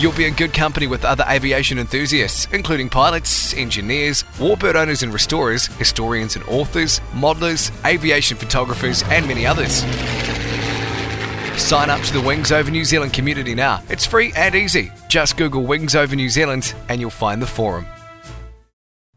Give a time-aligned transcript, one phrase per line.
[0.00, 5.12] You'll be in good company with other aviation enthusiasts, including pilots, engineers, warbird owners and
[5.12, 9.82] restorers, historians and authors, modelers, aviation photographers, and many others.
[11.60, 13.82] Sign up to the Wings Over New Zealand community now.
[13.90, 14.90] It's free and easy.
[15.10, 17.84] Just Google Wings Over New Zealand and you'll find the forum.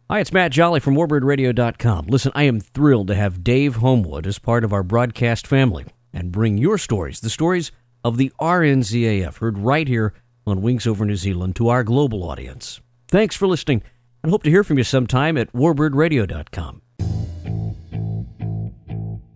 [0.09, 2.07] Hi, it's Matt Jolly from WarbirdRadio.com.
[2.07, 6.29] Listen, I am thrilled to have Dave Homewood as part of our broadcast family and
[6.29, 7.71] bring your stories, the stories
[8.03, 10.13] of the RNZAF, heard right here
[10.45, 12.81] on Wings Over New Zealand to our global audience.
[13.07, 13.83] Thanks for listening
[14.23, 16.81] and hope to hear from you sometime at warbirdradio.com.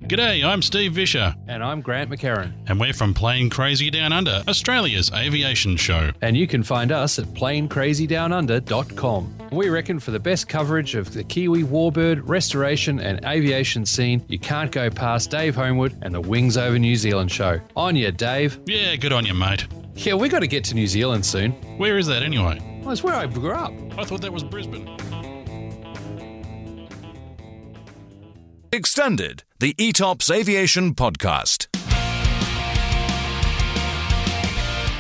[0.08, 1.36] G'day, I'm Steve Visscher.
[1.50, 2.54] And I'm Grant McHerron.
[2.68, 6.12] And we're from Plane Crazy Down Under, Australia's aviation show.
[6.22, 9.50] And you can find us at planecrazydownunder.com.
[9.52, 14.40] We reckon for the best coverage of the Kiwi warbird, restoration, and aviation scene, you
[14.40, 17.60] can't go past Dave Homewood and the Wings Over New Zealand show.
[17.76, 18.62] On you, Dave.
[18.66, 19.68] Yeah, good on you, mate.
[19.98, 21.52] Yeah, we got to get to New Zealand soon.
[21.78, 22.62] Where is that anyway?
[22.82, 23.74] Well, it's where I grew up.
[23.98, 24.88] I thought that was Brisbane.
[28.72, 31.68] Extended, the ETOPS Aviation Podcast.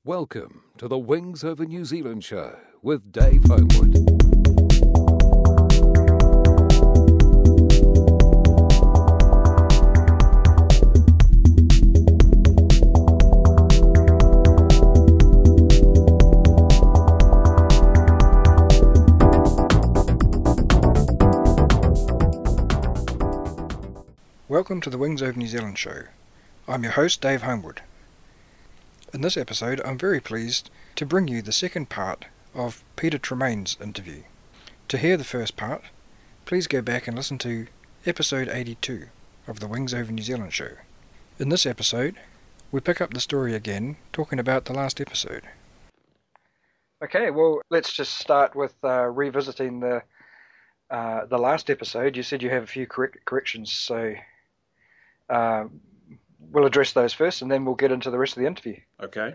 [0.05, 4.24] Welcome to the Wings Over New Zealand show with Dave Homewood.
[24.55, 26.05] Welcome to the Wings Over New Zealand show.
[26.69, 27.83] I'm your host, Dave Homewood.
[29.13, 33.77] In this episode, I'm very pleased to bring you the second part of Peter Tremayne's
[33.81, 34.23] interview.
[34.87, 35.83] To hear the first part,
[36.45, 37.67] please go back and listen to
[38.07, 39.09] episode 82
[39.49, 40.77] of the Wings Over New Zealand show.
[41.41, 42.15] In this episode,
[42.71, 45.43] we pick up the story again, talking about the last episode.
[47.03, 50.05] Okay, well, let's just start with uh, revisiting the
[50.91, 52.17] uh, the last episode.
[52.17, 54.15] You said you have a few correct- corrections, so
[55.29, 55.65] uh,
[56.51, 58.77] we'll address those first, and then we'll get into the rest of the interview.
[59.03, 59.35] Okay.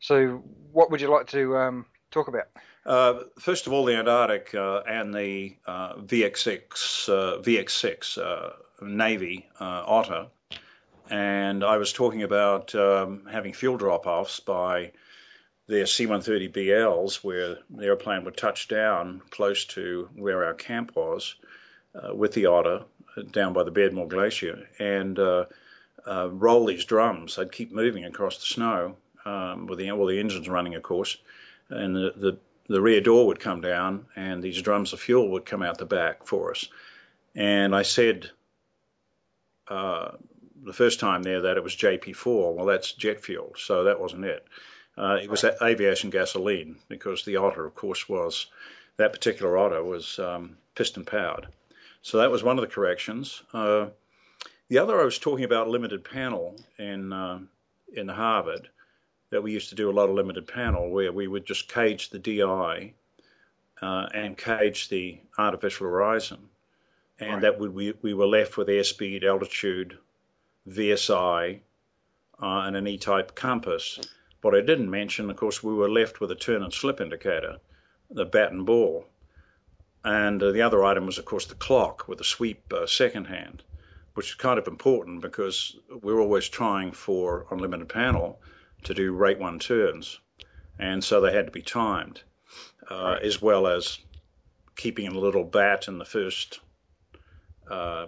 [0.00, 0.42] So,
[0.72, 2.46] what would you like to um, talk about?
[2.84, 8.50] Uh, first of all, the Antarctic uh, and the uh, VX6, uh, VX6 uh,
[8.82, 10.28] Navy uh, Otter,
[11.10, 14.92] and I was talking about um, having fuel drop-offs by
[15.66, 21.34] their C-130BLs, where the airplane would touch down close to where our camp was
[22.14, 22.84] with the Otter,
[23.32, 27.36] down by the Beardmore Glacier, and roll these drums.
[27.36, 31.18] They'd keep moving across the snow um, with the well, the engines running, of course,
[31.70, 35.46] and the, the the rear door would come down, and these drums of fuel would
[35.46, 36.68] come out the back for us.
[37.34, 38.30] And I said,
[39.68, 40.12] uh,
[40.64, 42.54] the first time there that it was JP4.
[42.54, 44.46] Well, that's jet fuel, so that wasn't it.
[44.98, 48.46] Uh, it was aviation gasoline because the Otter, of course, was
[48.96, 51.48] that particular Otter was um, piston powered.
[52.06, 53.42] So that was one of the corrections.
[53.52, 53.88] Uh,
[54.68, 57.40] the other I was talking about limited panel in uh,
[57.92, 58.68] in Harvard
[59.30, 62.10] that we used to do a lot of limited panel where we would just cage
[62.10, 62.94] the DI
[63.82, 66.48] uh, and cage the artificial horizon,
[67.18, 67.42] and right.
[67.42, 69.98] that would we we were left with airspeed, altitude,
[70.68, 71.58] VSI,
[72.40, 73.98] uh, and an E-type compass.
[74.42, 77.56] What I didn't mention, of course, we were left with a turn and slip indicator,
[78.08, 79.06] the bat and ball,
[80.06, 83.24] and uh, the other item was, of course, the clock with the sweep uh, second
[83.24, 83.64] hand,
[84.14, 88.40] which is kind of important because we're always trying for unlimited panel
[88.84, 90.20] to do rate one turns,
[90.78, 92.22] and so they had to be timed,
[92.88, 93.98] uh, as well as
[94.76, 96.60] keeping a little bat in the first
[97.68, 98.06] uh,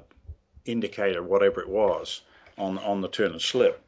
[0.66, 2.22] indicator, whatever it was,
[2.56, 3.82] on on the turn and slip.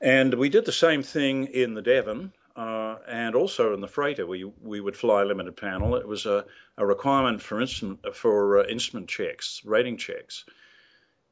[0.00, 4.26] And we did the same thing in the Devon uh, and also in the freighter.
[4.26, 5.96] We we would fly limited panel.
[5.96, 6.44] It was a,
[6.78, 10.44] a requirement for instrument for uh, instrument checks, rating checks,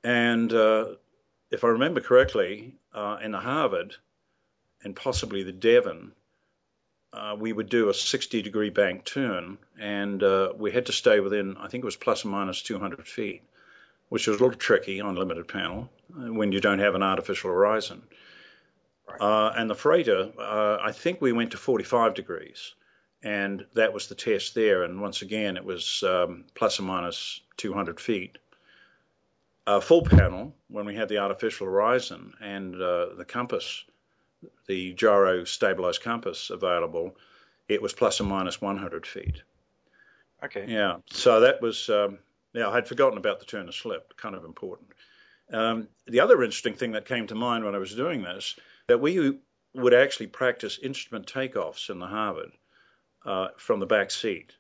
[0.03, 0.95] and uh,
[1.51, 3.97] if I remember correctly, uh, in the Harvard
[4.83, 6.13] and possibly the Devon,
[7.13, 11.21] uh, we would do a 60 degree bank turn, and uh, we had to stay
[11.21, 13.43] within, I think it was plus or minus 200 feet,
[14.09, 17.51] which was a little tricky on limited panel uh, when you don't have an artificial
[17.51, 18.03] horizon.
[19.09, 19.21] Right.
[19.21, 22.75] Uh, and the freighter, uh, I think we went to 45 degrees,
[23.25, 24.85] and that was the test there.
[24.85, 28.39] And once again, it was um, plus or minus 200 feet.
[29.67, 33.85] A full panel, when we had the artificial horizon and the compass
[34.67, 37.17] the gyro stabilized compass available,
[37.69, 39.43] it was plus or minus 100 feet.
[40.45, 40.67] Okay.
[40.69, 40.97] Yeah.
[41.11, 42.19] So that was, um,
[42.53, 44.91] yeah, I had forgotten about the turn and slip, kind of important.
[45.51, 48.57] Um, the other interesting thing that came to mind when I was doing this,
[48.87, 49.39] that we
[49.75, 52.53] would actually practice instrument takeoffs in the Harvard
[53.25, 54.53] uh, from the back seat.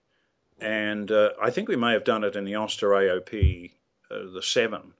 [0.60, 3.72] And uh, I think we may have done it in the Auster AOP,
[4.10, 4.92] uh, the 7.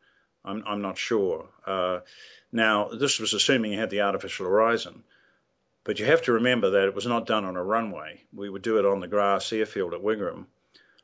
[0.44, 1.46] I'm, I'm not sure.
[1.66, 2.00] Uh,
[2.52, 5.05] now, this was assuming you had the artificial horizon,
[5.84, 8.22] but you have to remember that it was not done on a runway.
[8.32, 10.46] We would do it on the grass airfield at Wigram.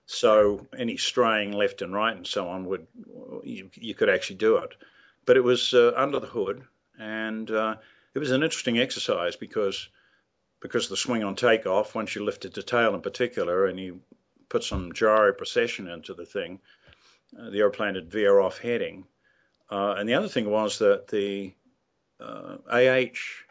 [0.06, 2.86] So any straying left and right and so on would
[3.44, 4.74] you, you could actually do it,
[5.24, 6.64] but it was uh, under the hood,
[6.98, 7.76] and uh,
[8.12, 9.88] it was an interesting exercise because
[10.60, 14.00] because the swing on takeoff, once you lifted the tail in particular, and you
[14.48, 16.60] put some gyro precession into the thing,
[17.38, 19.06] uh, the airplane would veer off heading,
[19.70, 21.54] uh, and the other thing was that the
[22.20, 23.44] uh, AH,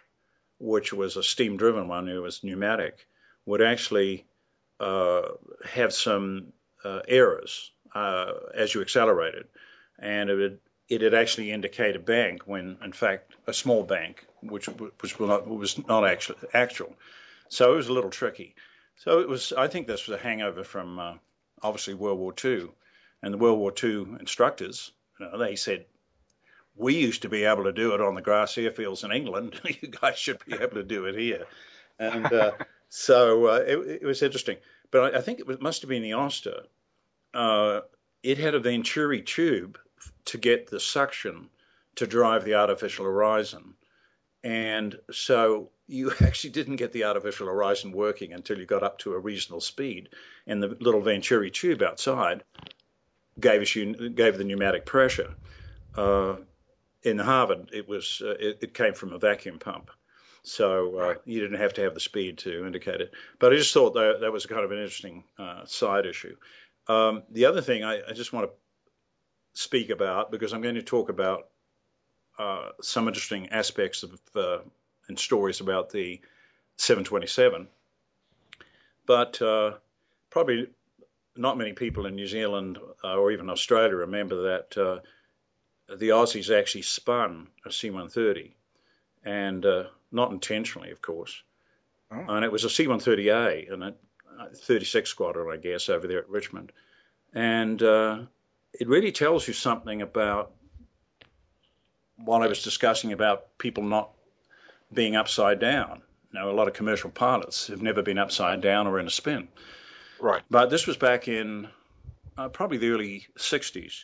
[0.59, 3.07] which was a steam driven one, it was pneumatic,
[3.45, 4.25] would actually
[4.79, 5.29] uh,
[5.65, 6.51] have some
[6.83, 9.45] uh, errors uh, as you accelerated.
[9.99, 10.59] And it would,
[10.89, 15.29] it would actually indicate a bank when, in fact, a small bank, which, which was
[15.29, 16.95] not, was not actually actual.
[17.47, 18.55] So it was a little tricky.
[18.95, 21.13] So it was, I think this was a hangover from uh,
[21.61, 22.69] obviously World War II.
[23.21, 25.85] And the World War II instructors, you know, they said,
[26.75, 29.59] we used to be able to do it on the grass airfields in England.
[29.81, 31.45] you guys should be able to do it here.
[31.99, 32.51] And uh,
[32.89, 34.57] so uh, it, it, was interesting.
[34.89, 36.63] But I, I think it was, must have been the Auster.
[37.33, 37.81] Uh,
[38.23, 39.77] it had a Venturi tube
[40.25, 41.49] to get the suction
[41.95, 43.73] to drive the artificial horizon.
[44.43, 49.13] And so you actually didn't get the artificial horizon working until you got up to
[49.13, 50.09] a reasonable speed.
[50.47, 52.43] And the little Venturi tube outside
[53.39, 53.73] gave us
[54.15, 55.33] gave the pneumatic pressure.
[55.95, 56.35] Uh,
[57.03, 59.89] in Harvard, it was uh, it, it, came from a vacuum pump,
[60.43, 61.17] so uh, right.
[61.25, 63.13] you didn't have to have the speed to indicate it.
[63.39, 66.35] But I just thought that that was kind of an interesting uh, side issue.
[66.87, 68.51] Um, the other thing I, I, just want to
[69.59, 71.49] speak about because I'm going to talk about
[72.37, 74.59] uh, some interesting aspects of uh,
[75.09, 76.21] and stories about the
[76.77, 77.67] 727,
[79.05, 79.73] but uh,
[80.29, 80.69] probably
[81.35, 85.01] not many people in New Zealand or even Australia remember that
[85.97, 88.51] the Aussies actually spun a C-130,
[89.25, 91.41] and uh, not intentionally, of course.
[92.11, 92.25] Oh.
[92.29, 93.93] And it was a C-130A, and a
[94.55, 96.71] 36 squadron, I guess, over there at Richmond.
[97.33, 98.19] And uh,
[98.73, 100.51] it really tells you something about
[102.17, 104.11] what I was discussing about people not
[104.93, 106.01] being upside down.
[106.33, 109.47] Now, a lot of commercial pilots have never been upside down or in a spin.
[110.19, 110.43] Right.
[110.49, 111.67] But this was back in
[112.37, 114.03] uh, probably the early 60s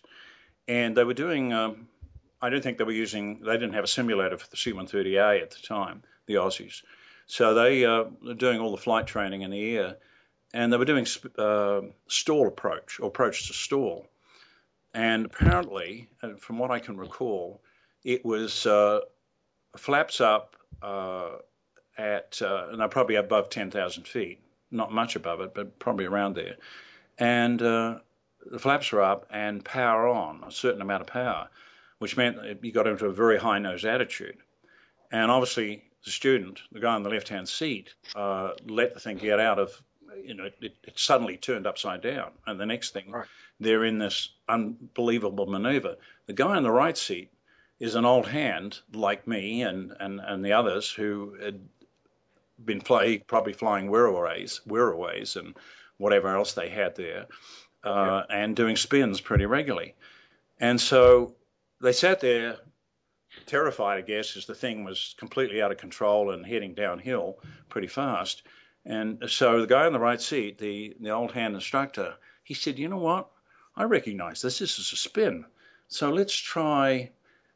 [0.67, 1.53] and they were doing.
[1.53, 1.88] Um,
[2.41, 3.39] I don't think they were using.
[3.41, 6.81] They didn't have a simulator for the C-130A at the time, the Aussies.
[7.27, 9.98] So they uh, were doing all the flight training in the air,
[10.53, 11.07] and they were doing
[11.38, 14.07] uh, stall approach or approach to stall.
[14.95, 17.61] And apparently, uh, from what I can recall,
[18.05, 19.01] it was uh,
[19.75, 21.31] flaps up uh,
[21.97, 24.39] at, uh, probably above 10,000 feet,
[24.71, 26.55] not much above it, but probably around there.
[27.17, 27.99] And uh,
[28.49, 31.49] the flaps were up and power on, a certain amount of power,
[31.99, 34.37] which meant that you got into a very high nose attitude.
[35.11, 39.17] And obviously, the student, the guy in the left hand seat, uh, let the thing
[39.17, 39.81] get out of,
[40.23, 42.31] you know, it, it, suddenly turned upside down.
[42.47, 43.25] And the next thing, right.
[43.59, 45.95] They're in this unbelievable maneuver.
[46.27, 47.31] The guy in the right seat
[47.79, 51.59] is an old hand like me and, and, and the others who had
[52.63, 55.55] been fly, probably flying Wirraways, Wirraways and
[55.97, 57.27] whatever else they had there,
[57.83, 58.35] uh, yeah.
[58.35, 59.95] and doing spins pretty regularly.
[60.59, 61.35] And so
[61.81, 62.57] they sat there
[63.45, 67.88] terrified, I guess, as the thing was completely out of control and heading downhill pretty
[67.88, 68.43] fast.
[68.85, 72.79] And so the guy in the right seat, the, the old hand instructor, he said,
[72.79, 73.29] You know what?
[73.77, 74.60] I recognize this.
[74.60, 75.46] This is a spin.
[75.88, 77.12] So let's try,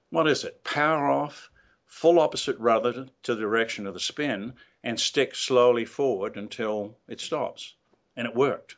[0.10, 0.64] what is it?
[0.64, 1.50] Power off,
[1.86, 7.20] full opposite rudder to the direction of the spin, and stick slowly forward until it
[7.20, 7.76] stops.
[8.16, 8.76] And it worked.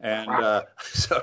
[0.00, 1.22] And uh, so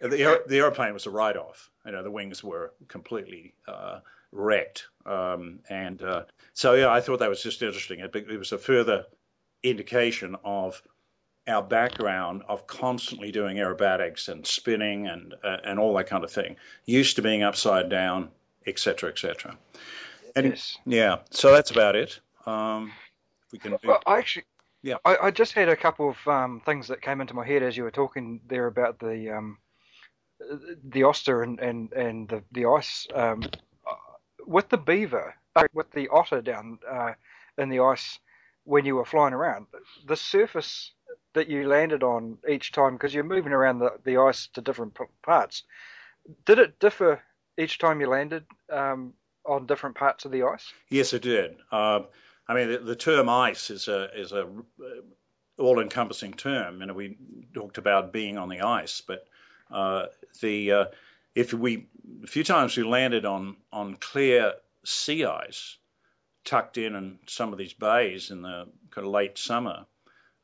[0.00, 4.00] the, the airplane was a write off you know, the wings were completely uh,
[4.30, 4.88] wrecked.
[5.06, 8.00] Um, and uh, so, yeah, I thought that was just interesting.
[8.00, 9.06] It, it, was a further
[9.62, 10.82] indication of
[11.48, 16.30] our background of constantly doing aerobatics and spinning and uh, and all that kind of
[16.30, 16.56] thing.
[16.86, 18.28] Used to being upside down,
[18.66, 19.56] etc., etc.
[20.36, 20.78] And yes.
[20.84, 22.20] yeah, so that's about it.
[22.46, 22.92] Um,
[23.52, 23.76] we can.
[23.84, 24.44] Well, I actually.
[24.82, 27.64] Yeah, I, I, just had a couple of um, things that came into my head
[27.64, 29.58] as you were talking there about the um,
[30.90, 33.42] the Auster and and and the the ice um,
[34.46, 35.34] with the beaver,
[35.72, 37.12] with the otter down uh,
[37.58, 38.20] in the ice
[38.64, 39.66] when you were flying around.
[40.06, 40.92] The surface
[41.34, 44.96] that you landed on each time, because you're moving around the, the ice to different
[45.22, 45.64] parts,
[46.44, 47.22] did it differ
[47.56, 49.12] each time you landed um,
[49.44, 50.72] on different parts of the ice?
[50.90, 51.56] Yes, it did.
[51.70, 52.00] Uh,
[52.48, 55.02] I mean, the, the, term ice is a is a uh,
[55.58, 56.80] all-encompassing term.
[56.80, 57.18] You know, we
[57.52, 59.26] talked about being on the ice, but
[59.70, 60.06] uh,
[60.40, 60.84] the uh,
[61.34, 61.88] if we
[62.22, 64.54] a few times we landed on on clear
[64.84, 65.76] sea ice,
[66.44, 69.84] tucked in in some of these bays in the kind of late summer,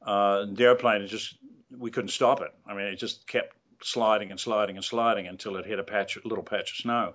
[0.04, 1.36] uh, the airplane just
[1.76, 2.52] we couldn't stop it.
[2.66, 6.16] I mean, it just kept sliding and sliding and sliding until it hit a patch,
[6.16, 7.14] a little patch of snow.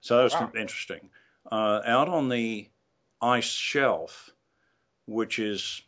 [0.00, 0.50] So that was wow.
[0.56, 1.10] interesting.
[1.50, 2.68] Uh, out on the
[3.20, 4.30] ice shelf,
[5.06, 5.82] which is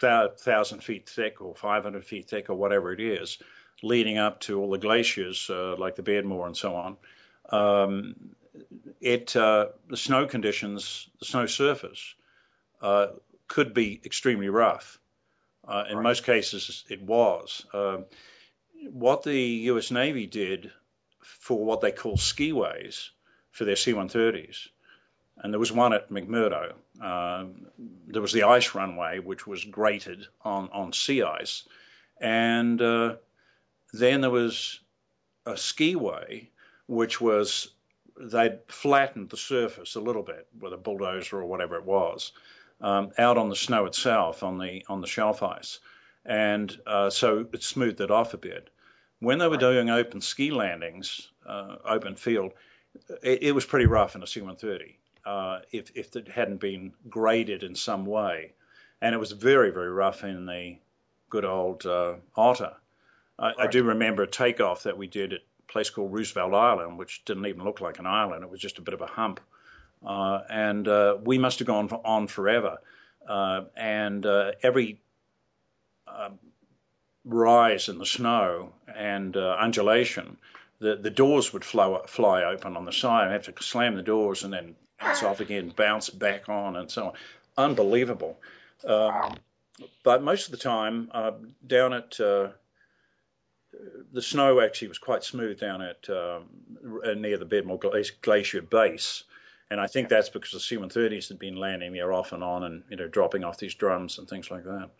[0.00, 3.38] thousand feet thick or 500 feet thick or whatever it is,
[3.82, 6.96] leading up to all the glaciers uh, like the Beardmore and so on,
[7.50, 8.14] um,
[9.00, 12.14] it uh, the snow conditions, the snow surface,
[12.80, 13.08] uh,
[13.48, 14.98] could be extremely rough.
[15.72, 16.02] Uh, in right.
[16.02, 17.64] most cases, it was.
[17.72, 18.04] Um,
[18.90, 19.40] what the
[19.72, 19.90] U.S.
[19.90, 20.70] Navy did
[21.22, 23.08] for what they call skiways
[23.52, 24.68] for their C-130s,
[25.38, 26.74] and there was one at McMurdo.
[27.00, 27.66] Um,
[28.06, 31.66] there was the ice runway, which was grated on on sea ice,
[32.20, 33.16] and uh,
[33.94, 34.80] then there was
[35.46, 36.48] a skiway,
[36.86, 37.68] which was
[38.20, 42.32] they'd flattened the surface a little bit with a bulldozer or whatever it was
[42.82, 45.78] um, out on the snow itself on the on the shelf ice,
[46.26, 48.70] and uh, so it smoothed it off a bit.
[49.20, 52.52] When they were doing open ski landings, uh, open field,
[53.22, 57.62] it, it, was pretty rough in a C-130 uh, if if it hadn't been graded
[57.62, 58.52] in some way,
[59.00, 60.76] and it was very very rough in the
[61.30, 62.74] good old uh, Otter.
[63.38, 66.98] I, I, do remember a takeoff that we did at a place called Roosevelt Island,
[66.98, 68.44] which didn't even look like an island.
[68.44, 69.40] It was just a bit of a hump.
[70.04, 72.78] Uh, and uh, we must have gone on forever.
[73.28, 75.00] Uh, and uh, every
[76.06, 76.38] um,
[77.24, 80.36] rise in the snow and uh, undulation,
[80.80, 83.28] the, the doors would flow, fly open on the side.
[83.28, 86.90] I have to slam the doors and then bounce off again, bounce back on, and
[86.90, 87.12] so on.
[87.56, 88.38] Unbelievable.
[88.84, 89.36] Um,
[90.02, 91.32] but most of the time, uh,
[91.66, 92.18] down at
[94.12, 96.48] the snow actually was quite smooth down at um,
[97.16, 97.80] near the Beardmore
[98.20, 99.24] Glacier base,
[99.72, 102.82] and I think that's because the C-130s had been landing there off and on, and
[102.90, 104.90] you know dropping off these drums and things like that.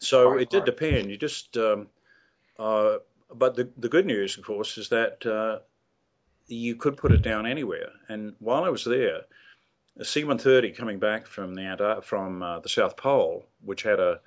[0.00, 0.66] So right, it did right.
[0.66, 1.10] depend.
[1.10, 1.86] You just, um,
[2.58, 2.98] uh,
[3.34, 5.60] but the the good news, of course, is that uh,
[6.46, 7.88] you could put it down anywhere.
[8.10, 9.22] And while I was there,
[9.98, 14.20] a C-130 coming back from the from uh, the South Pole, which had a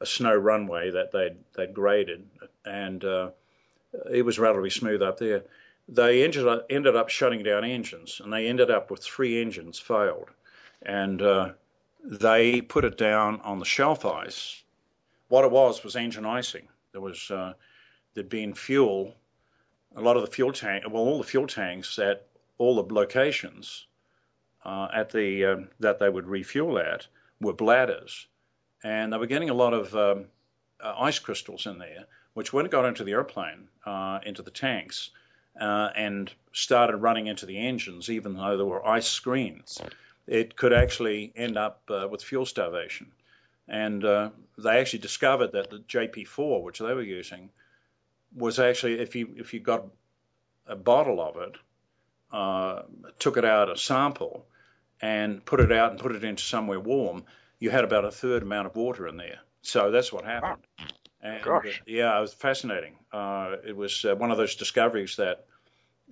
[0.00, 2.26] a snow runway that they'd they'd graded,
[2.64, 3.30] and uh,
[4.12, 5.44] it was relatively smooth up there.
[5.88, 9.78] They ended up, ended up shutting down engines, and they ended up with three engines
[9.78, 10.30] failed,
[10.82, 11.52] and uh,
[12.02, 14.62] they put it down on the shelf ice.
[15.28, 16.68] What it was was engine icing.
[16.92, 17.54] There was uh,
[18.14, 19.14] there'd been fuel,
[19.94, 22.26] a lot of the fuel tank, well, all the fuel tanks at
[22.58, 23.86] all the locations
[24.64, 27.06] uh, at the um, that they would refuel at
[27.40, 28.26] were bladders,
[28.82, 30.26] and they were getting a lot of um,
[30.80, 34.50] uh, ice crystals in there, which when it got into the airplane, uh, into the
[34.50, 35.10] tanks,
[35.60, 39.80] uh, and started running into the engines, even though there were ice screens,
[40.26, 43.12] it could actually end up uh, with fuel starvation.
[43.68, 47.50] And uh, they actually discovered that the JP4, which they were using,
[48.34, 49.86] was actually if you if you got
[50.66, 51.56] a bottle of it,
[52.32, 52.82] uh,
[53.18, 54.46] took it out a sample,
[55.00, 57.24] and put it out and put it into somewhere warm,
[57.58, 59.40] you had about a third amount of water in there.
[59.62, 60.62] So that's what happened.
[60.78, 60.86] Wow.
[61.26, 61.80] And, Gosh.
[61.80, 62.94] Uh, yeah, it was fascinating.
[63.12, 65.46] Uh, it was uh, one of those discoveries that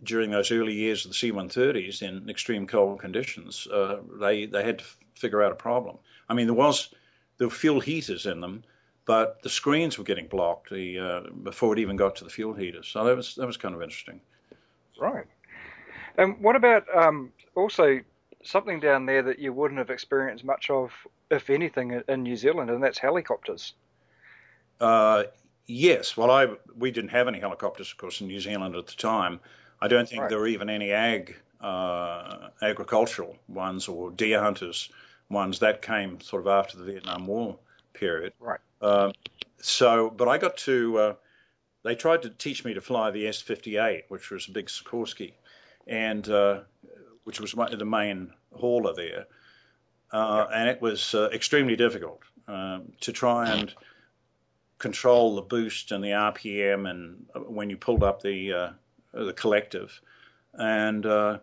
[0.02, 4.80] during those early years of the C-130s in extreme cold conditions, uh, they they had
[4.80, 5.98] to figure out a problem.
[6.28, 6.92] I mean, there was
[7.38, 8.64] there were fuel heaters in them,
[9.04, 12.54] but the screens were getting blocked the, uh, before it even got to the fuel
[12.54, 12.88] heaters.
[12.88, 14.20] So that was that was kind of interesting.
[14.98, 15.26] Right.
[16.18, 18.00] And what about um, also
[18.42, 20.90] something down there that you wouldn't have experienced much of,
[21.30, 23.74] if anything, in New Zealand, and that's helicopters.
[24.84, 25.24] Uh,
[25.66, 26.16] yes.
[26.16, 29.40] Well, I we didn't have any helicopters, of course, in New Zealand at the time.
[29.80, 30.30] I don't think right.
[30.30, 34.90] there were even any ag uh, agricultural ones or deer hunters
[35.30, 37.58] ones that came sort of after the Vietnam War
[37.94, 38.34] period.
[38.38, 38.60] Right.
[38.82, 39.12] Uh,
[39.58, 40.98] so, but I got to.
[40.98, 41.14] Uh,
[41.82, 45.32] they tried to teach me to fly the S-58, which was a big Sikorsky,
[45.86, 46.60] and uh,
[47.24, 49.26] which was the main hauler there,
[50.12, 53.74] uh, and it was uh, extremely difficult um, to try and
[54.78, 58.70] control the boost and the RPM, and uh, when you pulled up the uh,
[59.12, 60.00] the collective,
[60.54, 61.38] and uh,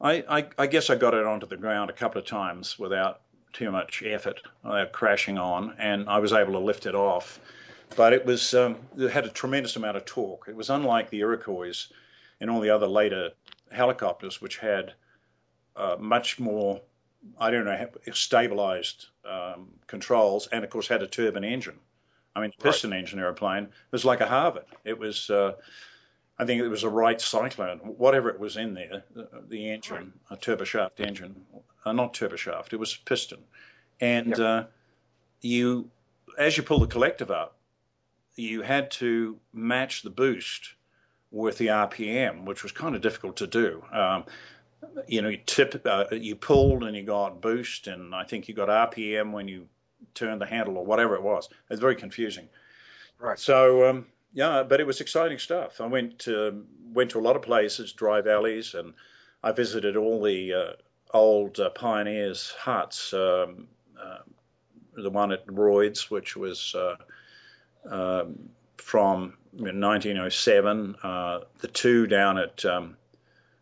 [0.00, 3.20] I, I, I, guess I got it onto the ground a couple of times without
[3.52, 7.38] too much effort, without crashing on, and I was able to lift it off.
[7.94, 10.46] But it was um, it had a tremendous amount of torque.
[10.48, 11.88] It was unlike the Iroquois
[12.40, 13.30] and all the other later
[13.70, 14.94] helicopters, which had
[15.76, 16.80] uh, much more,
[17.38, 21.78] I don't know, stabilized um, controls, and of course had a turbine engine.
[22.34, 23.00] I mean, piston right.
[23.00, 24.64] engine airplane was like a Harvard.
[24.84, 25.52] It was, uh,
[26.38, 30.12] I think it was a Wright Cyclone, whatever it was in there, the, the engine,
[30.30, 30.38] right.
[30.38, 31.36] a turboshaft engine,
[31.84, 33.38] uh, not turboshaft, it was piston.
[34.00, 34.38] And yep.
[34.38, 34.64] uh,
[35.42, 35.90] you,
[36.38, 37.56] as you pull the collective up,
[38.36, 40.74] you had to match the boost
[41.30, 43.82] with the RPM, which was kind of difficult to do.
[43.92, 44.24] Um,
[45.06, 48.54] you know, you tip, uh, you pulled and you got boost, and I think you
[48.54, 49.66] got RPM when you
[50.14, 51.46] turned the handle or whatever it was.
[51.46, 52.48] It was very confusing.
[53.18, 53.38] Right.
[53.38, 55.80] So um, yeah, but it was exciting stuff.
[55.80, 58.94] I went to, went to a lot of places, Dry Valleys, and
[59.42, 60.72] I visited all the uh,
[61.12, 63.12] old uh, pioneers' huts.
[63.12, 63.68] Um,
[64.02, 64.18] uh,
[64.94, 66.96] the one at Royds, which was uh,
[67.88, 68.38] um,
[68.78, 70.96] from 1907.
[71.02, 72.96] Uh, the two down at um,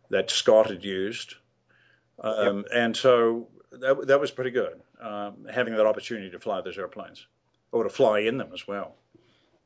[0.09, 1.35] that Scott had used.
[2.19, 2.65] Um, yep.
[2.73, 7.27] And so that, that was pretty good, um, having that opportunity to fly those airplanes
[7.71, 8.95] or to fly in them as well.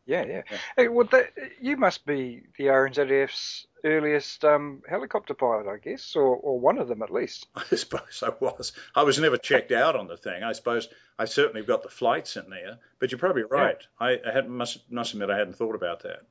[0.05, 0.41] Yeah, yeah.
[0.51, 0.57] yeah.
[0.77, 6.35] Hey, well, that, you must be the RNZF's earliest um, helicopter pilot, I guess, or,
[6.37, 7.47] or one of them at least.
[7.55, 8.73] I suppose I was.
[8.95, 10.43] I was never checked out on the thing.
[10.43, 13.77] I suppose I certainly got the flights in there, but you're probably right.
[13.99, 14.07] Yeah.
[14.07, 16.21] I, I had, must, must admit I hadn't thought about that.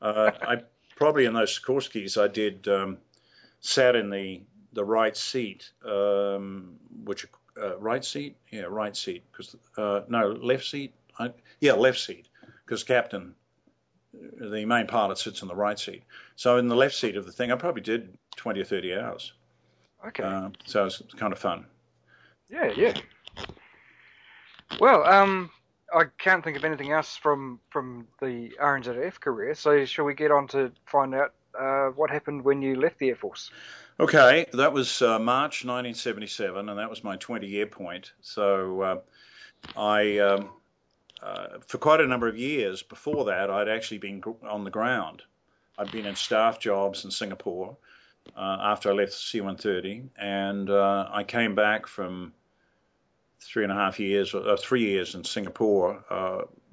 [0.00, 0.56] Uh, I
[0.96, 2.98] probably in those Sikorskis I did um,
[3.60, 4.42] sat in the
[4.72, 7.26] the right seat, um, which
[7.60, 12.28] uh, right seat, yeah, right seat, because uh, no left seat, I, yeah, left seat,
[12.64, 13.34] because captain,
[14.40, 16.02] the main pilot sits in the right seat.
[16.36, 19.32] So in the left seat of the thing, I probably did twenty or thirty hours.
[20.06, 20.22] Okay.
[20.22, 21.66] Uh, so it was kind of fun.
[22.48, 22.94] Yeah, yeah.
[24.80, 25.50] Well, um,
[25.94, 29.54] I can't think of anything else from from the RNZF career.
[29.54, 33.08] So shall we get on to find out uh, what happened when you left the
[33.08, 33.50] Air Force?
[34.00, 38.12] Okay, that was uh, March 1977, and that was my 20 year point.
[38.20, 38.96] So uh,
[39.76, 40.50] I, um,
[41.22, 45.22] uh, for quite a number of years before that, I'd actually been on the ground.
[45.78, 47.76] I'd been in staff jobs in Singapore
[48.36, 52.32] uh, after I left C 130, and uh, I came back from
[53.40, 56.04] three and a half years, or three years in Singapore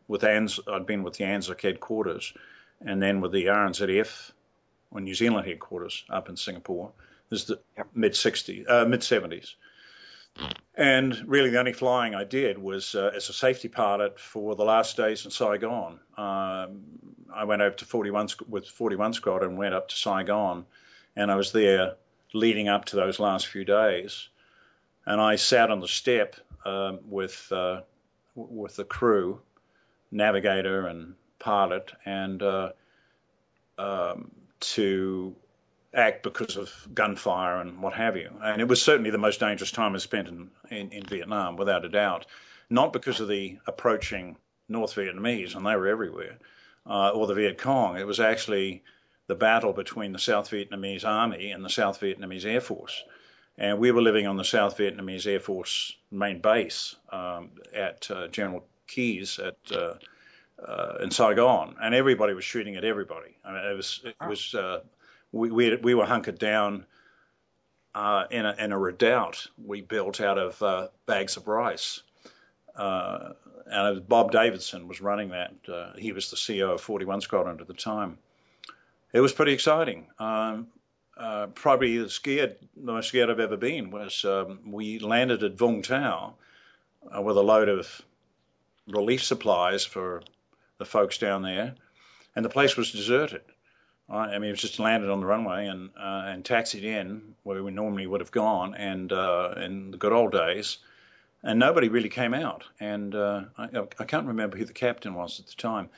[0.07, 0.59] with ANZ.
[0.71, 2.33] I'd been with the ANZAC headquarters,
[2.85, 4.31] and then with the RNZF
[4.95, 6.91] or New Zealand headquarters up in Singapore.
[7.29, 7.87] This is the yep.
[7.93, 9.55] mid 60s, uh, mid 70s.
[10.75, 14.65] And really, the only flying I did was uh, as a safety pilot for the
[14.65, 15.99] last days in Saigon.
[16.17, 16.81] Um,
[17.33, 20.65] I went over to 41 with 41 Squad and went up to Saigon,
[21.15, 21.95] and I was there
[22.33, 24.29] leading up to those last few days.
[25.05, 27.81] And I sat on the step um, with uh,
[28.35, 29.39] with the crew,
[30.11, 32.71] navigator and pilot, and uh,
[33.77, 34.31] um,
[34.73, 35.35] to
[35.93, 38.29] act because of gunfire and what have you.
[38.43, 41.85] And it was certainly the most dangerous time I spent in, in, in Vietnam, without
[41.85, 42.25] a doubt.
[42.69, 44.35] Not because of the approaching
[44.67, 46.37] North Vietnamese, and they were everywhere,
[46.85, 47.97] uh, or the Viet Cong.
[47.97, 48.83] It was actually
[49.27, 53.03] the battle between the South Vietnamese Army and the South Vietnamese Air Force.
[53.57, 58.27] And we were living on the South Vietnamese Air Force main base um, at uh,
[58.27, 59.93] General Keys at uh,
[60.63, 63.37] uh, in Saigon, and everybody was shooting at everybody.
[63.43, 64.81] I mean, it was it was uh,
[65.31, 66.85] we we, we were hunkered down
[67.93, 72.01] uh, in a in a redoubt we built out of uh, bags of rice.
[72.75, 73.33] Uh,
[73.67, 75.53] and Bob Davidson was running that.
[75.67, 78.17] Uh, he was the CEO of 41 Squadron at the time.
[79.11, 80.07] It was pretty exciting.
[80.19, 80.67] Um,
[81.17, 85.55] uh, probably the scared, the most scared I've ever been was um, we landed at
[85.55, 86.35] Vung Tau
[87.15, 88.01] uh, with a load of
[88.87, 90.21] relief supplies for
[90.77, 91.75] the folks down there,
[92.35, 93.41] and the place was deserted.
[94.07, 97.63] I mean, it was just landed on the runway and uh, and taxied in where
[97.63, 100.77] we normally would have gone, and uh, in the good old days,
[101.43, 102.65] and nobody really came out.
[102.79, 105.89] And uh, I, I, can't remember who the captain was at the time,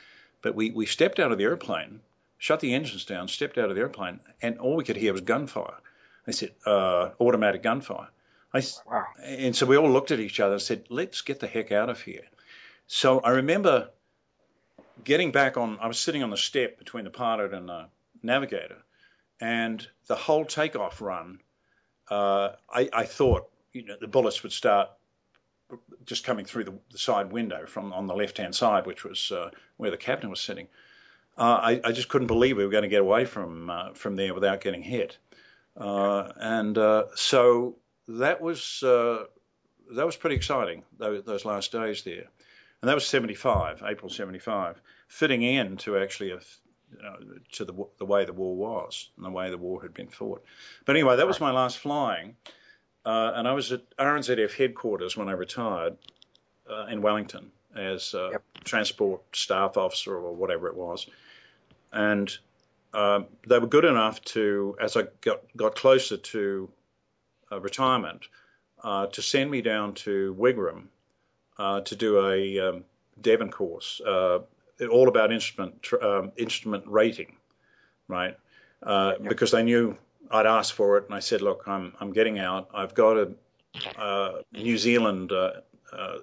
[0.41, 1.99] but we, we stepped out of the airplane,
[2.37, 5.21] shut the engines down, stepped out of the airplane, and all we could hear was
[5.21, 5.75] gunfire.
[6.25, 8.07] They said uh, automatic gunfire.
[8.53, 9.05] I, wow.
[9.21, 11.89] And so we all looked at each other and said, "Let's get the heck out
[11.89, 12.23] of here."
[12.87, 13.89] So I remember
[15.03, 15.77] getting back on.
[15.81, 17.87] I was sitting on the step between the pilot and the
[18.23, 18.77] navigator,
[19.39, 21.39] and the whole takeoff run,
[22.09, 24.89] uh, I, I, thought you know the bullets would start
[26.05, 29.31] just coming through the, the side window from on the left hand side, which was
[29.31, 30.67] uh, where the captain was sitting.
[31.37, 34.15] Uh, I, I, just couldn't believe we were going to get away from uh, from
[34.15, 35.17] there without getting hit,
[35.75, 37.75] uh, and uh, so
[38.07, 42.25] that was that was pretty exciting those, those last days there,
[42.81, 46.39] and that was seventy five, April seventy five, fitting in to actually a
[47.05, 47.17] uh,
[47.51, 50.43] to the the way the war was and the way the war had been fought.
[50.85, 52.35] But anyway, that was my last flying,
[53.05, 55.97] uh, and I was at RNZF headquarters when I retired
[56.69, 58.43] uh, in Wellington as yep.
[58.63, 61.07] transport staff officer or whatever it was,
[61.91, 62.37] and
[62.93, 66.69] um, they were good enough to, as I got got closer to
[67.51, 68.27] uh, retirement,
[68.83, 70.87] uh, to send me down to Wigram
[71.57, 72.83] to do a um,
[73.21, 74.01] Devon course
[74.85, 77.35] all about instrument um, instrument rating,
[78.07, 78.37] right?
[78.83, 79.27] Uh, yeah.
[79.27, 79.97] Because they knew
[80.29, 82.69] I'd asked for it, and I said, "Look, I'm I'm getting out.
[82.73, 83.31] I've got a
[83.99, 85.53] uh, New Zealand uh,
[85.91, 86.17] uh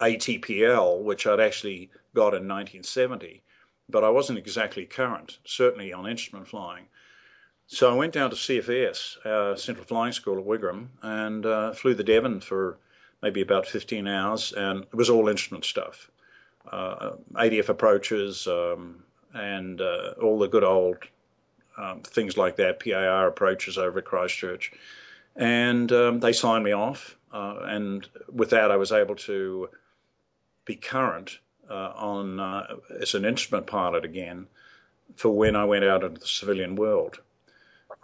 [0.00, 3.42] ATPL, which I'd actually got in 1970,
[3.88, 6.86] but I wasn't exactly current, certainly on instrument flying."
[7.68, 11.94] So I went down to CFS, uh, Central Flying School at Wigram, and uh, flew
[11.94, 12.78] the Devon for
[13.26, 16.10] maybe about 15 hours, and it was all instrument stuff
[16.70, 19.02] uh, ADF approaches um,
[19.34, 20.98] and uh, all the good old
[21.78, 24.72] um, things like that, PAR approaches over at Christchurch.
[25.36, 27.16] And um, they signed me off.
[27.32, 29.68] Uh, and with that, I was able to
[30.64, 34.46] be current uh, on uh, as an instrument pilot again
[35.16, 37.20] for when I went out into the civilian world.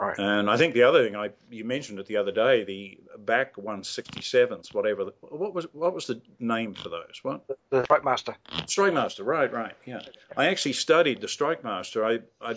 [0.03, 0.19] Right.
[0.19, 3.55] And I think the other thing I you mentioned it the other day, the BAC
[3.55, 5.05] 167s, whatever.
[5.05, 7.21] The, what was what was the name for those?
[7.23, 8.35] What the Strike Master.
[8.67, 10.01] Strike Master, right, right, yeah.
[10.37, 12.05] I actually studied the Strike Master.
[12.05, 12.57] I I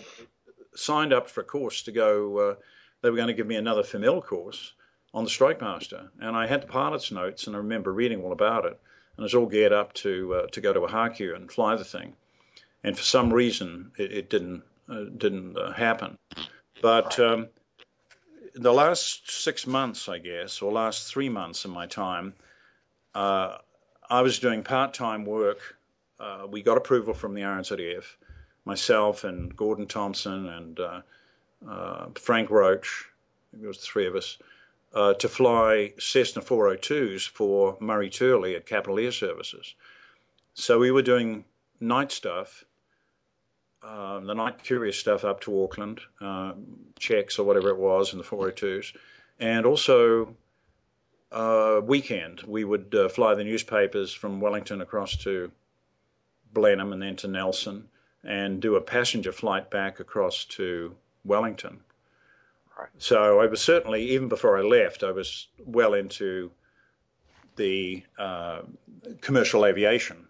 [0.74, 2.36] signed up for a course to go.
[2.36, 2.54] Uh,
[3.02, 4.72] they were going to give me another FML course
[5.14, 8.32] on the Strike Master, and I had the pilot's notes, and I remember reading all
[8.32, 8.80] about it,
[9.16, 11.84] and I was all geared up to uh, to go to Ohakea and fly the
[11.84, 12.14] thing,
[12.82, 16.18] and for some reason it, it didn't uh, didn't uh, happen.
[16.82, 17.48] But um,
[18.54, 22.34] the last six months, I guess, or last three months of my time,
[23.14, 23.58] uh,
[24.08, 25.76] I was doing part time work.
[26.20, 28.04] Uh, we got approval from the RNZF,
[28.64, 31.00] myself and Gordon Thompson and uh,
[31.66, 33.06] uh Frank Roach,
[33.52, 34.38] it was the three of us,
[34.94, 39.74] uh, to fly Cessna 402s for Murray Turley at Capital Air Services.
[40.54, 41.44] So we were doing
[41.80, 42.64] night stuff
[43.86, 46.52] um, the night curious stuff up to Auckland, uh,
[46.98, 48.96] checks or whatever it was in the 402s,
[49.38, 50.34] and also
[51.32, 55.50] uh, weekend we would uh, fly the newspapers from Wellington across to
[56.52, 57.88] Blenheim and then to Nelson,
[58.24, 60.94] and do a passenger flight back across to
[61.24, 61.80] Wellington.
[62.78, 62.88] Right.
[62.98, 66.50] So I was certainly even before I left, I was well into
[67.56, 68.62] the uh,
[69.20, 70.25] commercial aviation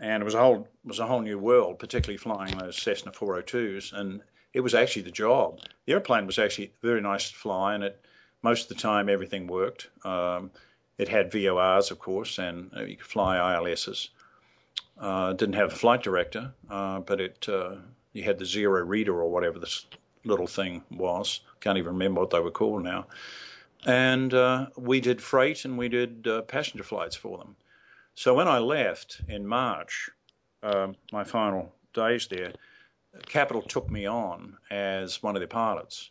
[0.00, 3.92] and it was a whole was a whole new world, particularly flying those Cessna 402s,
[3.92, 5.60] and it was actually the job.
[5.86, 8.04] The airplane was actually very nice to fly, and it
[8.42, 9.88] most of the time everything worked.
[10.04, 10.50] Um,
[10.98, 14.10] it had VORs, of course, and uh, you could fly ILSs.
[14.98, 17.76] Uh, didn't have a flight director, uh, but it uh,
[18.12, 19.86] you had the zero reader or whatever this
[20.24, 21.40] little thing was.
[21.60, 23.06] Can't even remember what they were called now.
[23.86, 27.56] And uh, we did freight and we did uh, passenger flights for them.
[28.20, 30.10] So when I left in March,
[30.62, 32.52] um, my final days there,
[33.24, 36.10] Capital took me on as one of their pilots.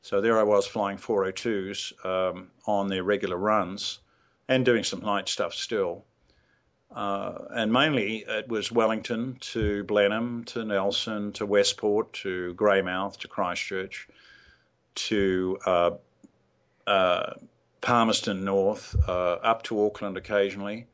[0.00, 3.98] So there I was flying 402s um, on their regular runs
[4.46, 6.04] and doing some night stuff still.
[6.94, 13.26] Uh, and mainly it was Wellington to Blenheim to Nelson to Westport to Greymouth to
[13.26, 14.06] Christchurch
[14.94, 15.90] to uh,
[16.86, 17.32] uh,
[17.80, 20.86] Palmerston North uh, up to Auckland occasionally.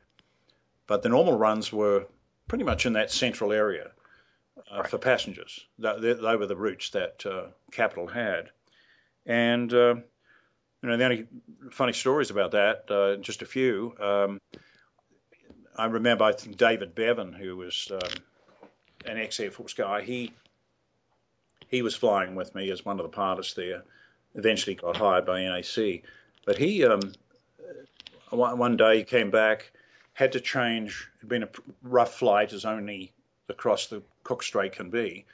[0.87, 2.05] But the normal runs were
[2.47, 3.91] pretty much in that central area
[4.71, 4.89] uh, right.
[4.89, 5.65] for passengers.
[5.79, 8.49] They, they, were the routes that uh, Capital had.
[9.25, 10.03] And, you
[10.83, 11.27] know, the only
[11.71, 13.95] funny stories about that, just a few.
[13.99, 14.39] Um,
[15.77, 18.23] I remember, I think David Bevan, who was um,
[19.05, 20.33] an ex Air Force guy, he
[21.67, 23.83] he was flying with me as one of the pilots there.
[24.35, 26.03] Eventually, got hired by NAC,
[26.45, 27.13] but he um,
[28.29, 29.71] one day he came back,
[30.15, 31.11] had to change.
[31.19, 31.49] It'd been a
[31.83, 33.11] rough flight, as only
[33.49, 35.25] across the Cook Strait can be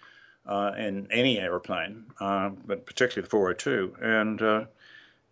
[0.46, 4.66] uh, in any aeroplane, uh, but particularly the 402, and uh,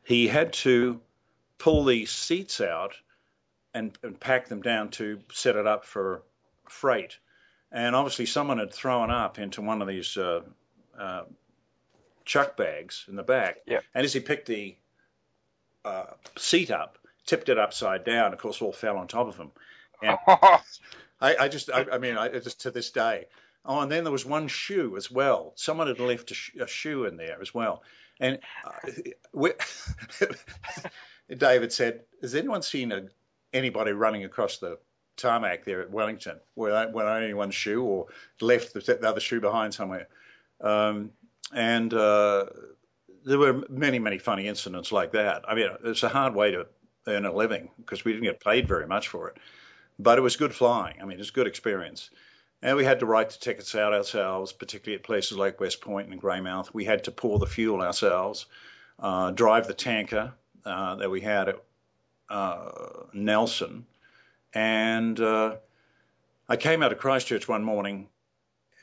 [0.04, 1.02] he had to
[1.58, 2.94] pull the seats out
[3.74, 6.22] and, and pack them down to set it up for
[6.68, 7.18] freight.
[7.72, 10.42] And obviously, someone had thrown up into one of these uh,
[10.98, 11.24] uh,
[12.26, 13.58] chuck bags in the back.
[13.66, 13.80] Yeah.
[13.96, 14.76] And as he picked the
[15.86, 16.06] uh,
[16.38, 16.99] seat up,
[17.30, 18.34] tipped it upside down.
[18.34, 19.52] Of course, all fell on top of him.
[20.02, 20.18] And
[21.22, 23.26] I, I, just, I, I mean, I, just to this day.
[23.65, 25.54] Oh, and then there was one shoe as well.
[25.56, 27.84] Someone had left a, sh- a shoe in there as well.
[28.20, 29.50] And uh,
[31.38, 33.04] David said, "Has anyone seen a
[33.54, 34.78] anybody running across the
[35.20, 38.08] tarmac there at Wellington with, with only one shoe or
[38.42, 40.08] left the, the other shoe behind somewhere.
[40.62, 41.12] Um,
[41.54, 42.46] and uh,
[43.26, 45.44] there were many, many funny incidents like that.
[45.48, 46.68] I mean, it's a hard way to
[47.10, 49.38] earn a living because we didn't get paid very much for it.
[49.98, 50.95] But it was good flying.
[51.02, 52.10] I mean, it was a good experience.
[52.62, 56.22] And we had to write the tickets out ourselves, particularly at places like Westport and
[56.22, 56.74] Greymouth.
[56.74, 58.48] We had to pour the fuel ourselves,
[59.00, 60.34] uh, drive the tanker
[60.65, 61.63] uh, that we had at
[62.30, 62.72] uh,
[63.13, 63.86] Nelson,
[64.54, 65.56] and uh,
[66.48, 68.08] I came out of Christchurch one morning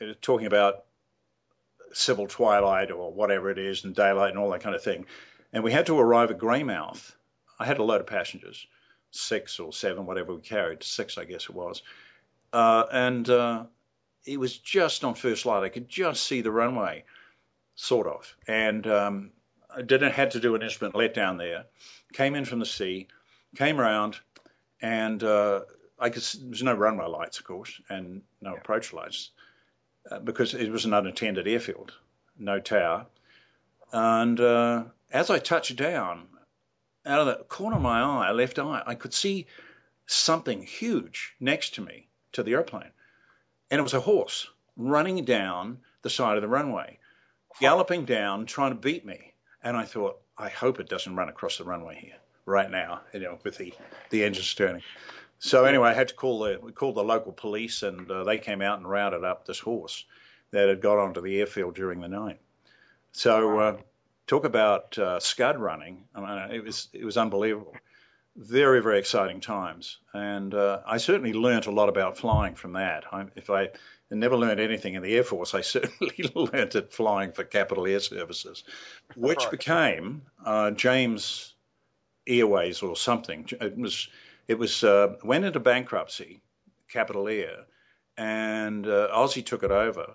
[0.01, 0.85] uh, talking about
[1.93, 5.05] civil twilight or whatever it is, and daylight and all that kind of thing.
[5.53, 7.15] And we had to arrive at Greymouth.
[7.59, 8.67] I had a load of passengers,
[9.11, 11.81] six or seven, whatever we carried, six, I guess it was.
[12.53, 13.65] Uh, and uh,
[14.25, 15.63] it was just on first light.
[15.63, 17.03] I could just see the runway,
[17.75, 18.35] sort of.
[18.47, 19.31] And um,
[19.75, 21.65] I didn't had to do an instrument let down there.
[22.13, 23.07] Came in from the sea,
[23.55, 24.17] came around,
[24.81, 25.61] and uh,
[25.99, 26.23] I could.
[26.23, 28.57] There's no runway lights, of course, and no yeah.
[28.57, 29.31] approach lights
[30.09, 31.93] uh, because it was an unattended airfield,
[32.37, 33.05] no tower.
[33.91, 36.27] And uh, as I touched down,
[37.07, 39.47] out of the corner of my eye, left eye, I could see
[40.05, 42.91] something huge next to me to the airplane,
[43.71, 46.99] and it was a horse running down the side of the runway,
[47.59, 49.33] galloping down, trying to beat me.
[49.63, 53.21] And I thought, I hope it doesn't run across the runway here right now, you
[53.21, 53.73] know, with the,
[54.11, 54.83] the engines turning.
[55.39, 58.37] So anyway, I had to call the we called the local police, and uh, they
[58.37, 60.05] came out and rounded up this horse
[60.51, 62.39] that had got onto the airfield during the night.
[63.11, 63.77] So uh,
[64.27, 66.03] talk about uh, scud running.
[66.13, 67.75] I mean, it was it was unbelievable.
[68.35, 73.05] Very very exciting times, and uh, I certainly learnt a lot about flying from that.
[73.11, 73.69] I, if I
[74.11, 77.99] never learned anything in the Air Force, I certainly learnt it flying for Capital Air
[77.99, 78.63] Services,
[79.15, 79.51] which right.
[79.51, 81.55] became uh, James
[82.27, 83.49] Airways or something.
[83.59, 84.07] It was
[84.47, 86.41] it was uh, went into bankruptcy,
[86.89, 87.65] Capital Air,
[88.17, 90.13] and uh, Ossie took it over,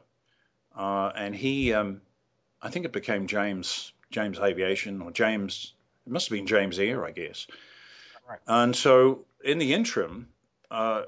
[0.77, 2.01] uh, and he, um,
[2.63, 5.75] I think it became James James Aviation or James.
[6.07, 7.47] It must have been James Air, I guess.
[8.29, 8.39] Right.
[8.47, 10.29] And so in the interim,
[10.71, 11.03] uh,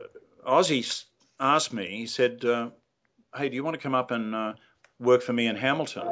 [0.47, 1.05] Ossie
[1.41, 1.87] asked me.
[1.87, 2.71] He said, uh,
[3.37, 4.55] "Hey, do you want to come up and uh,
[4.99, 6.09] work for me in Hamilton?"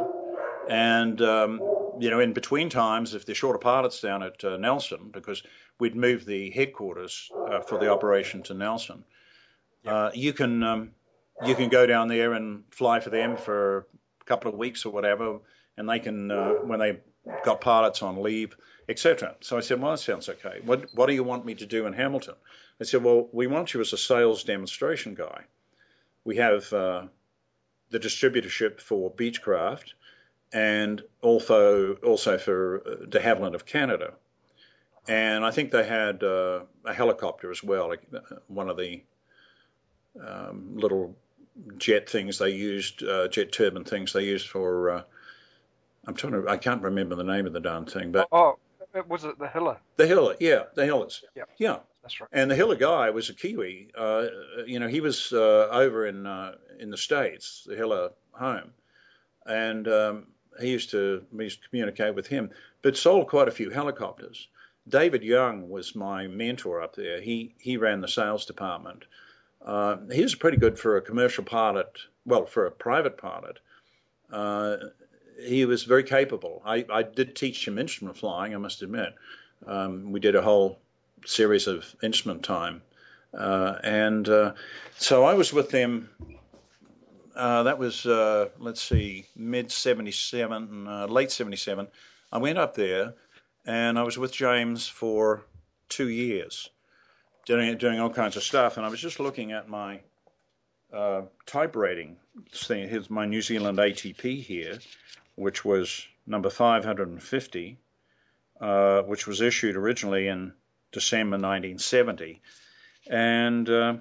[0.68, 1.60] And um,
[1.98, 5.42] you know, in between times, if they're short of pilots down at uh, Nelson, because
[5.78, 9.04] we'd moved the headquarters uh, for the operation to Nelson,
[9.86, 10.90] uh, you can um,
[11.44, 13.86] you can go down there and fly for them for
[14.20, 15.38] a couple of weeks or whatever,
[15.76, 17.00] and they can uh, when they
[17.44, 18.56] got pilots on leave,
[18.88, 19.36] etc.
[19.40, 20.60] So I said, well, that sounds okay.
[20.64, 22.34] What what do you want me to do in Hamilton?
[22.80, 25.44] I said, well, we want you as a sales demonstration guy.
[26.24, 27.06] We have uh,
[27.90, 29.92] the distributorship for Beechcraft
[30.52, 34.14] and also also for uh, de Havilland of Canada.
[35.08, 39.02] And I think they had uh, a helicopter as well, like uh, one of the
[40.24, 41.16] um, little
[41.76, 45.02] jet things they used, uh, jet turbine things they used for uh,
[46.06, 46.48] I'm trying to.
[46.48, 48.58] I can't remember the name of the darn thing, but Oh,
[48.94, 49.78] it was it the Hiller?
[49.96, 50.36] the Hiller.
[50.40, 51.22] Yeah, the Hillers.
[51.36, 51.44] Yeah.
[51.58, 51.78] Yeah.
[52.02, 52.28] That's right.
[52.32, 53.90] And the Hiller guy was a Kiwi.
[53.96, 54.26] Uh,
[54.66, 58.72] you know, he was uh, over in uh, in the states, the Hiller home,
[59.46, 60.26] and um,
[60.60, 62.50] he used to we used to communicate with him.
[62.82, 64.48] But sold quite a few helicopters.
[64.88, 67.20] David Young was my mentor up there.
[67.20, 69.04] He he ran the sales department.
[69.64, 71.86] Uh, he was pretty good for a commercial pilot.
[72.26, 73.60] Well, for a private pilot,
[74.32, 74.76] uh,
[75.40, 76.62] he was very capable.
[76.64, 78.54] I, I did teach him instrument flying.
[78.54, 79.14] I must admit,
[79.66, 80.78] um, we did a whole
[81.24, 82.82] series of instrument time,
[83.34, 84.52] uh, and uh,
[84.96, 86.10] so I was with them.
[87.34, 91.88] Uh, that was uh, let's see, mid '77, uh, late '77.
[92.30, 93.14] I went up there,
[93.64, 95.44] and I was with James for
[95.88, 96.70] two years,
[97.46, 98.76] doing doing all kinds of stuff.
[98.76, 100.00] And I was just looking at my
[100.92, 102.16] uh, type rating.
[102.68, 104.78] Here's my New Zealand ATP here,
[105.36, 107.78] which was number 550,
[108.60, 110.52] uh, which was issued originally in
[110.92, 112.40] December 1970.
[113.08, 113.96] And uh,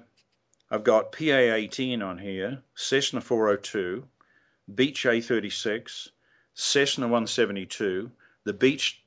[0.70, 4.04] I've got PA 18 on here, Cessna 402,
[4.74, 6.08] Beech A36,
[6.54, 8.10] Cessna 172,
[8.44, 9.02] the Beech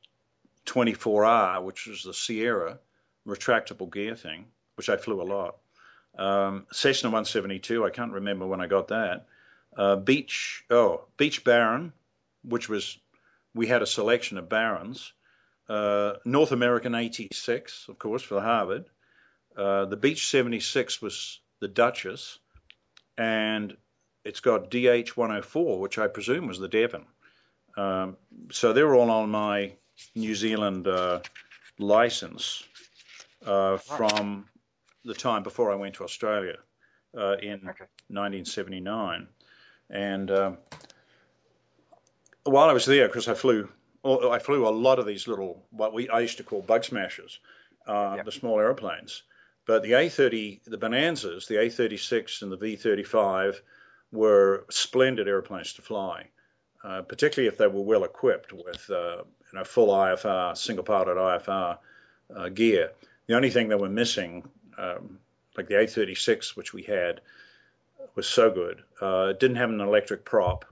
[0.66, 2.80] 24R, which was the Sierra
[3.28, 5.58] retractable gear thing, which I flew a lot.
[6.18, 9.26] Um, Cessna 172, I can't remember when I got that.
[9.78, 11.94] Uh, Beech, oh, Beech Baron,
[12.48, 12.98] which was,
[13.54, 15.14] we had a selection of Barons.
[15.68, 18.86] Uh, North American 86, of course, for Harvard.
[19.58, 22.40] Uh, the Beech 76 was the Duchess.
[23.18, 23.76] And
[24.24, 27.06] it's got DH 104, which I presume was the Devon.
[27.78, 28.18] Um,
[28.52, 29.74] so they were all on my
[30.16, 31.22] New Zealand uh,
[31.78, 32.64] license
[33.46, 34.46] uh, from
[35.04, 36.58] the time before I went to Australia
[37.16, 39.28] uh, in 1979.
[39.90, 40.58] And um,
[42.46, 43.68] while I was there, because I flew,
[44.06, 47.40] I flew a lot of these little what we I used to call bug smashers,
[47.88, 49.24] uh, the small airplanes.
[49.66, 53.56] But the A30, the Bonanzas, the A36 and the V35
[54.12, 56.28] were splendid airplanes to fly,
[56.84, 61.78] uh, particularly if they were well equipped with uh, you know full IFR, single-pilot IFR
[62.36, 62.92] uh, gear.
[63.26, 65.18] The only thing they were missing, um,
[65.58, 67.22] like the A36, which we had,
[68.14, 68.84] was so good.
[69.02, 70.64] Uh, it didn't have an electric prop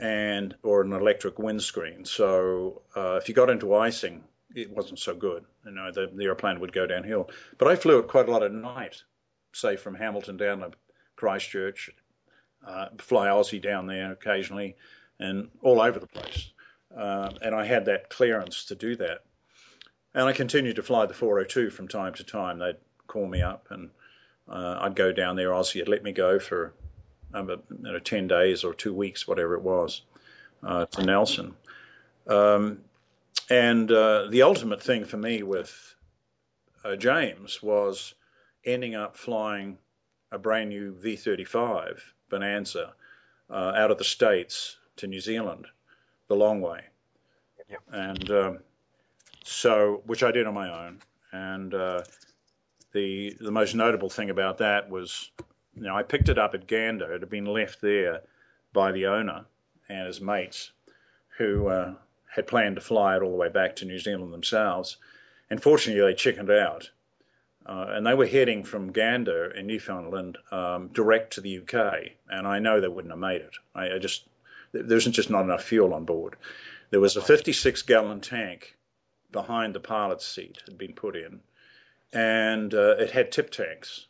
[0.00, 2.04] and or an electric windscreen.
[2.04, 5.44] So uh, if you got into icing, it wasn't so good.
[5.64, 7.30] You know, the, the airplane would go downhill.
[7.58, 9.02] But I flew it quite a lot at night,
[9.52, 10.70] say from Hamilton down to
[11.16, 11.90] Christchurch,
[12.66, 14.76] uh, fly Ossie down there occasionally,
[15.18, 16.50] and all over the place.
[16.96, 19.24] Uh, and I had that clearance to do that.
[20.14, 22.58] And I continued to fly the 402 from time to time.
[22.58, 23.90] They'd call me up, and
[24.48, 25.50] uh, I'd go down there.
[25.50, 26.74] Ossie would let me go for
[27.34, 27.58] um, you
[27.92, 30.02] know, 10 days or two weeks, whatever it was,
[30.62, 31.54] uh, to Nelson.
[32.26, 32.80] Um,
[33.48, 35.94] and uh, the ultimate thing for me with
[36.84, 38.14] uh, James was
[38.64, 39.78] ending up flying
[40.32, 42.92] a brand new V 35 Bonanza
[43.50, 45.66] uh, out of the States to New Zealand
[46.28, 46.82] the long way.
[47.68, 47.80] Yep.
[47.92, 48.58] And um,
[49.42, 51.00] so, which I did on my own.
[51.32, 52.02] And uh,
[52.92, 55.30] the the most notable thing about that was,
[55.86, 57.12] know, I picked it up at Gander.
[57.12, 58.22] It had been left there
[58.72, 59.46] by the owner
[59.88, 60.72] and his mates,
[61.38, 61.94] who uh,
[62.34, 64.96] had planned to fly it all the way back to New Zealand themselves.
[65.48, 66.90] And fortunately, they chickened out.
[67.66, 72.12] Uh, and they were heading from Gander in Newfoundland um, direct to the UK.
[72.28, 73.54] And I know they wouldn't have made it.
[73.74, 74.24] I, I just
[74.72, 76.36] there was just not enough fuel on board.
[76.90, 78.76] There was a 56 gallon tank
[79.32, 81.40] behind the pilot's seat had been put in,
[82.12, 84.06] and uh, it had tip tanks,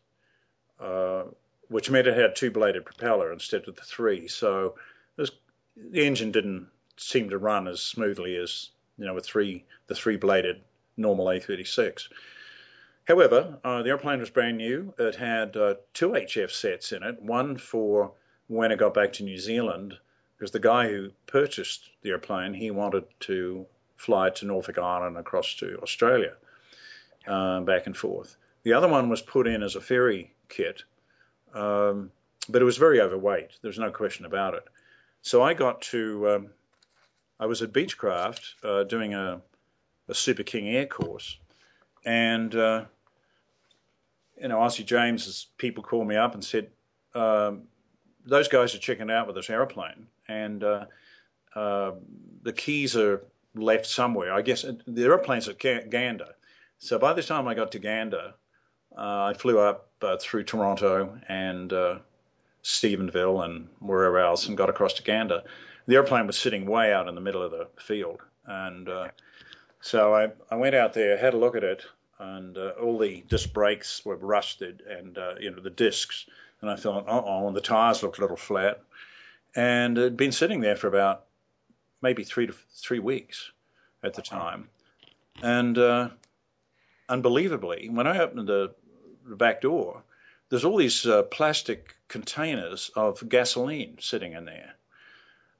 [0.78, 1.24] uh,
[1.70, 4.26] which meant it had two bladed propeller instead of the three.
[4.28, 4.74] So
[5.16, 5.30] was,
[5.76, 10.16] the engine didn't seem to run as smoothly as you know with three the three
[10.16, 10.60] bladed
[10.96, 12.08] normal A36.
[13.06, 14.92] However, uh, the airplane was brand new.
[14.98, 18.12] It had uh, two HF sets in it, one for
[18.48, 19.94] when it got back to New Zealand,
[20.36, 23.66] because the guy who purchased the airplane he wanted to
[23.96, 26.34] fly to Norfolk Island across to Australia,
[27.26, 28.36] uh, back and forth.
[28.62, 30.84] The other one was put in as a ferry kit,
[31.54, 32.10] um,
[32.48, 33.50] but it was very overweight.
[33.62, 34.64] There was no question about it.
[35.22, 36.46] So I got to, um,
[37.38, 39.40] I was at Beechcraft uh, doing a,
[40.08, 41.38] a Super King Air course,
[42.04, 42.84] and uh,
[44.40, 46.68] you know, Ossie James's people called me up and said,
[47.14, 47.62] um,
[48.24, 50.84] those guys are checking out with this airplane, and uh,
[51.54, 51.92] uh,
[52.42, 53.22] the keys are
[53.54, 54.32] left somewhere.
[54.32, 56.34] I guess the airplane's at Gander.
[56.78, 58.34] So by the time I got to Gander,
[58.96, 61.98] uh, I flew up uh, through Toronto and uh,
[62.62, 65.42] Stephenville and wherever else and got across to Gander.
[65.86, 69.08] the airplane was sitting way out in the middle of the field, and uh,
[69.80, 71.84] so I, I went out there, had a look at it,
[72.18, 76.26] and uh, all the disc brakes were rusted, and uh, you know the discs,
[76.60, 78.82] and I thought, oh, and the tires looked a little flat,
[79.56, 81.24] and it had been sitting there for about
[82.02, 83.52] maybe three to three weeks
[84.02, 84.68] at the time,
[85.42, 86.10] and uh,
[87.08, 88.74] unbelievably, when I opened the,
[89.30, 90.02] the back door,
[90.48, 94.74] there's all these uh, plastic containers of gasoline sitting in there.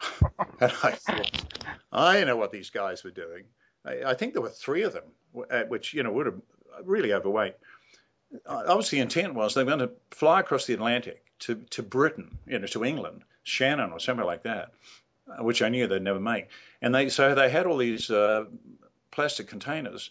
[0.60, 1.54] and I thought,
[1.92, 3.44] I know what these guys were doing.
[3.84, 5.04] I, I think there were three of them,
[5.50, 6.40] uh, which you know would have
[6.84, 7.54] really overweight.
[8.46, 11.82] Uh, obviously, the intent was they were going to fly across the Atlantic to, to
[11.82, 14.72] Britain, you know, to England, Shannon or somewhere like that,
[15.28, 16.48] uh, which I knew they'd never make.
[16.80, 18.44] And they so they had all these uh,
[19.10, 20.10] plastic containers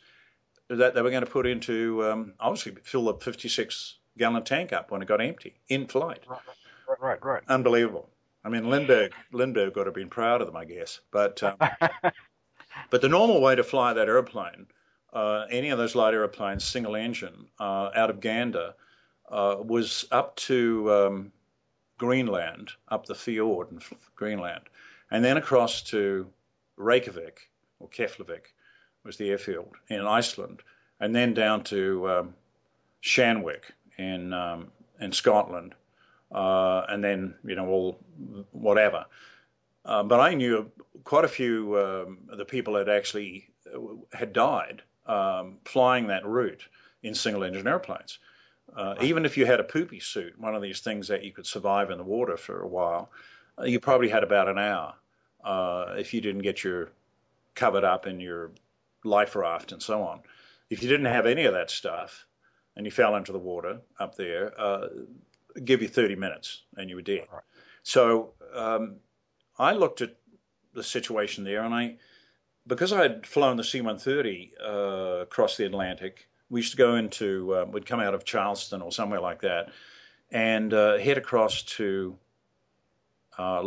[0.70, 4.92] that they were going to put into um, obviously fill the 56 gallon tank up
[4.92, 6.24] when it got empty in flight.
[6.30, 7.44] Right, right, right.
[7.48, 8.10] Unbelievable.
[8.44, 11.02] I mean, Lindbergh Lindbergh got to have been proud of them, I guess.
[11.12, 11.58] But um,
[12.90, 14.68] but the normal way to fly that airplane,
[15.12, 18.74] uh, any of those light airplanes, single engine, uh, out of Gander,
[19.30, 21.32] uh, was up to um,
[21.98, 23.82] Greenland, up the fjord in
[24.16, 24.64] Greenland,
[25.12, 26.28] and then across to
[26.78, 27.50] Reykjavik
[27.80, 28.54] or Keflavik
[29.04, 30.62] was the airfield in Iceland,
[31.00, 32.34] and then down to um,
[33.02, 33.64] Shanwick
[33.98, 35.76] in um, in Scotland,
[36.32, 38.00] uh, and then you know all
[38.52, 39.06] whatever.
[39.86, 40.70] Uh, but I knew
[41.04, 43.80] quite a few um, of the people that actually uh,
[44.14, 46.68] had died um, flying that route
[47.04, 48.20] in single engine airplanes.
[48.76, 51.48] Uh, even if you had a poopy suit, one of these things that you could
[51.48, 53.10] survive in the water for a while,
[53.58, 54.94] uh, you probably had about an hour
[55.44, 56.92] uh, if you didn't get your
[57.56, 58.52] covered up in your
[59.04, 60.22] life raft and so on.
[60.70, 62.26] If you didn't have any of that stuff
[62.76, 64.88] and you fell into the water up there, uh,
[65.64, 67.26] give you 30 minutes and you were dead.
[67.32, 67.44] Right.
[67.84, 68.98] So um,
[69.58, 70.16] I looked at
[70.74, 71.98] the situation there and I,
[72.68, 77.54] because I had flown the C-130 uh, across the Atlantic, we used to go into,
[77.54, 79.70] uh, we'd come out of Charleston or somewhere like that
[80.32, 82.16] and uh, head across to
[83.38, 83.64] uh,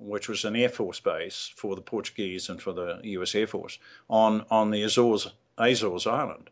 [0.00, 3.34] which was an Air Force base for the Portuguese and for the U.S.
[3.34, 3.78] Air Force
[4.08, 5.28] on, on the Azores,
[5.58, 6.50] Azores Island.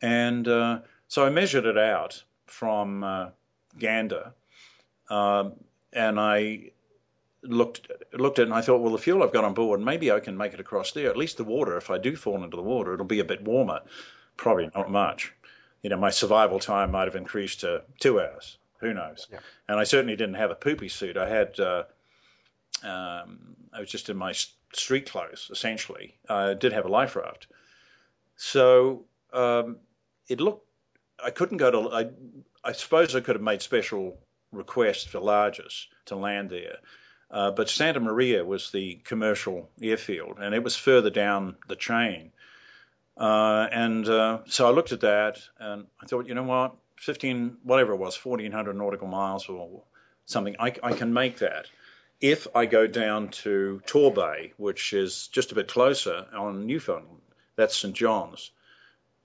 [0.00, 3.28] And uh, so I measured it out from uh,
[3.78, 4.32] Gander,
[5.08, 5.52] um,
[5.92, 6.72] and I
[7.42, 10.10] looked looked at it and I thought, well, the fuel I've got on board, maybe
[10.10, 11.08] I can make it across there.
[11.08, 13.42] At least the water, if I do fall into the water, it'll be a bit
[13.42, 13.80] warmer.
[14.36, 15.32] Probably not much.
[15.82, 18.58] You know, my survival time might have increased to two hours.
[18.78, 19.28] Who knows?
[19.30, 19.38] Yeah.
[19.68, 21.16] And I certainly didn't have a poopy suit.
[21.16, 21.84] I had, uh,
[22.84, 24.32] um, I was just in my
[24.72, 26.18] street clothes, essentially.
[26.28, 27.46] I did have a life raft.
[28.36, 29.76] So um,
[30.28, 30.66] it looked,
[31.24, 32.10] I couldn't go to, I,
[32.64, 34.18] I suppose I could have made special
[34.50, 36.78] requests for Lajes to land there.
[37.30, 42.30] Uh, but Santa Maria was the commercial airfield, and it was further down the chain.
[43.16, 47.56] Uh, and uh, so I looked at that, and I thought, you know what, 15,
[47.62, 49.82] whatever it was, 1,400 nautical miles or
[50.26, 51.66] something, I, I can make that
[52.22, 57.20] if I go down to Torbay, which is just a bit closer on Newfoundland.
[57.56, 57.94] That's St.
[57.94, 58.52] John's.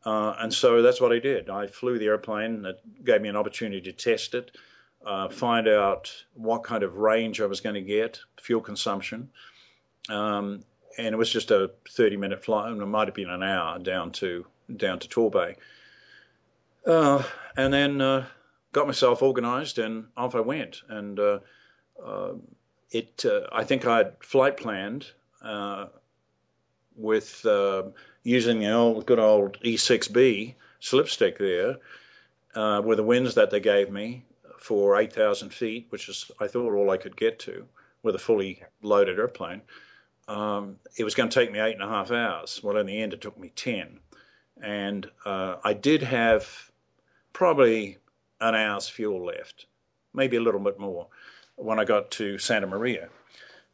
[0.04, 1.50] Uh, and so that's what I did.
[1.50, 2.66] I flew the airplane.
[2.66, 4.58] It gave me an opportunity to test it,
[5.06, 9.30] uh, find out what kind of range I was going to get, fuel consumption.
[10.10, 10.64] Um,
[10.98, 13.78] and it was just a 30 minute flight, and it might have been an hour
[13.78, 14.46] down to
[14.76, 15.56] down to Torbay.
[16.86, 17.22] Uh,
[17.56, 18.26] and then uh,
[18.72, 20.82] got myself organized, and off I went.
[20.90, 21.20] And
[22.94, 25.08] uh, uh, it, I think I had flight planned
[26.96, 27.46] with
[28.24, 31.78] using the old good old E6B slipstick there
[32.56, 34.26] uh, with the winds that they gave me
[34.60, 37.66] for 8,000 feet, which is I thought all I could get to
[38.04, 39.62] with a fully loaded airplane.
[40.28, 42.62] Um, it was going to take me eight and a half hours.
[42.62, 44.00] Well, in the end, it took me 10.
[44.62, 46.72] And uh, I did have
[47.32, 47.98] probably
[48.42, 49.68] an hour's fuel left,
[50.14, 51.08] maybe a little bit more,
[51.58, 53.10] when I got to Santa Maria.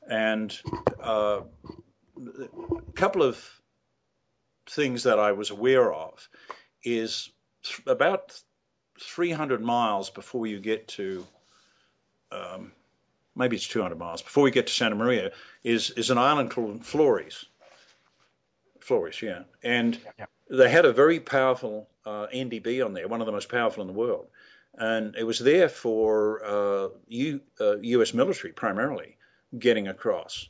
[0.09, 0.57] And
[1.01, 1.41] uh,
[2.17, 3.61] a couple of
[4.69, 6.27] things that I was aware of
[6.83, 7.29] is
[7.63, 8.41] th- about
[8.99, 11.25] 300 miles before you get to,
[12.31, 12.71] um,
[13.35, 15.31] maybe it's 200 miles, before we get to Santa Maria,
[15.63, 17.45] is, is an island called Flores.
[18.79, 19.43] Flores, yeah.
[19.63, 19.97] And
[20.49, 23.87] they had a very powerful uh, NDB on there, one of the most powerful in
[23.87, 24.27] the world.
[24.75, 28.13] And it was there for uh, U, uh, U.S.
[28.13, 29.17] military primarily
[29.59, 30.49] getting across.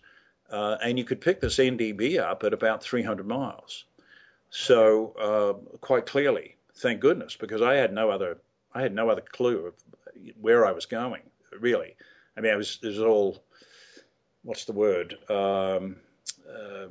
[0.49, 3.85] Uh, and you could pick this NDB up at about 300 miles.
[4.49, 8.37] So uh, quite clearly, thank goodness, because I had no other
[8.75, 9.73] I had no other clue of
[10.39, 11.21] where I was going.
[11.59, 11.95] Really,
[12.37, 13.43] I mean, it was it was all
[14.43, 15.17] what's the word?
[15.29, 15.97] Um,
[16.47, 16.87] uh,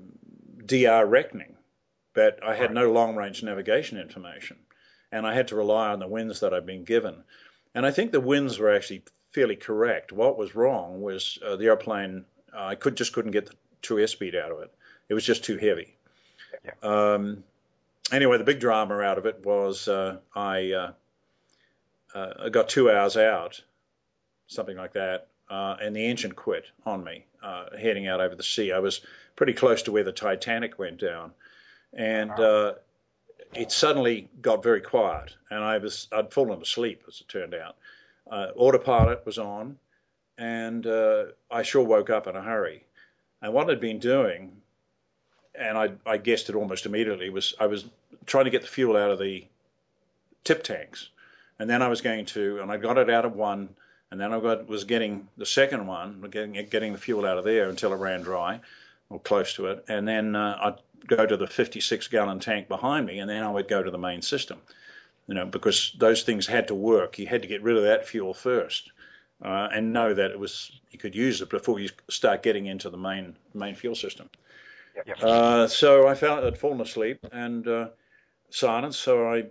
[0.67, 1.55] DR reckoning,
[2.15, 4.57] but I had no long range navigation information,
[5.13, 7.23] and I had to rely on the winds that I'd been given.
[7.75, 10.11] And I think the winds were actually fairly correct.
[10.11, 12.25] What was wrong was uh, the airplane.
[12.53, 14.73] Uh, I could just couldn't get the true airspeed out of it.
[15.09, 15.95] It was just too heavy.
[16.65, 16.73] Yeah.
[16.83, 17.45] Um,
[18.11, 20.93] anyway, the big drama out of it was uh, I, uh,
[22.15, 23.63] uh, I got two hours out,
[24.47, 27.27] something like that, uh, and the engine quit on me
[27.79, 28.73] heading out over the sea.
[28.73, 29.01] I was
[29.35, 31.33] pretty close to where the Titanic went down,
[31.93, 32.31] and
[33.55, 37.77] it suddenly got very quiet, and I was I'd fallen asleep as it turned out.
[38.31, 39.79] Uh, autopilot was on,
[40.39, 42.85] and uh, I sure woke up in a hurry.
[43.43, 44.57] And what I'd been doing,
[45.55, 47.85] and I, I guessed it almost immediately, was I was
[48.27, 49.45] trying to get the fuel out of the
[50.45, 51.11] tip tanks,
[51.59, 53.69] and then I was going to, and I got it out of one,
[54.11, 57.45] and then I got, was getting the second one, getting getting the fuel out of
[57.45, 58.61] there until it ran dry,
[59.11, 63.07] or close to it, and then uh, I'd go to the 56 gallon tank behind
[63.07, 64.61] me, and then I would go to the main system.
[65.29, 67.19] You know, because those things had to work.
[67.19, 68.91] You had to get rid of that fuel first,
[69.43, 72.91] uh, and know that it was you could use it before you start getting into
[72.91, 74.29] the main main fuel system.
[75.07, 75.23] Yep.
[75.23, 77.89] Uh, so I found I'd fallen asleep and uh,
[78.51, 78.97] silence.
[78.97, 79.45] So I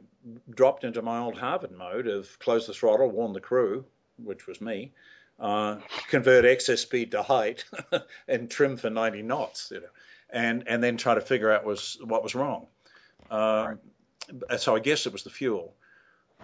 [0.54, 3.86] dropped into my old Harvard mode of close the throttle, warn the crew,
[4.18, 4.91] which was me,
[5.39, 5.78] uh,
[6.10, 7.64] convert excess speed to height,
[8.28, 9.72] and trim for 90 knots.
[9.72, 9.88] You know
[10.32, 12.67] and and then try to figure out was what was wrong.
[13.29, 13.75] Uh,
[14.39, 14.59] right.
[14.59, 15.73] So I guess it was the fuel.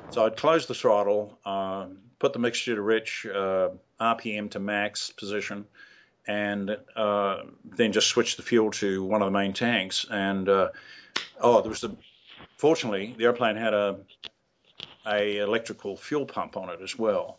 [0.10, 1.88] So I'd close the throttle, uh,
[2.20, 3.70] put the mixture to rich, uh,
[4.00, 5.66] RPM to max position,
[6.28, 10.06] and uh, then just switch the fuel to one of the main tanks.
[10.12, 10.70] And uh,
[11.42, 11.96] oh, there was the.
[12.58, 14.00] Fortunately, the airplane had a
[15.06, 17.38] a electrical fuel pump on it as well,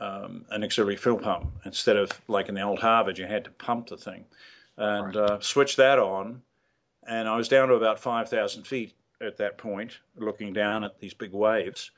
[0.00, 1.46] um, an auxiliary fuel pump.
[1.64, 4.24] Instead of like in the old Harvard, you had to pump the thing
[4.76, 5.30] and right.
[5.30, 6.42] uh, switched that on.
[7.06, 11.14] And I was down to about 5,000 feet at that point, looking down at these
[11.14, 11.90] big waves.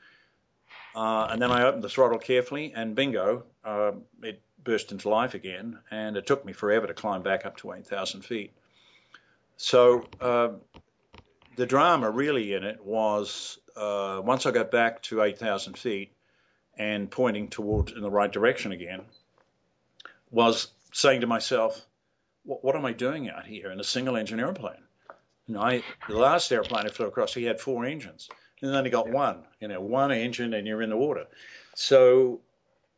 [0.95, 5.33] Uh, and then I opened the throttle carefully, and bingo, uh, it burst into life
[5.33, 5.79] again.
[5.91, 8.53] And it took me forever to climb back up to 8,000 feet.
[9.57, 10.49] So uh,
[11.55, 16.13] the drama really in it was uh, once I got back to 8,000 feet
[16.77, 19.01] and pointing toward in the right direction again,
[20.31, 21.85] was saying to myself,
[22.49, 24.83] what, what am I doing out here in a single engine airplane?
[25.45, 28.27] You know, I, the last airplane I flew across, he had four engines,
[28.61, 31.25] and then he got one, you know, one engine, and you're in the water.
[31.75, 32.41] So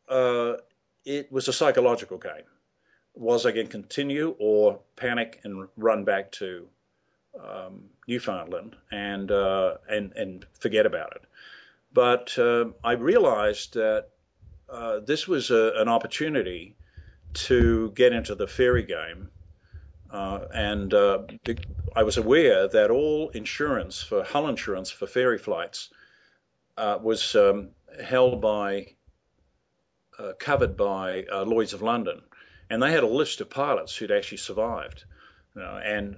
[0.08, 0.54] uh,
[1.04, 2.48] it was a psychological game.
[3.14, 6.66] Was I going to continue or panic and run back to
[7.38, 11.22] um, Newfoundland and uh, and and forget about it?
[11.92, 14.08] But uh, I realized that
[14.70, 16.74] uh, this was a, an opportunity
[17.34, 19.28] to get into the ferry game.
[20.12, 21.20] Uh, and uh,
[21.96, 25.88] I was aware that all insurance for hull insurance for ferry flights
[26.76, 27.70] uh, was um,
[28.04, 28.88] held by,
[30.18, 32.20] uh, covered by uh, Lloyd's of London,
[32.68, 35.04] and they had a list of pilots who'd actually survived,
[35.56, 36.16] you know, and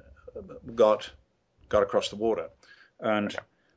[0.75, 1.11] got
[1.69, 2.49] got across the water,
[2.99, 3.37] and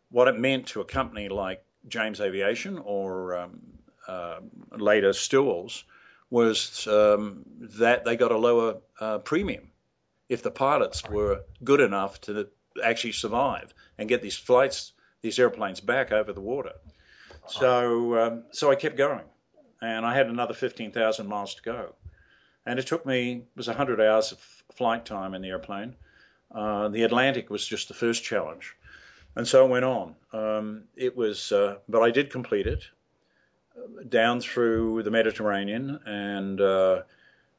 [0.09, 3.59] what it meant to a company like James Aviation or um,
[4.07, 4.39] uh,
[4.71, 5.83] later Stillwells
[6.31, 9.71] was um, that they got a lower uh, premium
[10.29, 12.47] if the pilots were good enough to
[12.83, 16.73] actually survive and get these flights, these airplanes back over the water.
[17.47, 19.23] So, um, so I kept going,
[19.81, 21.95] and I had another 15,000 miles to go,
[22.65, 24.39] and it took me it was 100 hours of
[24.75, 25.95] flight time in the airplane.
[26.53, 28.75] Uh, the Atlantic was just the first challenge,
[29.35, 30.15] and so I went on.
[30.33, 32.83] Um, it was, uh, but I did complete it
[34.09, 37.03] down through the Mediterranean, and uh,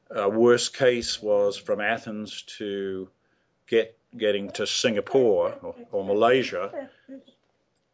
[0.09, 3.09] worst case was from Athens to
[3.67, 6.89] get getting to Singapore or, or Malaysia,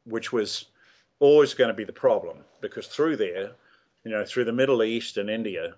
[0.05, 0.66] which was
[1.20, 3.51] always going to be the problem because through there,
[4.03, 5.76] you know, through the Middle East and India,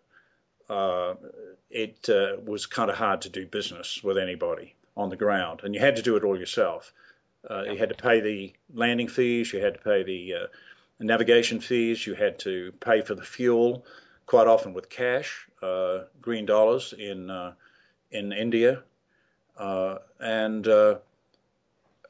[0.70, 1.16] uh,
[1.70, 5.74] it uh, was kind of hard to do business with anybody on the ground, and
[5.74, 6.94] you had to do it all yourself.
[7.50, 10.48] Uh, you had to pay the landing fees, you had to pay the uh,
[11.00, 13.86] navigation fees, you had to pay for the fuel,
[14.28, 17.54] quite often with cash, uh, green dollars in uh,
[18.12, 18.84] in India,
[19.58, 20.96] uh, and uh,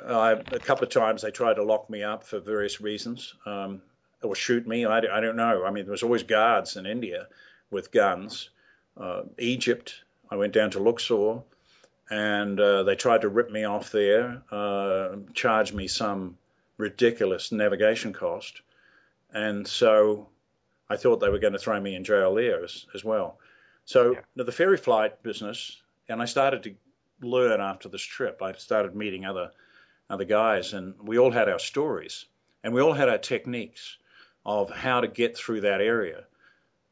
[0.05, 3.81] I, a couple of times they tried to lock me up for various reasons, um,
[4.21, 4.85] or shoot me.
[4.85, 5.63] I, I, don't know.
[5.65, 7.27] I mean, there was always guards in India
[7.71, 8.49] with guns.
[8.99, 11.41] Uh, Egypt, I went down to Luxor,
[12.09, 14.41] and uh, they tried to rip me off there,
[15.33, 16.37] charge me some
[16.77, 18.61] ridiculous navigation cost
[19.33, 20.27] and so
[20.89, 23.39] I thought they were going to throw me in jail there as, as well.
[23.85, 24.43] So yeah.
[24.43, 26.75] the ferry flight business, and I started to
[27.21, 28.41] learn after this trip.
[28.41, 29.51] I started meeting other
[30.09, 32.25] other guys, and we all had our stories,
[32.63, 33.97] and we all had our techniques
[34.45, 36.23] of how to get through that area.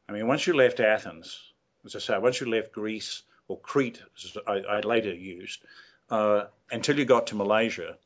[0.08, 1.52] I mean, once you left Athens,
[1.84, 5.64] as I say, once you left Greece or Crete, as I, I later used,
[6.10, 7.96] uh, until you got to Malaysia,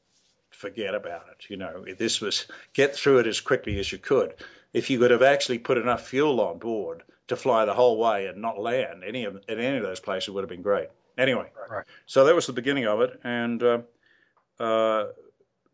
[0.50, 1.50] forget about it.
[1.50, 4.34] You know, this was get through it as quickly as you could.
[4.72, 8.26] If you could have actually put enough fuel on board to fly the whole way
[8.26, 10.88] and not land any of at any of those places would have been great.
[11.18, 11.84] Anyway, right.
[12.06, 13.78] so that was the beginning of it, and uh,
[14.58, 15.06] uh,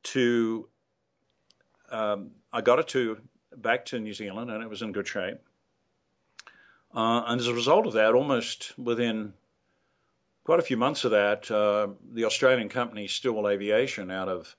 [0.03, 0.69] to
[1.91, 3.19] um, I got it to
[3.57, 5.39] back to New Zealand, and it was in good shape.
[6.95, 9.35] Uh, and as a result of that, almost within
[10.45, 14.57] quite a few months of that, uh, the Australian company Stillwell Aviation out of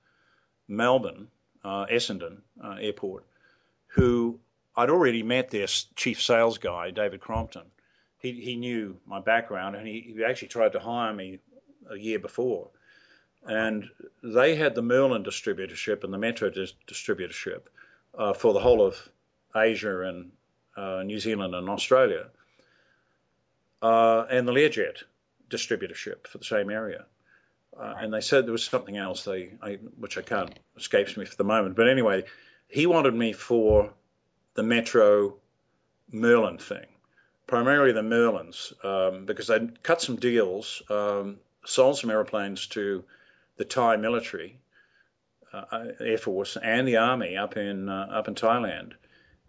[0.68, 1.28] Melbourne,
[1.64, 3.24] uh, Essendon uh, Airport,
[3.88, 4.38] who
[4.76, 7.66] I'd already met their chief sales guy, David Crompton.
[8.18, 11.40] He, he knew my background and he, he actually tried to hire me
[11.90, 12.68] a year before.
[13.46, 13.88] And
[14.22, 17.62] they had the Merlin distributorship and the Metro dis- distributorship
[18.16, 19.08] uh, for the whole of
[19.56, 20.30] Asia and
[20.76, 22.26] uh, New Zealand and Australia,
[23.82, 25.02] uh, and the Learjet
[25.50, 27.06] distributorship for the same area.
[27.78, 31.24] Uh, and they said there was something else they, I, which I can't escapes me
[31.24, 31.76] for the moment.
[31.76, 32.24] But anyway,
[32.68, 33.92] he wanted me for
[34.54, 35.34] the Metro
[36.12, 36.86] Merlin thing,
[37.46, 43.04] primarily the Merlins, um, because they'd cut some deals, um, sold some aeroplanes to
[43.56, 44.58] the Thai military,
[45.52, 48.92] uh, Air Force, and the Army up in uh, up in Thailand.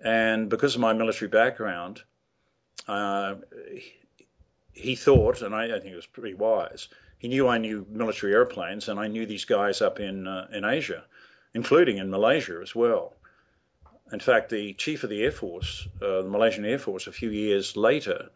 [0.01, 2.01] And because of my military background,
[2.87, 3.35] uh,
[3.73, 3.93] he,
[4.71, 6.87] he thought, and I, I think it was pretty wise
[7.19, 10.63] he knew I knew military airplanes, and I knew these guys up in uh, in
[10.63, 11.03] Asia,
[11.53, 13.13] including in Malaysia as well.
[14.11, 17.29] In fact, the chief of the Air Force, uh, the Malaysian Air Force, a few
[17.29, 18.29] years later,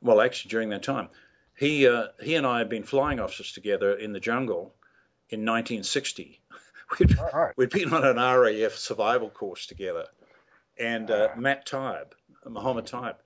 [0.00, 1.08] well, actually during that time,
[1.56, 4.74] he uh, he and I had been flying officers together in the jungle
[5.30, 6.40] in 1960.
[6.98, 7.52] we'd, right.
[7.56, 10.06] we'd been on an RAF survival course together,
[10.78, 12.12] and uh, Matt Taib,
[12.48, 13.16] Muhammad Taib,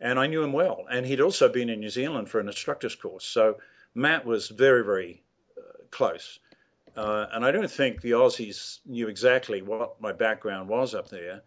[0.00, 2.94] and I knew him well, and he'd also been in New Zealand for an instructor's
[2.94, 3.58] course, so
[3.94, 5.22] Matt was very, very
[5.56, 6.38] uh, close.
[6.96, 11.42] Uh, and I don't think the Aussies knew exactly what my background was up there.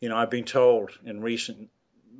[0.00, 1.70] You know, I've been told in recent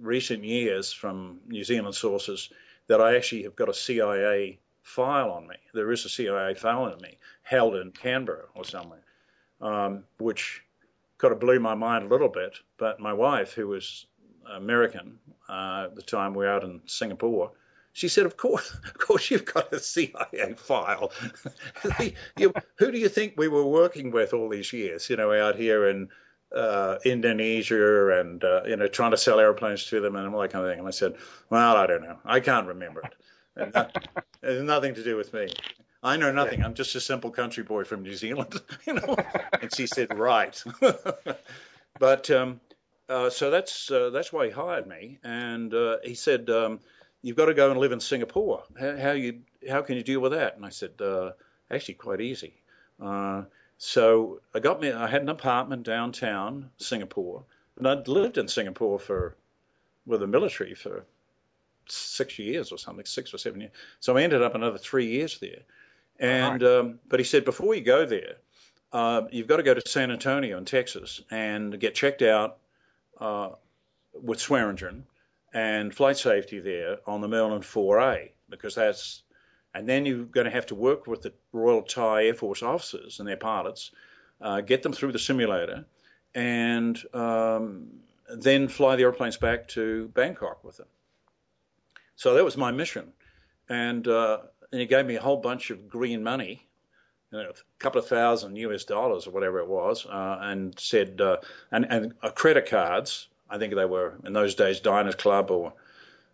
[0.00, 2.50] recent years from New Zealand sources
[2.86, 5.56] that I actually have got a CIA file on me.
[5.74, 9.04] There is a CIA file on me held in Canberra or somewhere,
[9.60, 10.62] um, which
[11.18, 12.58] kind of blew my mind a little bit.
[12.78, 14.06] But my wife, who was
[14.50, 15.18] American
[15.48, 17.52] uh, at the time, we were out in Singapore.
[17.92, 21.12] She said, "Of course, of course, you've got a CIA file.
[22.38, 25.10] you, who do you think we were working with all these years?
[25.10, 26.08] You know, out here in
[26.54, 30.52] uh, Indonesia and uh, you know trying to sell airplanes to them and all that
[30.52, 31.14] kind of thing." And I said,
[31.50, 32.18] "Well, I don't know.
[32.24, 33.14] I can't remember it.
[34.42, 35.48] It has nothing to do with me.
[36.02, 36.64] I know nothing.
[36.64, 39.16] I'm just a simple country boy from New Zealand." you know.
[39.60, 40.62] And she said, "Right."
[41.98, 42.60] but um,
[43.10, 46.48] uh, so that's uh, that's why he hired me, and uh, he said.
[46.48, 46.80] Um,
[47.22, 48.62] you've got to go and live in Singapore.
[48.78, 50.56] How, how you how can you deal with that?
[50.56, 51.32] And I said, uh,
[51.70, 52.54] actually, quite easy.
[53.00, 53.44] Uh,
[53.78, 54.92] so I got me.
[54.92, 57.44] I had an apartment downtown Singapore,
[57.78, 59.36] and I'd lived in Singapore for
[60.06, 61.04] with the military for
[61.88, 63.72] six years or something, six or seven years.
[64.00, 65.62] So I ended up another three years there.
[66.18, 66.70] And right.
[66.70, 68.36] um, but he said before you go there,
[68.92, 72.58] uh, you've got to go to San Antonio in Texas and get checked out
[73.20, 73.50] uh,
[74.12, 75.06] with Swearingen
[75.52, 79.22] and flight safety there on the Merlin 4A because that's,
[79.74, 83.20] and then you're going to have to work with the Royal Thai Air Force officers
[83.20, 83.92] and their pilots,
[84.40, 85.84] uh, get them through the simulator,
[86.34, 87.86] and um,
[88.36, 90.88] then fly the airplanes back to Bangkok with them.
[92.16, 93.12] So that was my mission,
[93.68, 94.38] and, uh,
[94.72, 96.66] and he gave me a whole bunch of green money
[97.32, 101.20] you know, a couple of thousand US dollars or whatever it was, uh, and said,
[101.20, 101.36] uh,
[101.70, 105.72] and, and uh, credit cards I think they were in those days Diners Club or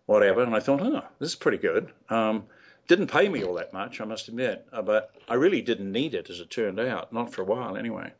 [0.06, 0.42] whatever.
[0.42, 1.92] And I thought, oh, this is pretty good.
[2.08, 2.44] Um,
[2.86, 6.14] didn't pay me all that much, I must admit, uh, but I really didn't need
[6.14, 8.12] it as it turned out, not for a while anyway.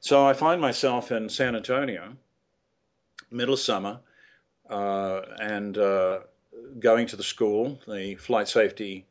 [0.00, 2.16] So I find myself in San Antonio,
[3.30, 4.00] middle summer,
[4.68, 6.20] uh, and uh,
[6.80, 9.06] going to the school, the flight safety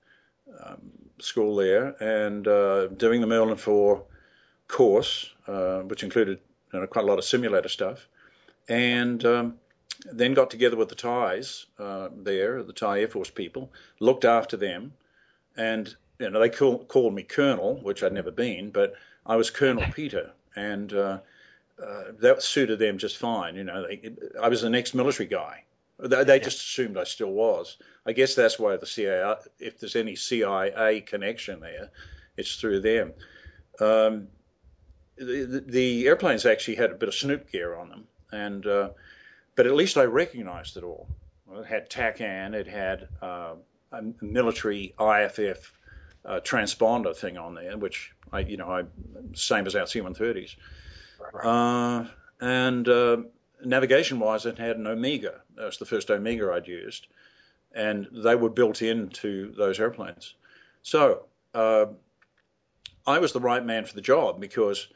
[0.65, 0.81] um,
[1.19, 4.03] school there, and uh, doing the Merlin 4
[4.67, 6.39] course, uh, which included
[6.73, 8.07] you know, quite a lot of simulator stuff
[8.69, 9.55] and um,
[10.11, 14.55] then got together with the Thais uh, there, the Thai Air Force people, looked after
[14.55, 14.93] them,
[15.57, 18.93] and you know they call, called me Colonel, which I'd never been, but
[19.25, 21.19] I was Colonel Peter, and uh,
[21.83, 23.55] uh, that suited them just fine.
[23.55, 24.11] You know, they,
[24.41, 25.63] I was the next military guy,
[25.99, 27.77] They, they just assumed I still was.
[28.05, 31.89] I guess that's why the CIA, if there's any CIA connection there,
[32.37, 33.13] it's through them.
[33.79, 34.27] Um,
[35.17, 38.89] the, the, airplanes actually had a bit of snoop gear on them, and uh,
[39.55, 41.07] but at least I recognized it all.
[41.51, 43.55] It had TACAN, it had uh,
[43.91, 45.73] a military IFF
[46.25, 48.83] uh, transponder thing on there, which I, you know, I
[49.33, 50.55] same as our C-130s.
[51.33, 51.45] Right.
[51.45, 52.05] Uh,
[52.41, 53.17] and uh,
[53.65, 55.41] navigation-wise, it had an Omega.
[55.55, 57.07] That was the first Omega I'd used,
[57.73, 60.35] and they were built into those airplanes.
[60.83, 61.87] So uh,
[63.05, 64.87] I was the right man for the job because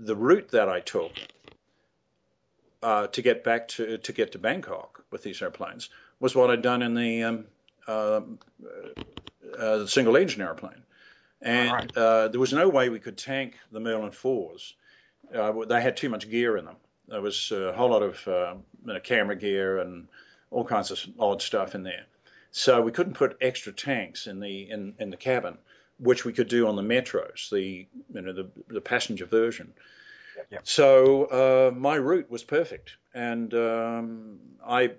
[0.00, 1.12] the route that I took
[2.82, 6.62] uh, to get back to to get to Bangkok with these airplanes was what I'd
[6.62, 7.44] done in the um,
[7.86, 8.20] uh,
[9.58, 10.82] uh, single engine airplane,
[11.42, 11.96] and right.
[11.96, 14.74] Uh, there was no way we could tank the Merlin fours.
[15.34, 16.76] Uh, they had too much gear in them.
[17.08, 18.54] There was a whole lot of uh,
[18.86, 20.08] you know, camera gear and
[20.50, 22.06] all kinds of odd stuff in there.
[22.50, 25.58] So we couldn't put extra tanks in the in, in the cabin,
[25.98, 29.72] which we could do on the metros, the you know the, the passenger version.
[30.62, 34.92] So uh, my route was perfect, and um, I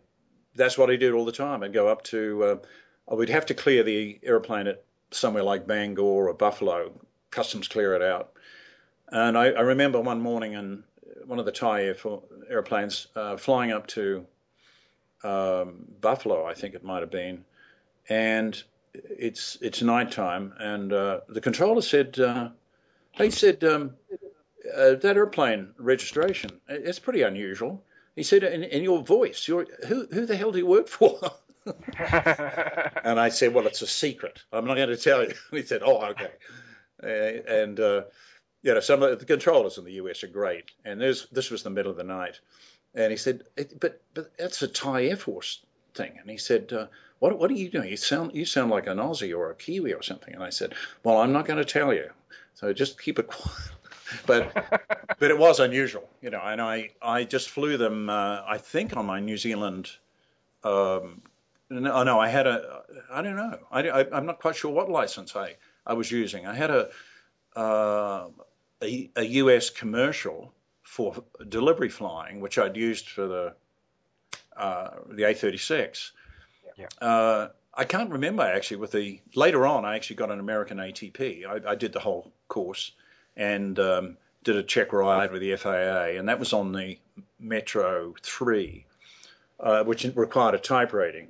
[0.56, 1.64] that's what I did all the time.
[1.64, 6.30] I'd go up to uh, we'd have to clear the airplane at somewhere like Bangor
[6.30, 6.92] or Buffalo,
[7.32, 8.34] customs clear it out.
[9.12, 10.84] And I, I remember one morning in
[11.26, 11.96] one of the Thai air,
[12.50, 14.26] airplanes uh, flying up to
[15.24, 17.44] um, Buffalo, I think it might have been,
[18.08, 18.62] and
[18.94, 22.50] it's it's nighttime, and uh, the controller said, uh,
[23.12, 23.96] he said, um,
[24.76, 27.84] uh, that airplane registration, it's pretty unusual.
[28.16, 31.18] He said, in, in your voice, you're, who, who the hell do you work for?
[31.66, 34.44] and I said, well, it's a secret.
[34.52, 35.34] I'm not going to tell you.
[35.52, 36.32] He said, oh, okay.
[37.02, 37.08] Uh,
[37.52, 38.04] and, uh,
[38.62, 40.72] you know, some of the controllers in the US are great.
[40.84, 42.40] And this was the middle of the night.
[42.96, 43.44] And he said,
[43.80, 46.18] but, but that's a Thai Air Force thing.
[46.20, 46.88] And he said, uh,
[47.20, 47.90] what, what are you doing?
[47.90, 50.34] You sound, you sound like an Aussie or a Kiwi or something.
[50.34, 52.10] And I said, well, I'm not going to tell you.
[52.54, 53.72] So just keep it quiet
[54.26, 54.54] but
[55.20, 56.42] but it was unusual, you know.
[56.44, 58.10] And I I just flew them.
[58.10, 59.90] Uh, I think on my New Zealand.
[60.64, 61.22] Um,
[61.70, 62.84] no, no, I had a.
[63.12, 63.60] I don't know.
[63.72, 65.56] I, I am not quite sure what license I
[65.86, 66.48] I was using.
[66.48, 66.90] I had a
[67.56, 68.28] uh,
[68.82, 69.70] a, a U.S.
[69.70, 70.54] commercial
[70.84, 73.54] for delivery flying, which I'd used for the
[74.58, 76.12] uh, the A36.
[76.78, 76.88] Yeah.
[77.02, 78.78] Uh, I can't remember actually.
[78.78, 81.46] With the later on, I actually got an American ATP.
[81.46, 82.94] I, I did the whole course,
[83.40, 87.00] and um, did a check ride with the FAA, and that was on the
[87.40, 88.86] Metro 3,
[89.62, 91.30] uh, which required a type rating.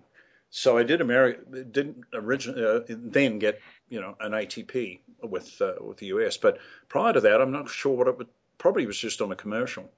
[0.50, 5.74] So I did America, didn't originally uh, then get you know an ATP with uh,
[5.80, 6.58] with the US, but
[6.90, 8.28] prior to that, I'm not sure what it would.
[8.58, 9.90] Probably was just on a commercial.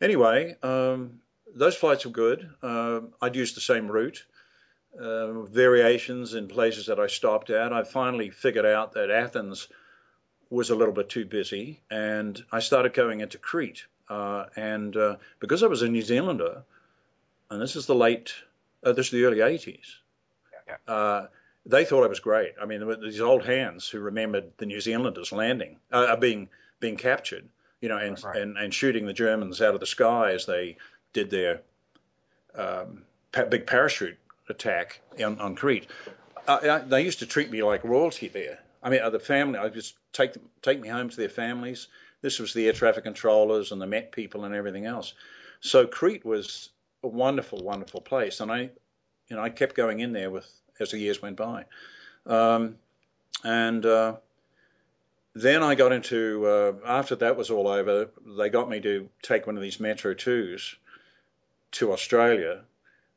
[0.00, 1.20] Anyway, um,
[1.54, 2.50] those flights were good.
[2.62, 4.24] Uh, I'd used the same route.
[5.00, 7.72] Uh, variations in places that I stopped at.
[7.72, 9.68] I finally figured out that Athens
[10.54, 13.84] was a little bit too busy, and I started going into Crete.
[14.08, 16.62] Uh, and uh, because I was a New Zealander,
[17.50, 18.32] and this is the late,
[18.84, 19.96] uh, this is the early 80s,
[20.88, 21.26] uh,
[21.66, 22.52] they thought I was great.
[22.60, 26.16] I mean, there were these old hands who remembered the New Zealanders landing, uh, uh,
[26.16, 26.48] being
[26.80, 27.48] being captured,
[27.80, 28.36] you know, and, right.
[28.36, 30.76] and, and shooting the Germans out of the sky as they
[31.14, 31.62] did their
[32.54, 33.02] um,
[33.32, 34.18] pa- big parachute
[34.50, 35.86] attack on, on Crete.
[36.86, 38.58] they used to treat me like royalty there.
[38.84, 41.88] I mean, the family, I just take them, take me home to their families.
[42.20, 45.14] This was the air traffic controllers and the Met people and everything else.
[45.60, 46.68] So Crete was
[47.02, 48.70] a wonderful, wonderful place, and I,
[49.28, 50.46] you know, I kept going in there with
[50.78, 51.64] as the years went by,
[52.26, 52.76] um,
[53.44, 54.16] and uh,
[55.34, 58.10] then I got into uh, after that was all over.
[58.36, 60.76] They got me to take one of these Metro twos
[61.72, 62.62] to Australia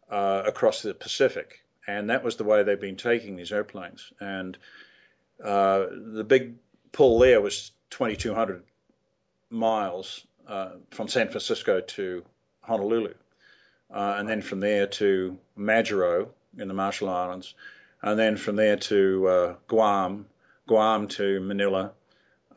[0.10, 4.58] uh, across the Pacific, and that was the way they've been taking these airplanes and
[5.44, 6.56] uh, the big
[6.92, 8.64] pull there was 2,200
[9.50, 12.24] miles uh, from San Francisco to
[12.62, 13.14] Honolulu,
[13.94, 17.54] uh, and then from there to Majuro in the Marshall Islands,
[18.02, 20.26] and then from there to uh, Guam,
[20.68, 21.92] Guam to Manila,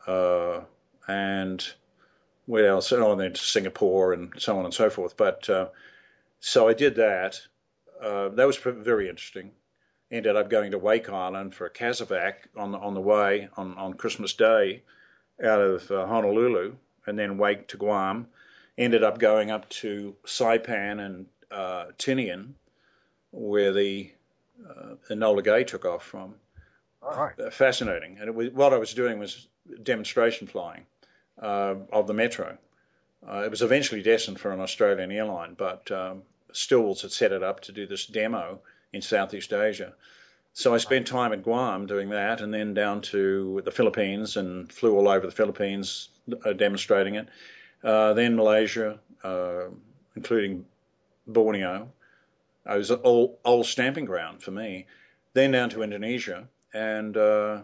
[0.07, 0.61] uh,
[1.07, 1.73] and
[2.45, 2.91] where else?
[2.91, 5.15] Oh, and then to Singapore and so on and so forth.
[5.15, 5.47] But
[6.39, 7.39] so I did that.
[8.01, 9.51] that was very interesting
[10.11, 13.77] ended up going to Wake Island for a casevac on the, on the way on,
[13.77, 14.83] on Christmas Day
[15.43, 16.75] out of uh, Honolulu,
[17.07, 18.27] and then Wake to Guam.
[18.77, 22.53] Ended up going up to Saipan and uh, Tinian,
[23.31, 24.11] where the
[24.67, 26.35] uh, Enola Gay took off from.
[27.01, 27.37] Right.
[27.39, 28.17] Uh, fascinating.
[28.19, 29.47] And was, what I was doing was
[29.83, 30.85] demonstration flying
[31.41, 32.57] uh, of the Metro.
[33.27, 37.43] Uh, it was eventually destined for an Australian airline, but um, Stills had set it
[37.43, 38.59] up to do this demo
[38.93, 39.93] in Southeast Asia.
[40.53, 44.71] So I spent time at Guam doing that, and then down to the Philippines and
[44.71, 46.09] flew all over the Philippines
[46.45, 47.29] uh, demonstrating it.
[47.83, 49.67] Uh, then Malaysia, uh,
[50.15, 50.65] including
[51.27, 51.89] Borneo.
[52.69, 54.85] It was an old, stamping ground for me.
[55.33, 57.61] Then down to Indonesia and uh,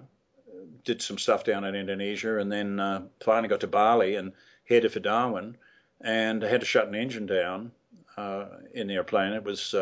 [0.86, 4.32] did some stuff down in Indonesia, and then uh, finally got to Bali and
[4.68, 5.58] headed for Darwin,
[6.02, 7.72] and had to shut an engine down
[8.16, 9.34] uh, in the airplane.
[9.34, 9.76] It was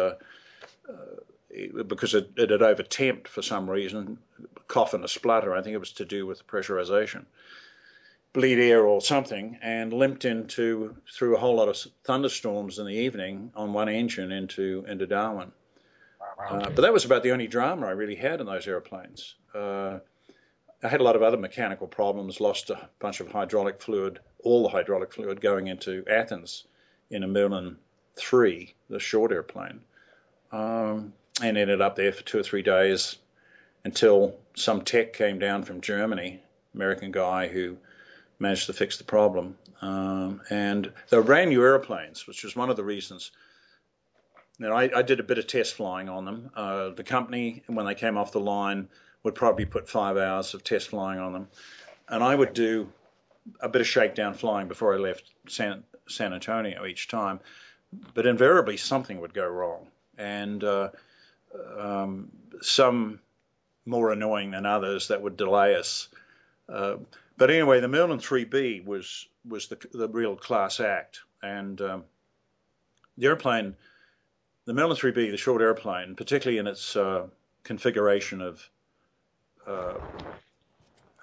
[1.88, 4.18] because it, it had overtemped for some reason,
[4.68, 5.56] cough and a splutter.
[5.56, 7.26] I think it was to do with pressurization,
[8.34, 12.94] bleed air or something, and limped into through a whole lot of thunderstorms in the
[12.94, 15.52] evening on one engine into into Darwin.
[16.50, 19.36] Uh, but that was about the only drama I really had in those airplanes.
[19.54, 20.00] Uh,
[20.84, 24.64] I had a lot of other mechanical problems, lost a bunch of hydraulic fluid, all
[24.64, 26.66] the hydraulic fluid going into Athens
[27.10, 27.78] in a Merlin
[28.18, 29.80] 3, the short airplane.
[30.52, 33.18] Um, and ended up there for two or three days
[33.84, 36.42] until some tech came down from Germany,
[36.74, 37.78] American guy who
[38.40, 39.58] managed to fix the problem.
[39.82, 43.32] Um, and they were brand new airplanes, which was one of the reasons.
[44.60, 46.50] You I, I did a bit of test flying on them.
[46.56, 48.88] Uh, the company, when they came off the line,
[49.24, 51.48] would probably put five hours of test flying on them,
[52.10, 52.90] and I would do
[53.60, 57.40] a bit of shakedown flying before I left San, San Antonio each time.
[58.14, 60.90] But invariably, something would go wrong, and uh,
[61.78, 62.30] um,
[62.62, 63.20] some
[63.86, 66.10] more annoying than others that would delay us.
[66.68, 66.96] Uh,
[67.38, 72.04] but anyway, the Merlin 3B was was the, the real class act, and um,
[73.18, 73.76] the airplane,
[74.66, 77.28] the Merlin 3B, the short airplane, particularly in its uh,
[77.64, 78.68] configuration of
[79.68, 79.94] uh,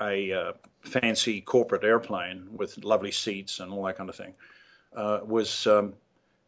[0.01, 0.53] a uh,
[0.83, 4.35] fancy corporate airplane with lovely seats and all that kind of thing,
[4.95, 5.95] uh, was um,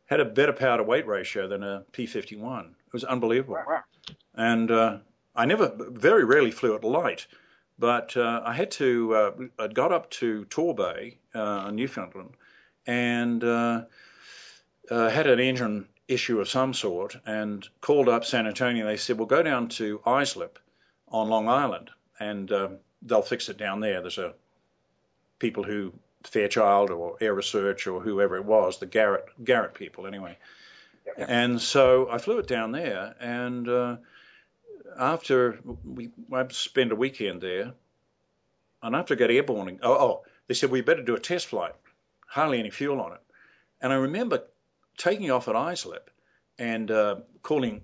[0.06, 3.58] had a better power to weight ratio than a P51 was unbelievable.
[4.34, 4.98] And uh,
[5.36, 7.26] I never, very rarely flew at light,
[7.78, 12.30] but uh, I had to, uh, I got up to Torbay, uh, Newfoundland,
[12.86, 13.82] and uh,
[14.90, 18.86] uh, had an engine issue of some sort and called up San Antonio.
[18.86, 20.58] They said, well, go down to Islip
[21.08, 21.90] on Long Island
[22.20, 22.52] and
[23.02, 24.00] they'll fix it down there.
[24.00, 24.34] There's a
[25.38, 25.92] people who
[26.22, 30.38] Fairchild or AiResearch or whoever it was, the Garrett Garrett people anyway.
[31.16, 33.96] And so I flew it down there, and uh,
[34.98, 37.72] after we I spent a weekend there,
[38.82, 41.74] and after I got airborne, oh, oh, they said we better do a test flight.
[42.26, 43.20] Hardly any fuel on it,
[43.80, 44.42] and I remember
[44.96, 46.10] taking off at Islip
[46.58, 47.82] and uh, calling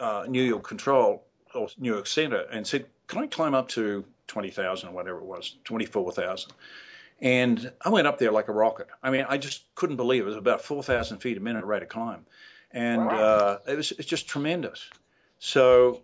[0.00, 4.04] uh, New York Control or New York Center and said, "Can I climb up to
[4.26, 6.52] twenty thousand or whatever it was, twenty four thousand?
[7.20, 8.88] And I went up there like a rocket.
[9.00, 10.24] I mean, I just couldn't believe it.
[10.24, 12.26] It was about 4,000 feet a minute rate of climb
[12.72, 14.88] and uh, it was it's just tremendous.
[15.38, 16.02] So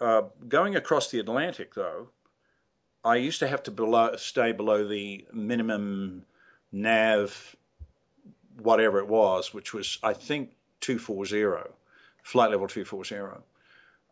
[0.00, 2.08] uh, going across the Atlantic, though,
[3.04, 6.24] I used to have to below, stay below the minimum
[6.72, 7.56] nav,
[8.58, 10.50] whatever it was, which was I think
[10.80, 11.70] two four zero,
[12.22, 13.42] flight level two four zero.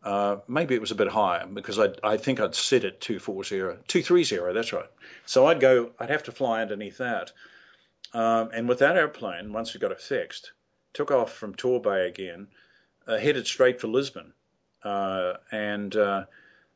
[0.01, 3.81] Uh, maybe it was a bit higher because I, I think I'd sit at 240,
[3.87, 4.89] 230, that's right.
[5.25, 7.33] So I'd go, I'd have to fly underneath that.
[8.13, 10.53] Um, and with that airplane, once we got it fixed,
[10.93, 12.47] took off from Torbay again,
[13.07, 14.33] uh, headed straight for Lisbon.
[14.83, 16.25] Uh, and uh,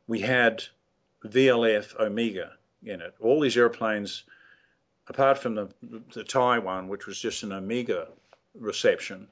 [0.08, 0.64] we had
[1.26, 2.54] VLF Omega
[2.84, 3.14] in it.
[3.20, 4.24] All these airplanes,
[5.08, 5.70] apart from the,
[6.14, 8.08] the Thai one, which was just an Omega
[8.60, 9.28] reception,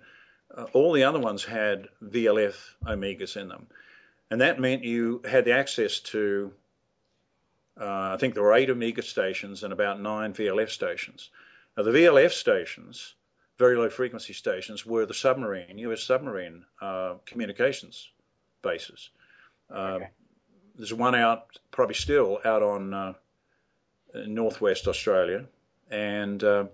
[0.56, 2.56] uh, all the other ones had VLF
[2.86, 3.68] Omegas in them.
[4.30, 6.54] And that meant you had the access to,
[7.80, 11.30] uh, I think there were eight Omega stations and about nine VLF stations.
[11.76, 13.16] Now, the VLF stations
[13.62, 16.02] very low frequency stations were the submarine, U.S.
[16.02, 18.10] submarine uh, communications
[18.64, 19.12] bases.
[19.70, 20.08] Uh, okay.
[20.76, 23.14] There's one out, probably still out on uh,
[24.26, 25.46] northwest Australia,
[25.92, 26.66] and uh,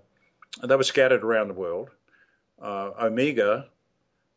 [0.62, 1.90] they were scattered around the world.
[2.58, 3.66] Uh, Omega,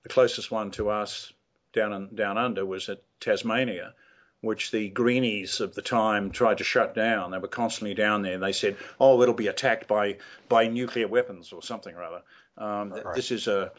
[0.04, 1.32] the closest one to us
[1.72, 3.94] down in, down under, was at Tasmania,
[4.42, 7.32] which the greenies of the time tried to shut down.
[7.32, 8.38] They were constantly down there.
[8.38, 10.18] They said, "Oh, it'll be attacked by
[10.50, 12.22] by nuclear weapons or something or other."
[12.58, 13.16] Um, right.
[13.16, 13.72] This is a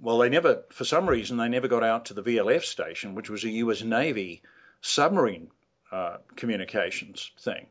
[0.00, 3.30] well, they never, for some reason, they never got out to the VLF station, which
[3.30, 3.82] was a U.S.
[3.82, 4.42] Navy
[4.80, 5.48] submarine
[5.92, 7.66] uh, communications thing.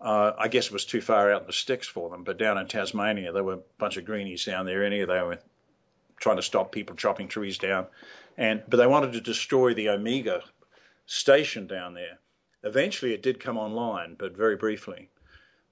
[0.00, 2.24] Uh, I guess it was too far out in the sticks for them.
[2.24, 4.84] But down in Tasmania, there were a bunch of greenies down there.
[4.84, 5.38] Any of they were
[6.18, 7.86] trying to stop people chopping trees down,
[8.36, 10.42] and but they wanted to destroy the Omega
[11.08, 12.18] station down there.
[12.62, 15.08] Eventually, it did come online, but very briefly.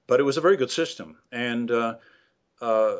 [0.07, 1.97] But it was a very good system, and uh,
[2.61, 2.97] uh,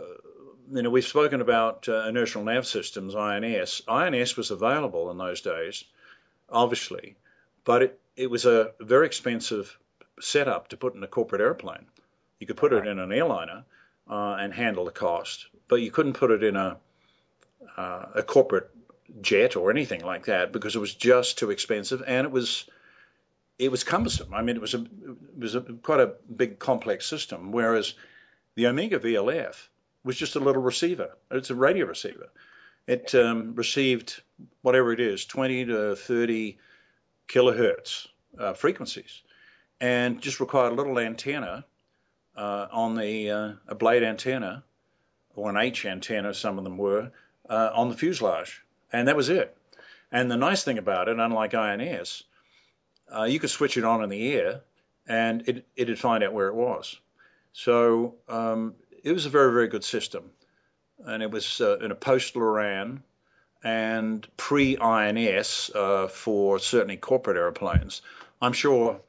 [0.73, 3.83] you know, we've spoken about uh, inertial nav systems, INS.
[3.89, 5.85] INS was available in those days,
[6.51, 7.17] obviously,
[7.65, 9.79] but it, it was a very expensive
[10.21, 11.87] setup to put in a corporate airplane.
[12.41, 13.65] You could put it in an airliner
[14.11, 16.77] uh, and handle the cost, but you couldn't put it in a
[17.77, 18.71] uh, a corporate
[19.21, 22.69] jet or anything like that because it was just too expensive and it was
[23.59, 24.35] it was cumbersome.
[24.35, 27.53] I mean, it was a it was a, quite a big complex system.
[27.53, 27.95] Whereas
[28.55, 29.69] the Omega VLF
[30.05, 31.17] was just a little receiver.
[31.31, 32.29] It's a radio receiver.
[32.87, 34.23] It um, received
[34.63, 36.59] whatever it is, 20 to 30
[37.29, 38.07] kilohertz
[38.39, 39.23] uh, frequencies,
[39.81, 41.65] and just required a little antenna
[42.37, 44.63] uh, on the uh, a blade antenna
[45.35, 46.33] or an H antenna.
[46.33, 47.11] Some of them were
[47.49, 48.63] uh, on the fuselage,
[48.93, 49.57] and that was it.
[50.13, 52.25] And the nice thing about it, unlike INS,
[53.15, 54.61] uh, you could switch it on in the air,
[55.07, 57.01] and it it'd find out where it was.
[57.53, 60.31] So um, it was a very very good system,
[61.05, 63.03] and it was uh, in a post Loran
[63.65, 68.03] and pre INS uh, for certainly corporate airplanes.
[68.41, 69.01] I'm sure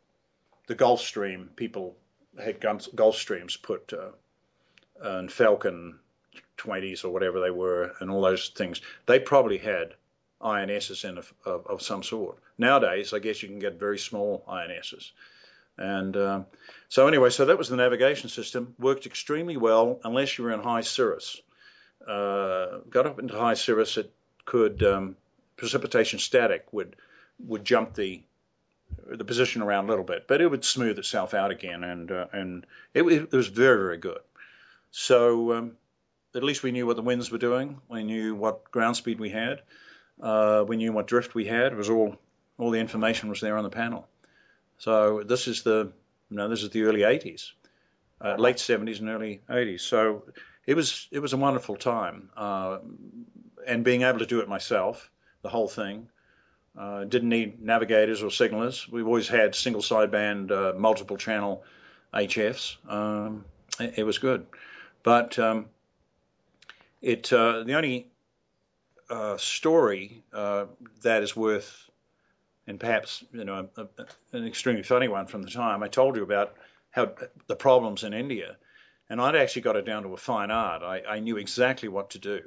[0.68, 1.96] the Gulfstream people
[2.40, 4.12] had Gulfstreams put uh,
[5.02, 6.00] and Falcon
[6.58, 8.82] 20s or whatever they were and all those things.
[9.06, 9.94] They probably had
[10.42, 12.38] INSs in of, of, of some sort.
[12.58, 15.12] Nowadays, I guess you can get very small INSs.
[15.78, 16.46] And um,
[16.90, 18.74] so anyway, so that was the navigation system.
[18.80, 21.40] Worked extremely well unless you were in high cirrus.
[22.08, 24.12] Uh, got up into high cirrus, it
[24.46, 25.16] could um,
[25.58, 26.96] precipitation static would
[27.46, 28.24] would jump the
[29.06, 32.28] the position around a little bit, but it would smooth itself out again, and uh,
[32.32, 34.22] and it, it, was very very good.
[34.92, 35.72] So um,
[36.38, 37.82] at least we knew what the winds were doing.
[37.90, 39.64] We knew what ground speed we had.
[40.22, 41.74] Uh, we knew what drift we had.
[41.74, 42.16] It was all
[42.58, 44.08] all the information was there on the panel.
[44.78, 45.92] So this is the
[46.30, 47.52] you know this is the early 80s,
[48.22, 49.82] uh, late 70s and early 80s.
[49.82, 50.24] So
[50.66, 52.80] it was it was a wonderful time, uh,
[53.66, 55.10] and being able to do it myself,
[55.42, 56.08] the whole thing.
[56.78, 58.88] Uh, didn't need navigators or signalers.
[58.88, 61.64] We've always had single sideband, uh, multiple channel
[62.14, 62.78] HFs.
[62.88, 63.46] Um,
[63.80, 64.46] it, it, was good,
[65.02, 65.70] but um,
[67.02, 68.08] it uh, the only
[69.10, 70.66] uh, story uh,
[71.02, 71.90] that is worth,
[72.68, 76.16] and perhaps you know a, a, an extremely funny one from the time I told
[76.16, 76.56] you about
[76.92, 77.12] how
[77.48, 78.58] the problems in India,
[79.10, 80.84] and I'd actually got it down to a fine art.
[80.84, 82.42] I, I knew exactly what to do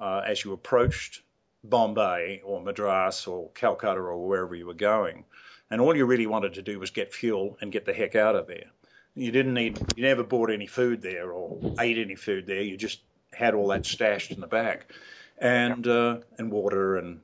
[0.00, 1.22] uh, as you approached
[1.64, 5.24] Bombay or Madras or Calcutta or wherever you were going.
[5.70, 8.34] And all you really wanted to do was get fuel and get the heck out
[8.34, 8.70] of there.
[9.14, 12.62] You didn't need, you never bought any food there or ate any food there.
[12.62, 13.02] You just
[13.40, 14.92] had all that stashed in the back,
[15.38, 17.20] and uh, and water and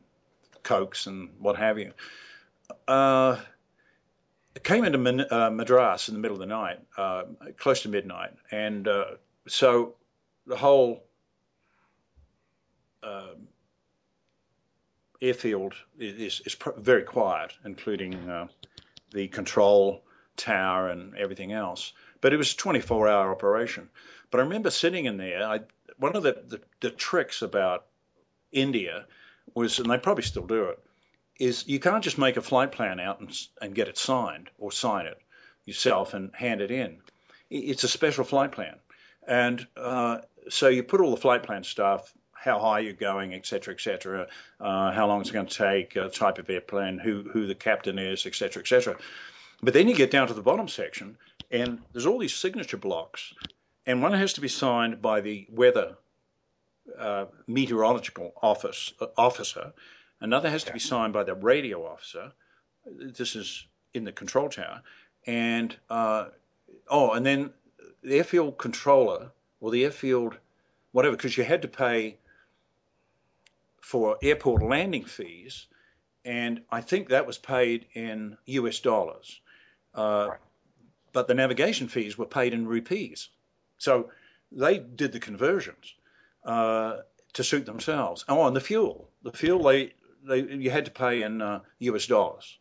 [0.62, 1.92] cokes and what have you.
[2.88, 3.36] Uh,
[4.62, 7.24] came into uh, Madras in the middle of the night, uh,
[7.58, 9.04] close to midnight, and uh,
[9.46, 9.94] so
[10.46, 11.04] the whole
[13.02, 13.48] um,
[15.20, 18.46] airfield is, is very quiet, including uh,
[19.12, 20.02] the control
[20.36, 21.92] tower and everything else.
[22.20, 23.88] But it was a 24 hour operation.
[24.30, 25.44] But I remember sitting in there.
[25.44, 25.60] I,
[25.98, 27.86] one of the, the, the tricks about
[28.52, 29.06] India
[29.54, 30.78] was, and they probably still do it,
[31.38, 34.72] is you can't just make a flight plan out and, and get it signed or
[34.72, 35.18] sign it
[35.64, 36.98] yourself and hand it in.
[37.50, 38.76] It's a special flight plan.
[39.28, 40.18] And uh,
[40.48, 42.14] so you put all the flight plan stuff
[42.46, 44.28] how high you're going, et etc., etc.,
[44.60, 47.98] uh, how long it's going to take, uh, type of airplane, who who the captain
[47.98, 48.96] is, etc., etc.
[49.62, 51.18] But then you get down to the bottom section,
[51.50, 53.34] and there's all these signature blocks,
[53.86, 55.96] and one has to be signed by the weather
[56.98, 59.72] uh, meteorological office uh, officer,
[60.20, 62.32] another has to be signed by the radio officer.
[62.86, 64.82] This is in the control tower,
[65.26, 66.26] and uh,
[66.88, 67.50] oh, and then
[68.02, 70.38] the airfield controller or the airfield
[70.96, 72.16] whatever, because you had to pay
[73.82, 75.66] for airport landing fees,
[76.24, 79.42] and I think that was paid in US dollars.
[79.94, 80.38] Uh, right.
[81.12, 83.28] But the navigation fees were paid in rupees.
[83.78, 84.10] So
[84.52, 85.94] they did the conversions
[86.44, 86.98] uh,
[87.32, 88.24] to suit themselves.
[88.28, 89.08] Oh, and the fuel.
[89.22, 89.92] The fuel, they,
[90.24, 92.58] they you had to pay in uh, US dollars.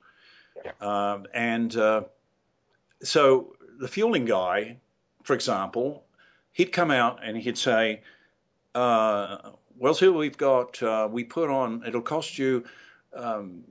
[0.63, 0.72] Yeah.
[0.82, 2.03] Um, and uh,
[3.03, 4.78] so the fueling guy,
[5.24, 6.03] for example,
[6.51, 8.01] he'd come out and he'd say,
[8.74, 12.63] uh, well, here we've got, uh, we put on, it'll cost you
[13.16, 13.63] um,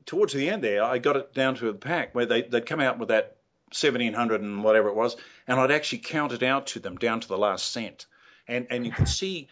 [0.05, 2.79] towards the end there, I got it down to a pack where they, they'd come
[2.79, 3.37] out with that
[3.69, 5.15] 1700 and whatever it was,
[5.47, 8.05] and I'd actually count it out to them down to the last cent.
[8.47, 9.47] And, and you could see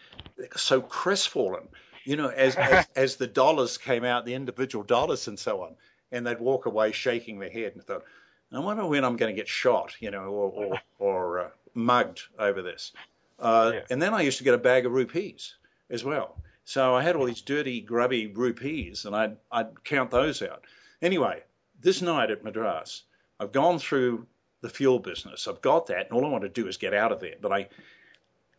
[0.56, 1.68] so crestfallen,
[2.04, 5.74] you know, as, as, as the dollars came out, the individual dollars and so on,
[6.12, 8.04] and they'd walk away shaking their head and thought,
[8.52, 12.22] I wonder when I'm going to get shot, you know, or, or, or uh, mugged
[12.38, 12.92] over this.
[13.40, 13.80] Uh, yeah.
[13.90, 15.56] And then I used to get a bag of rupees
[15.90, 16.36] as well.
[16.64, 20.64] So I had all these dirty, grubby rupees, and I'd, I'd count those out.
[21.02, 21.42] Anyway,
[21.80, 23.02] this night at Madras,
[23.40, 24.26] I've gone through
[24.60, 25.46] the fuel business.
[25.46, 27.34] I've got that, and all I want to do is get out of there.
[27.40, 27.68] But I,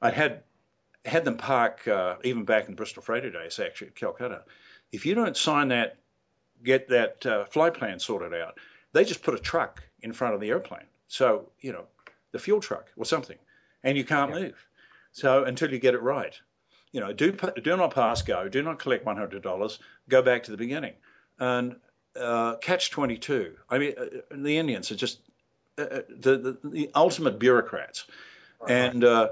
[0.02, 0.44] I had
[1.06, 4.44] had them park uh, even back in Bristol Freighter days, actually at Calcutta.
[4.92, 5.98] If you don't sign that,
[6.64, 8.58] get that uh, flight plan sorted out,
[8.94, 10.88] they just put a truck in front of the airplane.
[11.08, 11.86] So you know,
[12.32, 13.38] the fuel truck or something,
[13.84, 14.40] and you can't yeah.
[14.40, 14.68] move.
[15.12, 16.40] So until you get it right
[16.96, 20.44] you know, do do not pass go, do not collect one hundred dollars, go back
[20.44, 20.94] to the beginning,
[21.40, 21.76] and
[22.18, 23.54] uh, catch twenty two.
[23.70, 25.20] I mean, uh, the Indians are just
[25.78, 28.06] uh, uh, the, the, the ultimate bureaucrats,
[28.62, 28.72] right.
[28.72, 29.30] and uh,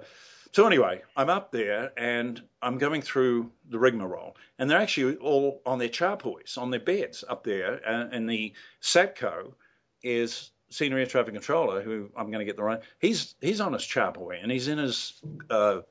[0.54, 5.62] so anyway, I'm up there and I'm going through the rigmarole, and they're actually all
[5.66, 9.54] on their charpoys, on their beds up there, and, and the Satco
[10.01, 12.82] is senior air traffic controller, who I'm going to get the right.
[12.99, 15.82] He's he's on his charpoy and he's in his uh,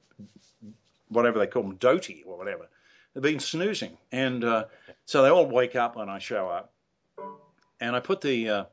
[1.12, 2.68] whatever they call them, dhoti or whatever.
[3.14, 3.96] They've been snoozing.
[4.10, 4.64] And uh,
[5.04, 6.72] so they all wake up when I show up.
[7.80, 8.64] And I put the, uh,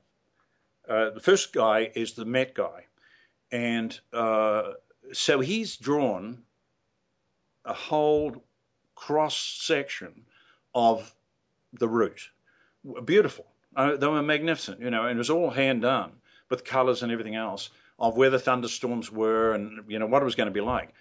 [0.88, 2.86] uh, the first guy is the Met guy.
[3.52, 4.74] And uh,
[5.14, 6.40] so he's drawn
[7.66, 8.44] a whole
[8.96, 10.26] cross section
[10.74, 11.14] of
[11.74, 12.30] the route.
[13.06, 13.46] Beautiful.
[13.76, 16.12] Uh, they were magnificent, you know, and it was all hand done
[16.50, 20.26] with colors and everything else of where the thunderstorms were and, you know, what it
[20.26, 20.94] was going to be like.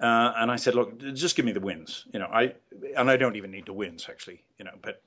[0.00, 2.04] Uh, and I said, look, just give me the wins.
[2.12, 2.54] You know, I
[2.96, 4.42] and I don't even need the wins actually.
[4.58, 5.02] You know, but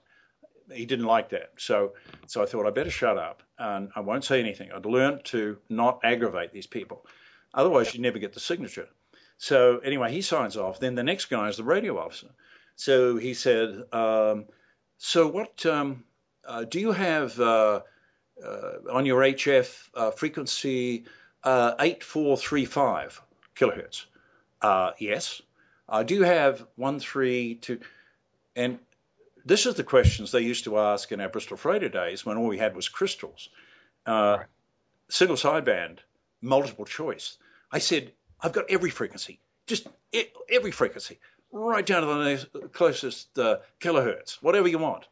[0.74, 1.51] he didn't like that.
[1.57, 1.93] So
[2.26, 4.72] so I thought I better shut up and I won't say anything.
[4.72, 7.05] I'd learned to not aggravate these people.
[7.53, 8.87] Otherwise, you never get the signature.
[9.37, 10.79] So anyway, he signs off.
[10.79, 12.27] Then the next guy is the radio officer.
[12.75, 14.45] So he said, um,
[14.97, 16.03] so what um,
[16.45, 17.81] uh, do you have uh,
[18.43, 21.05] uh on your HF uh, frequency
[21.43, 23.21] uh, 8435
[23.55, 24.05] kilohertz?
[24.61, 25.41] Uh, yes.
[25.87, 27.79] Uh, do you have one, three, two?
[28.55, 28.79] And
[29.45, 32.47] this is the questions they used to ask in our Bristol Freighter days when all
[32.47, 33.49] we had was crystals.
[34.05, 34.47] Uh, right.
[35.09, 35.99] Single sideband,
[36.41, 37.37] multiple choice.
[37.71, 38.11] I said,
[38.41, 39.87] I've got every frequency, just
[40.51, 41.19] every frequency,
[41.51, 45.07] right down to the closest uh, kilohertz, whatever you want.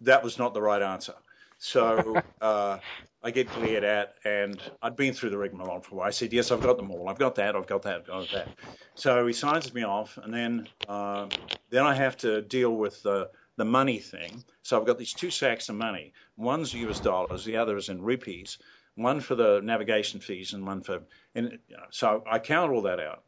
[0.00, 1.14] That was not the right answer.
[1.58, 2.78] So uh,
[3.22, 6.08] I get cleared at, and I'd been through the rigmarole for a while.
[6.08, 7.08] I said, "Yes, I've got them all.
[7.08, 7.56] I've got that.
[7.56, 7.96] I've got that.
[7.96, 8.48] I've got that."
[8.94, 11.28] So he signs me off, and then uh,
[11.70, 14.44] then I have to deal with the the money thing.
[14.62, 16.12] So I've got these two sacks of money.
[16.36, 18.58] One's US dollars, the other is in rupees.
[18.96, 21.02] One for the navigation fees, and one for
[21.34, 23.24] and you know, so I count all that out.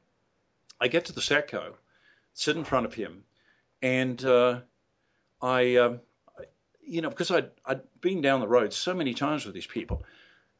[0.80, 1.74] I get to the Satco,
[2.34, 3.24] sit in front of him,
[3.82, 4.60] and uh,
[5.43, 5.76] I.
[5.76, 6.01] Um,
[6.86, 10.05] you know, because I'd, I'd been down the road so many times with these people,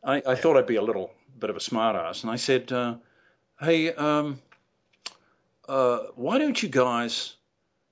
[0.03, 2.23] I, I thought I'd be a little bit of a smartass.
[2.23, 2.97] And I said, uh,
[3.61, 4.41] hey, um,
[5.69, 7.37] uh, why don't you guys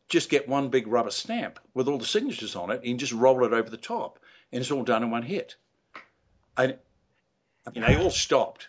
[0.09, 3.45] just get one big rubber stamp with all the signatures on it and just roll
[3.45, 4.19] it over the top
[4.53, 5.57] and it's all done in one hit?
[6.57, 6.77] I,
[7.73, 8.69] you know, they all stopped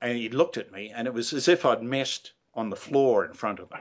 [0.00, 3.24] and he looked at me and it was as if I'd messed on the floor
[3.24, 3.80] in front of him.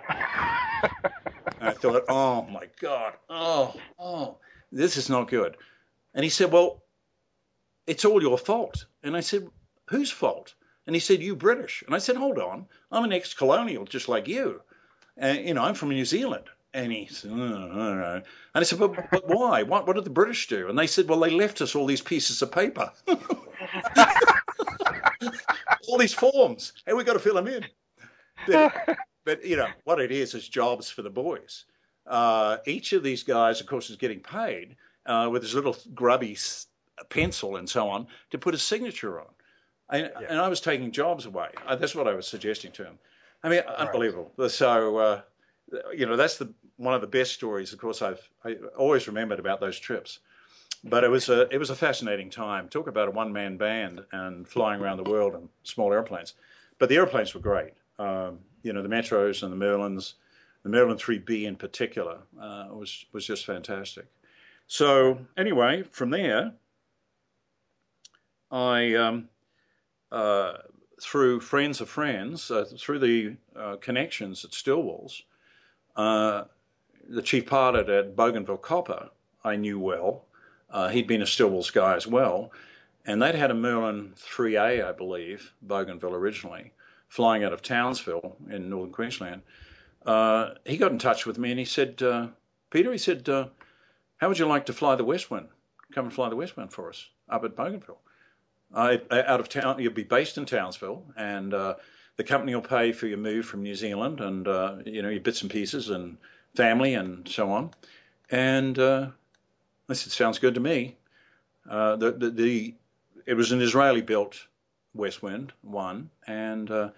[1.60, 4.38] And I thought, oh my God, oh, oh
[4.72, 5.58] this is not good.
[6.14, 6.84] And he said, well,
[7.88, 8.86] it's all your fault.
[9.04, 9.50] And I said,
[9.88, 10.56] whose fault?
[10.88, 11.84] And he said, you British.
[11.86, 14.62] And I said, hold on, I'm an ex-colonial just like you.
[15.18, 16.46] And, you know, I'm from New Zealand.
[16.74, 18.24] And he said, oh, And
[18.56, 19.62] I said, but, but why?
[19.64, 20.70] What, what did the British do?
[20.70, 22.90] And they said, well, they left us all these pieces of paper.
[25.88, 26.72] all these forms.
[26.88, 27.66] And we've got to fill them in.
[28.48, 31.66] But, but, you know, what it is is jobs for the boys.
[32.08, 36.38] Uh, each of these guys, of course, is getting paid uh, with his little grubby
[37.10, 39.28] pencil and so on to put a signature on.
[39.90, 40.28] And, yeah.
[40.30, 41.50] and I was taking jobs away.
[41.68, 42.98] Uh, that's what I was suggesting to him.
[43.44, 43.76] I mean, right.
[43.76, 44.32] unbelievable.
[44.48, 45.22] So, uh,
[45.96, 47.74] you know, that's the one of the best stories.
[47.74, 50.20] Of course, I've I always remembered about those trips.
[50.84, 52.68] but it was a it was a fascinating time.
[52.70, 56.34] Talk about a one man band and flying around the world in small airplanes.
[56.80, 57.74] But the airplanes were great.
[58.00, 60.14] Um, you know, the Metros and the Merlins,
[60.64, 64.06] the Merlin 3B in particular, uh, was was just fantastic.
[64.68, 66.54] So anyway, from there,
[68.52, 69.30] I um,
[70.12, 70.54] uh,
[71.02, 75.24] through friends of friends, uh, through the uh, connections at Stillwell's,
[75.96, 76.46] uh,
[77.08, 79.10] the chief pilot at Bougainville Copper,
[79.44, 80.26] I knew well.
[80.70, 82.52] Uh, he'd been a Stillwell's guy as well.
[83.06, 86.72] And they'd had a Merlin 3A, I believe, Bougainville originally,
[87.08, 89.42] flying out of Townsville in northern Queensland.
[90.06, 92.28] Uh, he got in touch with me and he said, uh,
[92.70, 93.48] Peter, he said, uh,
[94.18, 95.48] how would you like to fly the Westwind?
[95.94, 98.00] Come and fly the Westwind for us up at Bougainville.
[98.74, 101.76] out of town, you'll be based in Townsville, and uh,
[102.18, 105.22] the company will pay for your move from New Zealand and uh, you know your
[105.22, 106.18] bits and pieces and
[106.56, 107.72] family and so on.
[108.30, 109.08] And uh,
[109.90, 110.98] I said, sounds good to me.
[111.70, 112.76] Uh, the, the, the,
[113.26, 114.48] it was an Israeli-built
[114.94, 116.90] Westwind one, and uh,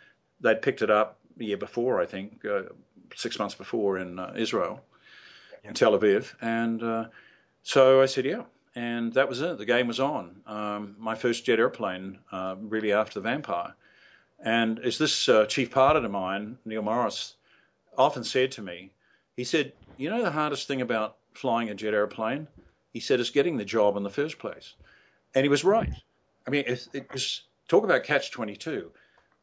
[0.42, 2.64] they'd picked it up the year before, I think, uh,
[3.16, 4.82] six months before in uh, Israel,
[5.64, 7.06] in Tel Aviv, and uh,
[7.64, 8.44] so I said, yeah,
[8.76, 9.58] and that was it.
[9.58, 10.42] The game was on.
[10.46, 13.76] Um, my first jet airplane, uh, really after the Vampire,
[14.44, 17.36] and as this chief pilot of mine, Neil Morris,
[17.98, 18.92] often said to me,
[19.38, 22.48] he said, you know the hardest thing about flying a jet airplane?
[22.92, 24.76] He said, is getting the job in the first place.
[25.34, 25.92] And he was right.
[26.46, 28.92] I mean, it, it was talk about catch 22.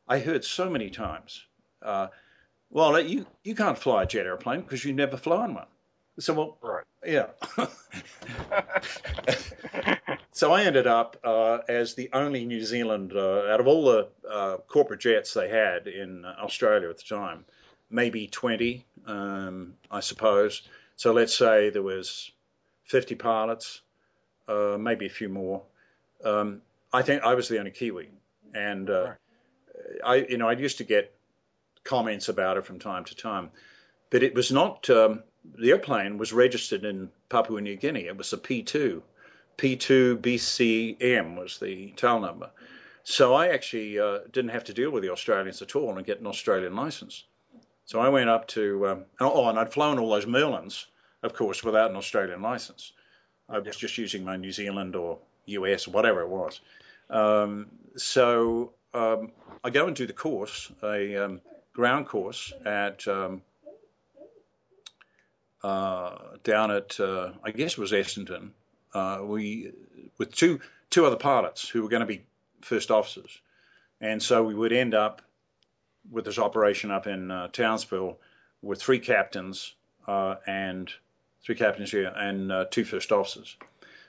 [0.06, 1.46] I heard so many times,
[1.82, 2.08] uh,
[2.68, 5.66] well, you, you can't fly a jet airplane because you've never flown one.
[6.18, 6.84] So, well, right.
[7.06, 7.28] yeah.
[10.32, 14.08] so I ended up uh, as the only New Zealand, uh, out of all the
[14.28, 17.44] uh, corporate jets they had in Australia at the time,
[17.90, 20.62] maybe 20, um, I suppose.
[20.96, 22.32] So let's say there was
[22.84, 23.82] 50 pilots,
[24.48, 25.62] uh, maybe a few more.
[26.24, 26.60] Um,
[26.92, 28.10] I think I was the only Kiwi,
[28.52, 29.12] and uh,
[30.04, 31.14] I, you know, I used to get
[31.84, 33.50] comments about it from time to time,
[34.10, 34.90] but it was not.
[34.90, 38.06] Um, the airplane was registered in Papua New Guinea.
[38.06, 39.02] It was a P2,
[39.60, 42.50] P2 BCM was the tail number.
[43.02, 46.20] So I actually uh, didn't have to deal with the Australians at all and get
[46.20, 47.24] an Australian license.
[47.84, 50.86] So I went up to, um, oh, and I'd flown all those Merlins,
[51.22, 52.92] of course, without an Australian license.
[53.50, 56.60] I was just using my New Zealand or US whatever it was.
[57.10, 61.40] Um, so um, I go and do the course, a um,
[61.74, 63.42] ground course at um,
[65.62, 68.50] down at uh, I guess it was Essendon.
[68.94, 69.72] Uh, we
[70.18, 70.60] with two
[70.90, 72.24] two other pilots who were going to be
[72.60, 73.40] first officers,
[74.00, 75.22] and so we would end up
[76.10, 78.18] with this operation up in uh, Townsville
[78.62, 79.74] with three captains
[80.06, 80.90] uh, and
[81.42, 83.56] three captains here and uh, two first officers.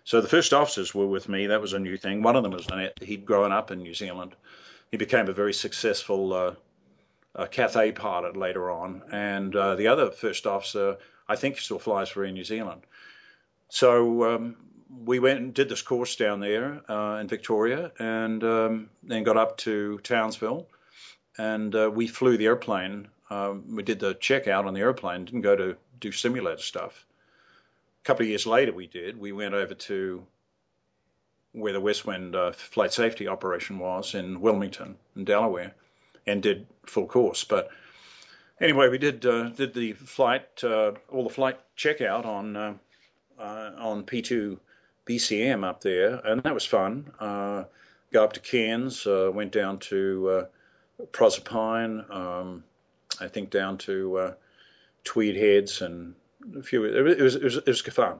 [0.03, 1.47] So the first officers were with me.
[1.47, 2.23] That was a new thing.
[2.23, 2.67] One of them was
[3.01, 4.35] he'd grown up in New Zealand.
[4.89, 6.55] He became a very successful uh,
[7.35, 10.97] uh, Cathay pilot later on, and uh, the other first officer
[11.31, 12.81] I think he still flies for Air New Zealand.
[13.69, 13.91] So
[14.35, 14.55] um,
[15.05, 19.37] we went and did this course down there uh, in Victoria, and um, then got
[19.37, 20.67] up to Townsville
[21.37, 23.07] and uh, we flew the airplane.
[23.29, 27.05] Um, we did the checkout on the airplane, didn't go to do simulator stuff.
[28.01, 29.19] A couple of years later, we did.
[29.19, 30.25] We went over to
[31.53, 35.73] where the Westwind uh, flight safety operation was in Wilmington, in Delaware,
[36.27, 37.43] and did full course.
[37.43, 37.69] But
[38.61, 42.73] anyway, we did uh, did the flight, uh, all the flight checkout on uh,
[43.39, 44.57] uh, on P2
[45.05, 47.11] BCM up there, and that was fun.
[47.19, 50.47] go up to Cairns, went down to
[51.11, 52.63] Proserpine, um,
[53.19, 54.33] I think down to uh,
[55.03, 56.15] Tweed Heads and
[56.55, 56.85] a few.
[56.85, 58.19] It was it was, it was fun.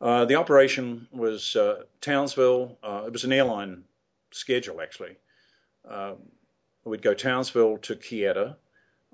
[0.00, 2.78] Uh, the operation was uh, Townsville.
[2.82, 3.84] Uh, it was an airline
[4.30, 5.16] schedule actually.
[6.86, 8.56] We'd go Townsville to Kieta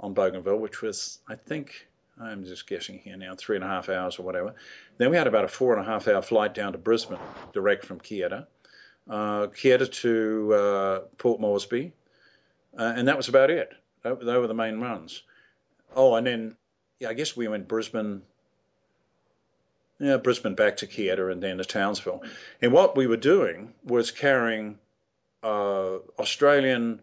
[0.01, 1.87] on Bougainville, which was I think
[2.21, 4.55] I'm just guessing here now three and a half hours or whatever.
[4.99, 7.19] Then we had about a four and a half hour flight down to Brisbane,
[7.53, 8.47] direct from Kieta.
[9.09, 11.93] Uh, Kieta to uh, Port Moresby,
[12.79, 13.73] uh, and that was about it.
[14.03, 15.23] They were the main runs.
[15.95, 16.57] Oh, and then
[16.99, 18.23] yeah, I guess we went Brisbane.
[19.99, 22.23] Yeah, Brisbane back to Kieta and then to Townsville.
[22.63, 24.79] And what we were doing was carrying
[25.43, 27.03] uh, Australian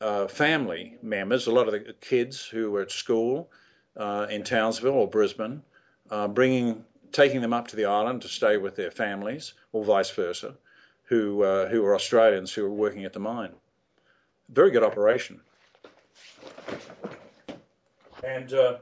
[0.00, 3.50] uh, family members, a lot of the kids who were at school
[3.96, 5.62] uh, in Townsville or Brisbane,
[6.10, 10.10] uh, bringing, taking them up to the island to stay with their families, or vice
[10.10, 10.54] versa,
[11.04, 13.52] who uh, who were Australians who were working at the mine
[14.52, 15.40] very good operation.
[18.22, 18.78] And uh,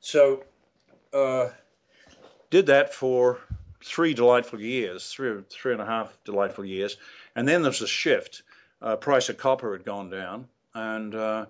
[0.00, 0.44] so
[1.12, 1.48] uh,
[2.50, 3.38] did that for
[3.84, 6.96] three delightful years, three three and a half delightful years,
[7.36, 8.42] and then there was a shift.
[8.82, 11.46] Uh, price of copper had gone down, and uh,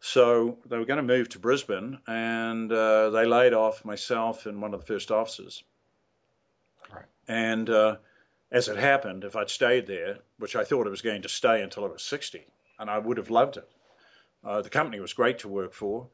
[0.00, 4.60] so they were going to move to Brisbane, and uh, they laid off myself and
[4.60, 5.64] one of the first officers.
[6.92, 7.04] Right.
[7.28, 7.96] And uh,
[8.50, 11.62] as it happened, if I'd stayed there, which I thought I was going to stay
[11.62, 12.44] until I was 60,
[12.78, 13.68] and I would have loved it.
[14.44, 16.08] Uh, the company was great to work for.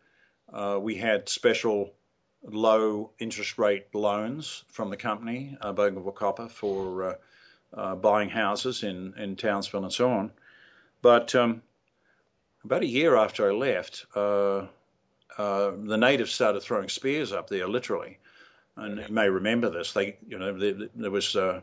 [0.53, 1.93] Uh, we had special
[2.45, 7.15] low interest rate loans from the company, uh, Bougainville Copper, for uh,
[7.75, 10.33] uh, buying houses in, in Townsville and so on.
[11.01, 11.63] But um,
[12.65, 14.67] about a year after I left, uh,
[15.39, 18.19] uh, the natives started throwing spears up there, literally.
[18.77, 19.93] And you may remember this.
[19.93, 21.61] They, you know, there, there was uh,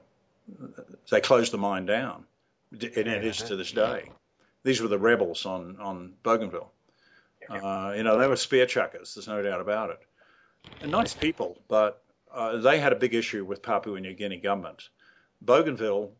[1.09, 2.25] they closed the mine down,
[2.71, 4.11] and it is to this day.
[4.63, 6.71] These were the rebels on on Bougainville.
[7.49, 9.15] Uh, you know, they were spear chuckers.
[9.15, 9.99] There's no doubt about it.
[10.81, 14.89] And nice people, but uh, they had a big issue with Papua New Guinea government.
[15.41, 16.11] Bougainville,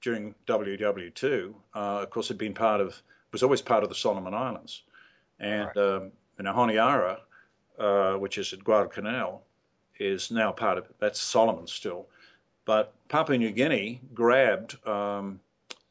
[0.00, 3.02] during WW2, uh, of course, had been part of
[3.32, 4.82] was always part of the Solomon Islands,
[5.40, 5.94] and right.
[5.96, 7.18] um, Honiara,
[7.78, 9.42] uh, which is at Guadalcanal,
[9.98, 12.06] is now part of that's Solomon still,
[12.64, 15.40] but Papua New Guinea grabbed um,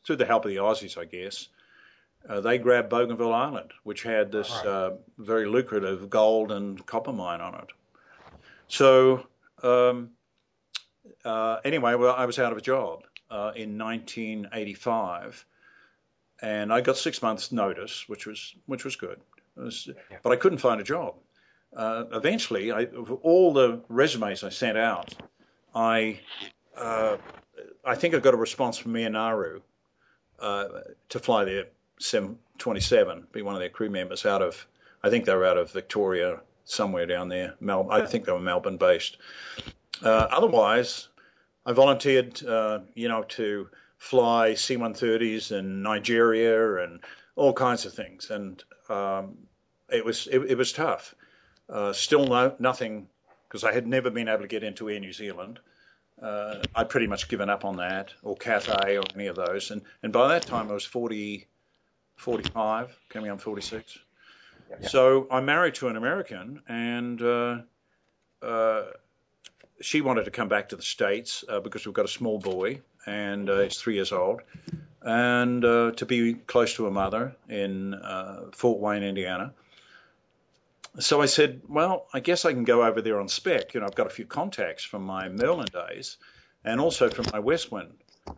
[0.03, 1.49] through the help of the Aussies, I guess.
[2.27, 4.65] Uh, they grabbed Bougainville Island, which had this right.
[4.67, 7.69] uh, very lucrative gold and copper mine on it.
[8.67, 9.25] So,
[9.63, 10.11] um,
[11.25, 15.45] uh, anyway, well, I was out of a job uh, in 1985,
[16.41, 19.19] and I got six months' notice, which was which was good.
[19.55, 20.17] Was, yeah.
[20.23, 21.15] But I couldn't find a job.
[21.75, 25.13] Uh, eventually, I, of all the resumes I sent out,
[25.73, 26.19] I
[26.75, 27.17] uh,
[27.85, 29.61] I think I got a response from Air Nauru
[30.39, 30.65] uh,
[31.09, 31.65] to fly their
[31.99, 34.67] 727, be one of their crew members out of
[35.03, 37.55] I think they were out of Victoria somewhere down there.
[37.59, 39.17] Mel- I think they were Melbourne based.
[40.03, 41.09] Uh, otherwise,
[41.65, 43.69] I volunteered, uh, you know, to
[44.01, 46.99] fly C-130s in Nigeria and
[47.35, 49.37] all kinds of things, and um,
[49.89, 51.13] it was it, it was tough.
[51.69, 53.07] Uh, still no, nothing
[53.47, 55.59] because I had never been able to get into Air New Zealand.
[56.19, 59.69] Uh, I'd pretty much given up on that, or Cathay, or any of those.
[59.69, 61.45] And and by that time, I was 40,
[62.15, 63.99] 45, coming on 46.
[64.71, 64.87] Yeah.
[64.87, 67.57] So I'm married to an American, and uh,
[68.41, 68.83] uh,
[69.79, 72.81] she wanted to come back to the States uh, because we've got a small boy,
[73.05, 74.41] and uh, three years old,
[75.03, 79.53] and uh, to be close to her mother in uh, Fort Wayne, Indiana.
[80.99, 83.73] So I said, well, I guess I can go over there on spec.
[83.73, 86.17] You know, I've got a few contacts from my Merlin days
[86.65, 87.93] and also from my Westwind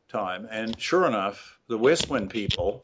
[0.08, 0.48] time.
[0.52, 2.84] And sure enough, the Westwind people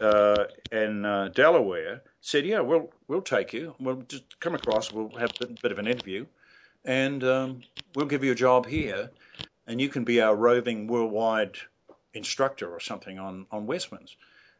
[0.00, 3.74] uh, in uh, Delaware said, yeah, we'll, we'll take you.
[3.80, 6.24] We'll just come across, we'll have a bit, bit of an interview,
[6.84, 7.62] and um,
[7.96, 9.10] we'll give you a job here
[9.66, 11.56] and you can be our roving worldwide
[12.12, 14.16] instructor or something on on Westwinds.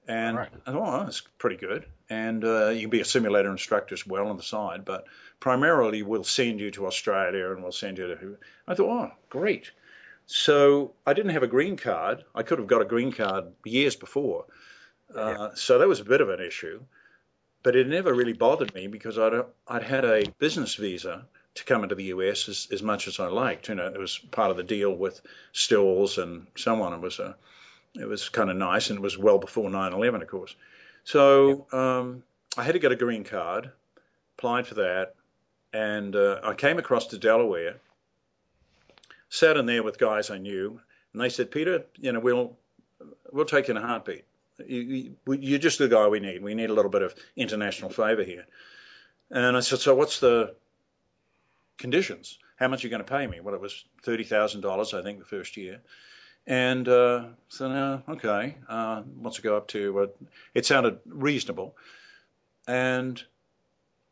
[0.06, 0.50] And right.
[0.66, 1.86] I thought, oh, that's pretty good.
[2.10, 5.06] And uh, you can be a simulator instructor as well on the side, but
[5.40, 8.36] primarily we'll send you to Australia and we'll send you to.
[8.68, 9.70] I thought, oh, great.
[10.26, 12.24] So I didn't have a green card.
[12.34, 14.44] I could have got a green card years before.
[15.14, 15.48] Uh, yeah.
[15.54, 16.82] So that was a bit of an issue,
[17.62, 21.82] but it never really bothered me because I'd I'd had a business visa to come
[21.82, 23.68] into the US as, as much as I liked.
[23.68, 25.20] You know, it was part of the deal with
[25.52, 26.92] Stills and so on.
[26.92, 27.36] It was a,
[27.94, 30.56] it was kind of nice, and it was well before 9/11, of course.
[31.04, 32.22] So um,
[32.56, 33.70] I had to get a green card,
[34.36, 35.14] applied for that,
[35.72, 37.76] and uh, I came across to Delaware,
[39.28, 40.80] sat in there with guys I knew,
[41.12, 42.56] and they said, Peter, you know, we'll
[43.32, 44.24] we'll take you in a heartbeat.
[44.66, 46.42] You, you, are just the guy we need.
[46.42, 48.46] We need a little bit of international favour here.
[49.30, 50.54] And I said, so what's the
[51.78, 52.38] conditions.
[52.56, 53.40] How much are you going to pay me?
[53.40, 55.80] Well, it was thirty thousand dollars, I think, the first year.
[56.46, 59.02] And uh, so now, okay, uh,
[59.38, 60.00] it go up to?
[60.00, 60.06] Uh,
[60.52, 61.74] it sounded reasonable.
[62.68, 63.22] And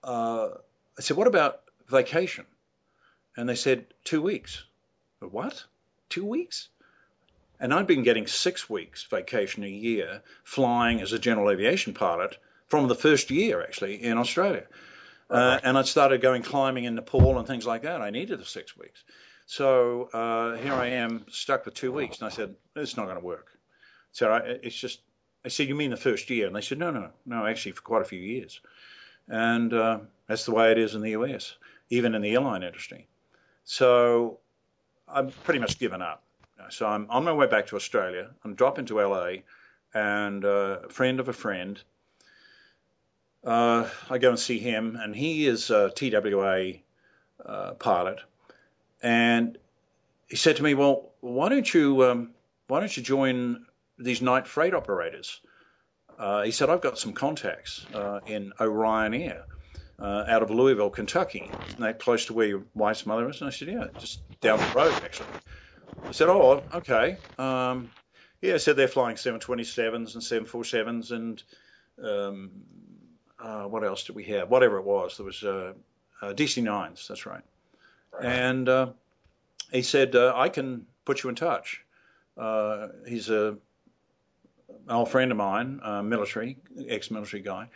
[0.02, 0.48] uh,
[0.98, 2.46] I said, what about vacation?
[3.36, 4.64] And they said, two weeks.
[5.20, 5.64] What?
[6.08, 6.68] Two weeks?
[7.60, 12.38] And I'd been getting six weeks vacation a year flying as a general aviation pilot
[12.66, 14.64] from the first year, actually, in Australia.
[15.30, 18.00] Uh, and I started going climbing in Nepal and things like that.
[18.00, 19.04] I needed the six weeks.
[19.46, 22.18] So uh, here I am stuck for two weeks.
[22.18, 23.58] And I said, it's not going to work.
[24.12, 25.00] So I, it's just,
[25.44, 26.46] I said, you mean the first year?
[26.46, 28.60] And they said, no, no, no, actually for quite a few years.
[29.28, 31.56] And uh, that's the way it is in the US,
[31.90, 33.08] even in the airline industry.
[33.64, 34.38] So
[35.08, 36.22] I've pretty much given up.
[36.70, 38.30] So I'm on my way back to Australia.
[38.44, 39.32] I'm dropping to LA,
[39.94, 41.82] and uh, a friend of a friend
[43.44, 46.74] uh, I go and see him, and he is a TWA
[47.44, 48.20] uh, pilot,
[49.02, 49.58] and
[50.28, 52.30] he said to me, "Well, why don't you um,
[52.68, 53.66] why don't you join
[53.98, 55.40] these night freight operators?"
[56.18, 59.44] Uh, he said, "I've got some contacts uh, in Orion Air."
[59.98, 61.48] Uh, out of Louisville, Kentucky.
[61.68, 63.40] Isn't that close to where your wife's mother is?
[63.40, 65.28] And I said, yeah, just down the road, actually.
[66.08, 67.18] He said, oh, okay.
[67.38, 67.88] Um,
[68.40, 71.42] yeah, I said they're flying 727s and 747s and
[72.02, 72.50] um,
[73.42, 74.48] uh, what else did we have?
[74.48, 75.16] Whatever it was.
[75.16, 75.72] There was uh,
[76.22, 77.42] uh, DC-9s, that's right.
[78.12, 78.24] right.
[78.24, 78.90] And uh,
[79.72, 81.84] he said, uh, I can put you in touch.
[82.36, 83.56] Uh, he's a
[84.88, 86.56] an old friend of mine, military,
[86.88, 87.68] ex-military guy.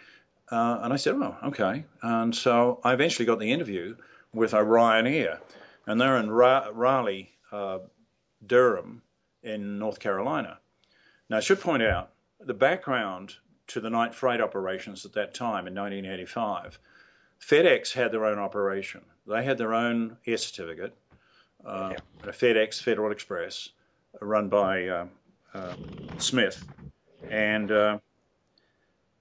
[0.51, 1.85] and I said, oh, okay.
[2.03, 3.95] And so I eventually got the interview
[4.33, 5.39] with Orion Air.
[5.87, 7.31] And they're in Ra- Raleigh,
[8.47, 9.03] Durham,
[9.43, 10.59] in North Carolina.
[11.29, 12.11] Now, I should point out
[12.41, 13.37] the background
[13.69, 16.79] to the night freight operations at that time in 1985.
[17.41, 19.03] FedEx had their own operation.
[19.27, 20.97] They had their own air certificate,
[21.65, 22.31] uh, yeah.
[22.31, 23.71] FedEx Federal Express,
[24.21, 25.07] run by uh,
[25.53, 25.75] uh,
[26.19, 26.65] Smith,
[27.29, 27.99] and uh,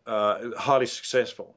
[0.06, 1.56] uh, highly successful.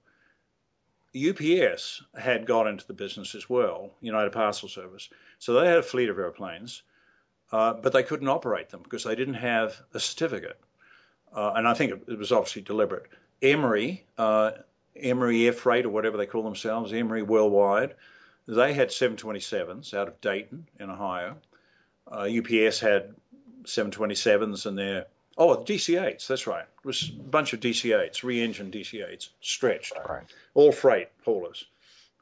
[1.17, 5.09] UPS had got into the business as well, United Parcel Service.
[5.39, 6.83] So they had a fleet of airplanes
[7.53, 10.61] uh, but they couldn't operate them because they didn't have a certificate.
[11.33, 13.07] Uh, and I think it, it, was obviously deliberate.
[13.43, 14.53] Emery, uh,
[14.97, 17.95] Emery Air Freight, or whatever they call themselves, Emery Worldwide,
[18.47, 21.37] they had 727s out of Dayton in Ohio.
[22.11, 23.15] UPS uh, had
[23.65, 25.07] 727s and their
[25.39, 26.27] Oh, DC-8s.
[26.27, 26.65] That's right.
[26.65, 30.25] It was a bunch of DC-8s, re-engined DC-8s, stretched, right.
[30.55, 31.67] all freight haulers.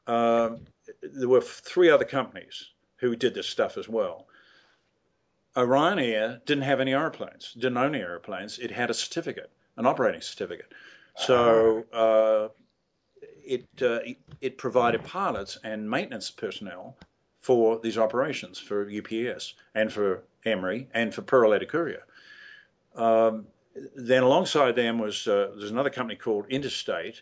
[0.05, 0.59] Um,
[1.01, 4.26] there were three other companies who did this stuff as well.
[5.57, 8.59] Orion Air didn't have any airplanes, didn't own any airplanes.
[8.59, 10.71] It had a certificate, an operating certificate.
[11.15, 12.49] So uh,
[13.43, 13.99] it, uh,
[14.39, 16.95] it provided pilots and maintenance personnel
[17.41, 22.03] for these operations for UPS and for Emery and for Purolator Courier.
[22.95, 23.47] Um,
[23.95, 27.21] then alongside them was uh, there's another company called Interstate,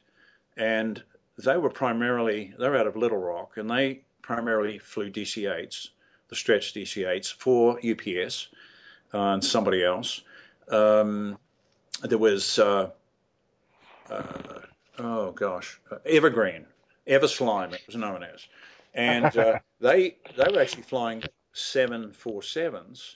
[0.58, 1.04] and
[1.38, 5.90] they were primarily they're out of Little Rock, and they primarily flew DC-8s
[6.30, 8.50] the stretch DC-8s for UPS
[9.14, 10.22] uh, and somebody else.
[10.70, 11.38] Um,
[12.04, 12.90] there was, uh,
[14.10, 14.60] uh,
[15.00, 16.66] oh gosh, Evergreen,
[17.08, 18.48] Everslime it was known as.
[18.94, 21.24] And uh, they, they were actually flying
[21.54, 23.16] 747s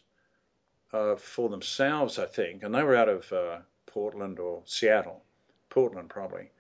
[0.94, 5.24] uh, for themselves, I think, and they were out of uh, Portland or Seattle,
[5.70, 6.52] Portland probably.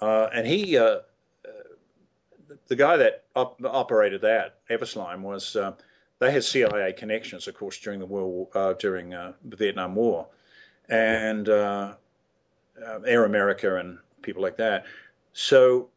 [0.00, 0.78] and he
[2.68, 5.72] the guy that op- operated that Everslime was uh,
[6.18, 10.28] they had CIA connections, of course, during the war uh, during uh, the Vietnam War,
[10.88, 11.94] and uh,
[12.86, 14.84] uh, Air America and people like that.
[15.32, 15.88] So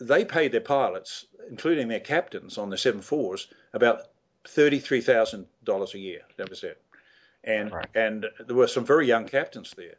[0.00, 4.08] they paid their pilots, including their captains on the seven fours, about
[4.48, 6.22] thirty-three thousand dollars a year.
[6.36, 6.82] That was it,
[7.44, 7.86] and right.
[7.94, 9.94] and there were some very young captains there.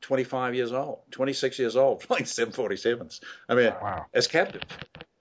[0.00, 3.20] 25 years old, 26 years old, flying 747s.
[3.48, 4.06] I mean, wow.
[4.14, 4.64] as captains.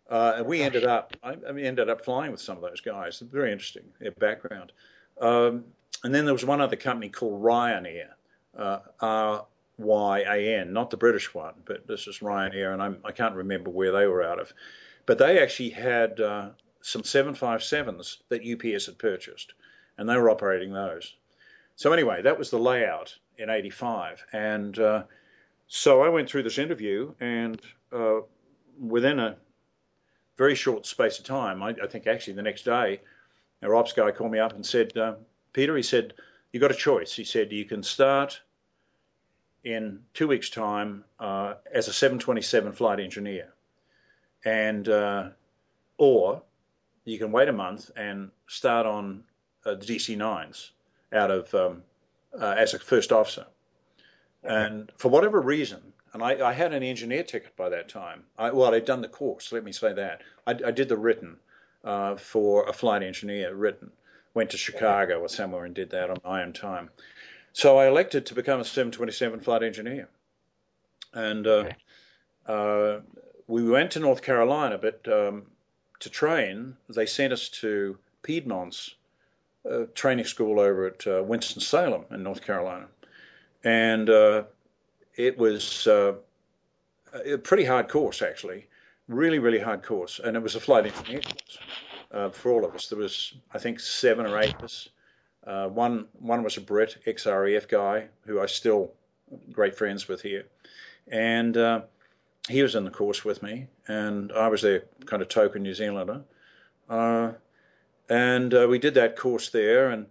[0.10, 2.82] Uh, and we ended up, I, I mean, ended up flying with some of those
[2.82, 3.20] guys.
[3.20, 4.72] Very interesting, their background.
[5.22, 5.66] Um,
[6.04, 8.10] and then there was one other company called Ryanair,
[8.58, 9.46] uh, R
[9.78, 13.28] Y A N, not the British one, but this is Ryanair, and I'm, I can
[13.28, 14.54] not remember where they were out of.
[15.06, 16.50] But they actually had uh,
[16.82, 19.54] some 757s that UPS had purchased,
[19.98, 21.16] and they were operating those.
[21.76, 25.04] So anyway, that was the layout in '85, and uh,
[25.68, 27.60] so I went through this interview, and
[27.92, 28.20] uh,
[28.80, 29.38] within a
[30.40, 31.62] very short space of time.
[31.62, 33.02] I, I think actually the next day,
[33.62, 35.16] our ops guy called me up and said, uh,
[35.52, 36.14] Peter, he said,
[36.54, 37.14] you got a choice.
[37.14, 38.40] He said, you can start
[39.66, 43.50] in two weeks' time uh, as a 727 flight engineer,
[44.46, 45.30] and uh,
[45.98, 46.42] or
[47.04, 49.24] you can wait a month and start on
[49.66, 50.70] uh, the DC-9s
[51.12, 51.84] out of um,
[52.40, 53.46] uh, as a first officer.
[54.44, 58.24] And for whatever reason, and I, I, had an engineer ticket by that time.
[58.38, 60.22] I, well, I'd done the course, let me say that.
[60.48, 61.38] I, I did the written
[61.84, 63.92] uh, for a flight engineer, written.
[64.34, 66.90] Went to Chicago or somewhere and did that on my own time.
[67.52, 70.08] So I elected to become a 727 flight engineer.
[71.14, 71.70] And uh,
[72.46, 73.00] uh,
[73.48, 75.48] we went to North Carolina, but um,
[76.00, 78.96] to train, they sent us to Piedmont's
[79.94, 82.88] training school over at uh, Winston-Salem in North Carolina.
[83.64, 84.44] And uh,
[85.16, 86.14] it was uh,
[87.26, 88.68] a pretty hard course, actually.
[89.08, 90.20] Really, really hard course.
[90.24, 91.60] And it was a flight engineer course
[92.12, 92.88] uh, for all of us.
[92.88, 94.90] There was, I think, seven or eight of us.
[95.44, 98.92] One, one was a Brit, ex-RAF guy, who I still
[99.52, 100.46] great friends with here.
[101.12, 101.58] And
[102.48, 105.74] he was in the course with me, and I was their kind of token New
[105.74, 106.22] Zealander.
[106.90, 107.34] Uh,
[108.10, 109.90] and uh, we did that course there.
[109.92, 110.08] And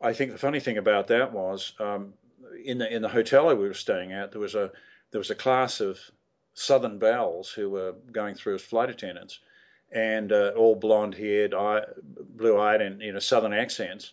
[0.00, 2.14] I think the funny thing about that was um,
[2.64, 4.70] in the in the hotel we were staying at, there was a
[5.10, 5.98] there was a class of
[6.54, 9.40] Southern belles who were going through as flight attendants,
[9.92, 11.54] and uh, all blonde haired,
[12.36, 14.12] blue eyed, and you know Southern accents.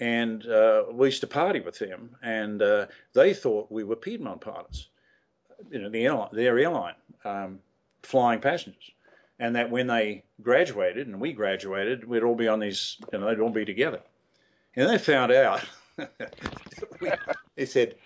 [0.00, 4.40] And uh, we used to party with them, and uh, they thought we were Piedmont
[4.40, 4.88] pilots,
[5.70, 7.60] you know, the airline, their airline, um,
[8.02, 8.90] flying passengers
[9.38, 13.26] and that when they graduated and we graduated, we'd all be on these, you know,
[13.26, 14.00] they'd all be together.
[14.76, 15.64] And they found out,
[17.56, 17.96] they said,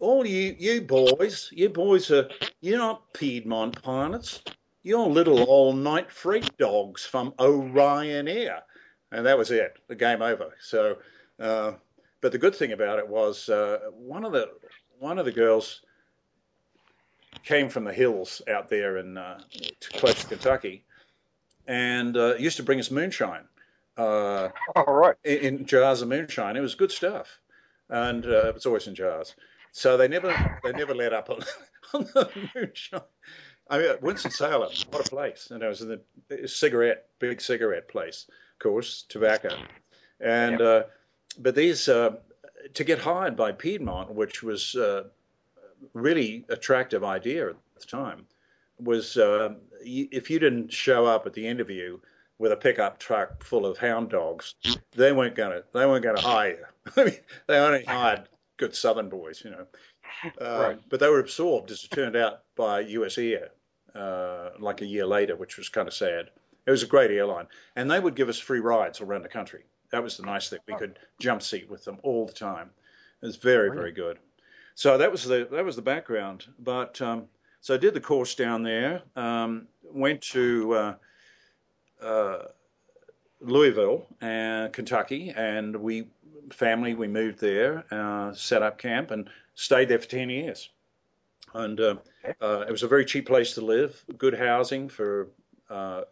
[0.00, 2.28] all you, you boys, you boys are,
[2.60, 4.42] you're not Piedmont pilots.
[4.82, 8.62] You're little old night freak dogs from Orion Air.
[9.10, 10.54] And that was it, the game over.
[10.60, 10.98] So,
[11.40, 11.72] uh,
[12.20, 14.50] but the good thing about it was uh, one of the
[14.98, 15.82] one of the girls
[17.44, 19.40] came from the hills out there in uh,
[19.94, 20.84] close to Kentucky,
[21.66, 23.44] and uh, used to bring us moonshine.
[23.96, 25.16] Uh, All right.
[25.24, 26.56] In, in, jars of moonshine.
[26.56, 27.40] It was good stuff,
[27.88, 29.34] and uh, it's always in jars.
[29.72, 31.40] So they never they never let up on,
[31.94, 33.00] on the moonshine.
[33.70, 35.48] I mean, Winston Salem, what a place!
[35.50, 39.50] And it was in the cigarette, big cigarette place, of course, tobacco,
[40.20, 40.84] and uh,
[41.38, 42.16] but these uh,
[42.74, 45.04] to get hired by Piedmont, which was uh,
[45.92, 48.26] really attractive idea at the time
[48.78, 51.98] was uh, if you didn't show up at the interview
[52.38, 54.54] with a pickup truck full of hound dogs,
[54.92, 57.12] they weren't gonna they weren't gonna hire you.
[57.46, 59.66] they only hired good Southern boys, you know.
[60.40, 60.78] Uh, right.
[60.88, 63.50] But they were absorbed, as it turned out, by US Air
[63.94, 66.30] uh, like a year later, which was kind of sad.
[66.66, 67.46] It was a great airline,
[67.76, 69.64] and they would give us free rides around the country.
[69.90, 70.58] That was the nice thing.
[70.66, 72.70] We could jump seat with them all the time.
[73.22, 74.18] It was very, very good.
[74.78, 76.46] So that was the that was the background.
[76.60, 77.24] But um,
[77.60, 79.02] so I did the course down there.
[79.16, 80.94] Um, went to uh,
[82.00, 82.42] uh,
[83.40, 86.10] Louisville and Kentucky, and we
[86.52, 90.68] family we moved there, uh, set up camp, and stayed there for ten years.
[91.54, 91.96] And uh,
[92.40, 95.26] uh, it was a very cheap place to live, good housing for
[95.68, 96.02] uh,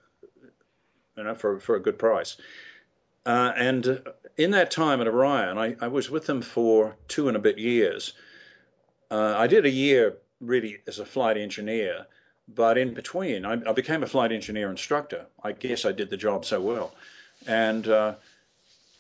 [1.16, 2.36] you know for for a good price.
[3.26, 4.02] and
[4.36, 7.58] in that time at Orion, I, I was with them for two and a bit
[7.58, 8.12] years
[9.10, 12.06] uh, I did a year really as a flight engineer,
[12.48, 15.26] but in between, I, I, became a flight engineer instructor.
[15.42, 16.94] I guess I did the job so well.
[17.46, 18.14] And uh,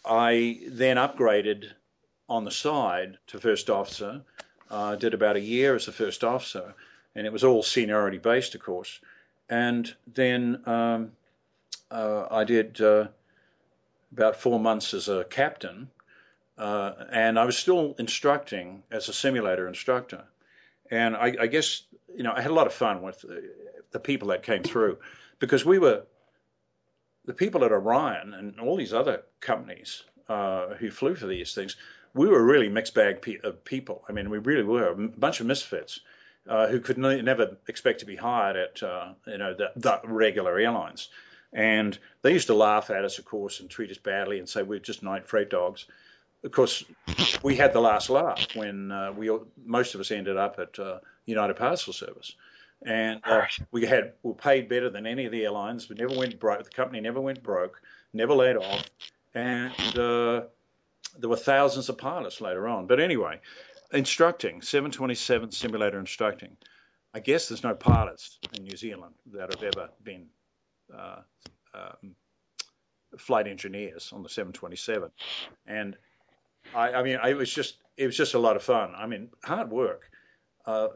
[0.04, 1.70] I then upgraded
[2.28, 4.22] on the side to first officer.
[4.68, 6.74] Uh, did about a year as a first officer,
[7.14, 8.98] and it was all seniority based, of course.
[9.48, 11.12] And then um,
[11.88, 13.06] uh, I did uh,
[14.12, 15.88] about four months as a captain
[16.58, 20.24] uh, and I was still instructing as a simulator instructor.
[20.90, 21.82] And I, I, guess,
[22.14, 23.50] you know, I had a lot of fun with the,
[23.90, 24.98] the people that came through
[25.38, 26.04] because we were,
[27.24, 31.76] the people at Orion and all these other companies uh, who flew for these things,
[32.14, 34.04] we were really mixed bag pe- of people.
[34.08, 36.00] I mean, we really were a bunch of misfits.
[36.48, 40.00] Uh, who could ne- never expect to be hired at uh, you know the, the,
[40.04, 41.08] regular airlines,
[41.52, 44.62] and they used to laugh at us, of course, and treat us badly and say
[44.62, 45.86] we're just night freight dogs
[46.44, 46.84] of course,
[47.42, 49.30] we had the last laugh when uh, we
[49.64, 52.34] most of us ended up at uh, United Parcel Service,
[52.84, 55.88] and uh, we had were paid better than any of the airlines.
[55.88, 56.64] We never went broke.
[56.64, 57.80] The company never went broke,
[58.12, 58.84] never laid off,
[59.34, 60.42] and uh,
[61.18, 62.86] there were thousands of pilots later on.
[62.86, 63.40] But anyway,
[63.92, 66.56] instructing 727 simulator instructing.
[67.14, 70.26] I guess there's no pilots in New Zealand that have ever been
[70.94, 71.20] uh,
[71.74, 72.14] um,
[73.16, 75.10] flight engineers on the 727,
[75.66, 75.96] and
[76.74, 78.92] I, I mean, it was just it was just a lot of fun.
[78.96, 80.10] I mean, hard work.
[80.66, 80.88] Uh,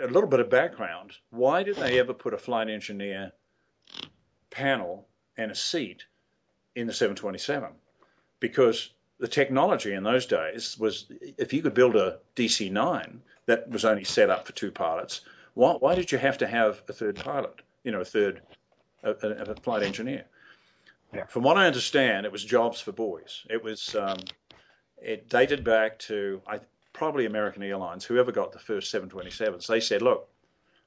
[0.00, 1.12] a little bit of background.
[1.30, 3.32] Why did they ever put a flight engineer
[4.50, 6.04] panel and a seat
[6.74, 7.70] in the 727?
[8.40, 11.06] Because the technology in those days was
[11.38, 15.22] if you could build a DC 9 that was only set up for two pilots,
[15.54, 18.42] why, why did you have to have a third pilot, you know, a third
[19.02, 20.26] a, a flight engineer?
[21.14, 21.24] Yeah.
[21.26, 23.46] From what I understand, it was jobs for boys.
[23.48, 24.18] It was um,
[25.00, 26.60] it dated back to I,
[26.92, 29.66] probably American Airlines, whoever got the first 727s.
[29.66, 30.28] They said, look,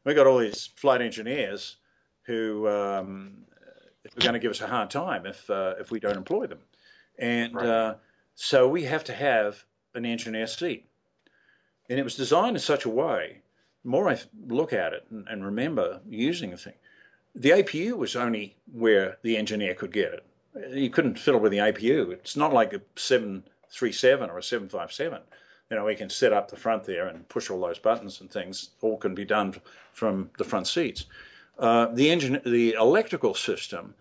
[0.04, 1.78] we got all these flight engineers
[2.24, 3.38] who um,
[4.06, 6.60] are going to give us a hard time if uh, if we don't employ them,
[7.18, 7.66] and right.
[7.66, 7.96] uh,
[8.36, 9.64] so we have to have
[9.96, 10.86] an engineer seat.
[11.90, 13.42] And it was designed in such a way.
[13.84, 16.74] The more I look at it and, and remember using the thing,
[17.36, 20.26] the APU was only where the engineer could get it.
[20.72, 22.12] You couldn't fiddle with the APU.
[22.12, 25.22] It's not like a seven 37 or a 757.
[25.70, 28.32] You know, we can set up the front there and push all those buttons and
[28.32, 28.72] things.
[28.82, 29.56] All can be done
[29.94, 31.06] from the front seats.
[31.60, 33.94] Uh, the engine, the electrical system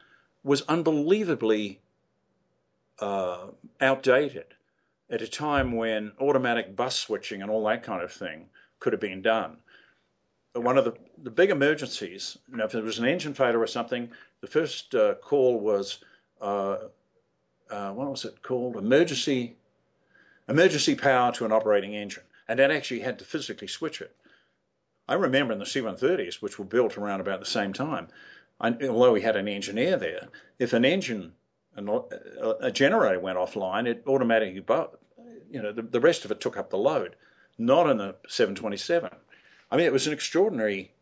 [0.45, 1.81] was unbelievably
[3.01, 3.49] uh,
[3.81, 4.47] outdated
[5.11, 8.47] at a time when automatic bus switching and all that kind of thing
[8.81, 9.57] could have been done.
[10.55, 13.67] One of the, the big emergencies, you know, if there was an engine failure or
[13.67, 15.99] something, the first uh, call was,
[16.41, 16.77] uh,
[17.71, 18.77] uh, what was it called?
[18.77, 19.57] Emergency,
[20.49, 22.25] emergency power to an operating engine.
[22.49, 24.15] And that actually had to physically switch it.
[25.09, 28.09] I remember in the C-130s, which were built around about the same time,
[28.61, 30.29] I, although we had an engineer there,
[30.59, 31.33] if an engine,
[31.77, 34.65] a generator went offline, it automatically,
[35.51, 37.17] you know, the, the rest of it took up the load.
[37.57, 39.11] Not in the 727.
[39.71, 40.93] I mean, it was an extraordinary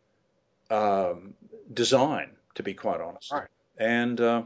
[0.69, 1.33] um,
[1.73, 3.31] design, to be quite honest.
[3.31, 3.47] Right.
[3.77, 4.43] And uh,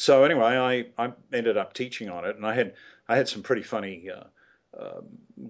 [0.00, 0.56] so anyway,
[0.96, 2.72] I, I ended up teaching on it, and I had
[3.06, 5.00] I had some pretty funny uh, uh,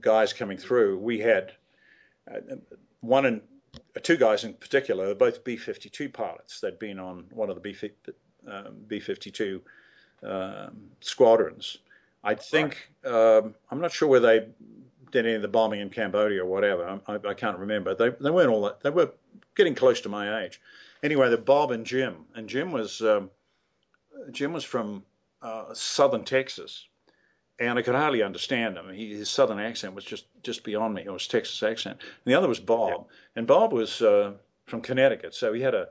[0.00, 0.98] guys coming through.
[0.98, 1.52] We had
[2.28, 2.56] uh,
[3.00, 3.42] one and
[4.02, 6.58] two guys in particular, they're both B-52 pilots.
[6.58, 7.76] They'd been on one of the B,
[8.48, 9.60] um, B-52
[10.24, 11.78] um, squadrons.
[12.24, 14.48] I think um, I'm not sure where they
[15.12, 17.00] did any of the bombing in Cambodia or whatever.
[17.06, 17.94] I, I, can't remember.
[17.94, 18.80] They they weren't all that.
[18.80, 19.12] They were
[19.54, 20.60] getting close to my age.
[21.04, 23.30] Anyway, they're Bob and Jim, and Jim was um,
[24.30, 25.04] Jim was from
[25.42, 26.86] uh, southern Texas,
[27.58, 28.92] and I could hardly understand him.
[28.92, 31.02] He, his southern accent was just just beyond me.
[31.04, 31.98] It was Texas accent.
[32.00, 33.06] And the other was Bob,
[33.36, 34.32] and Bob was uh,
[34.66, 35.88] from Connecticut, so he had a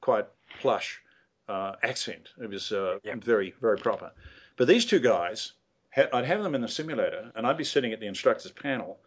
[0.00, 0.26] quite
[0.60, 1.00] plush
[1.48, 2.30] uh, accent.
[2.40, 3.14] It was uh, yeah.
[3.16, 4.12] very very proper.
[4.56, 5.52] But these two guys
[5.96, 8.98] I'd have them in the simulator, and I'd be sitting at the instructor's panel,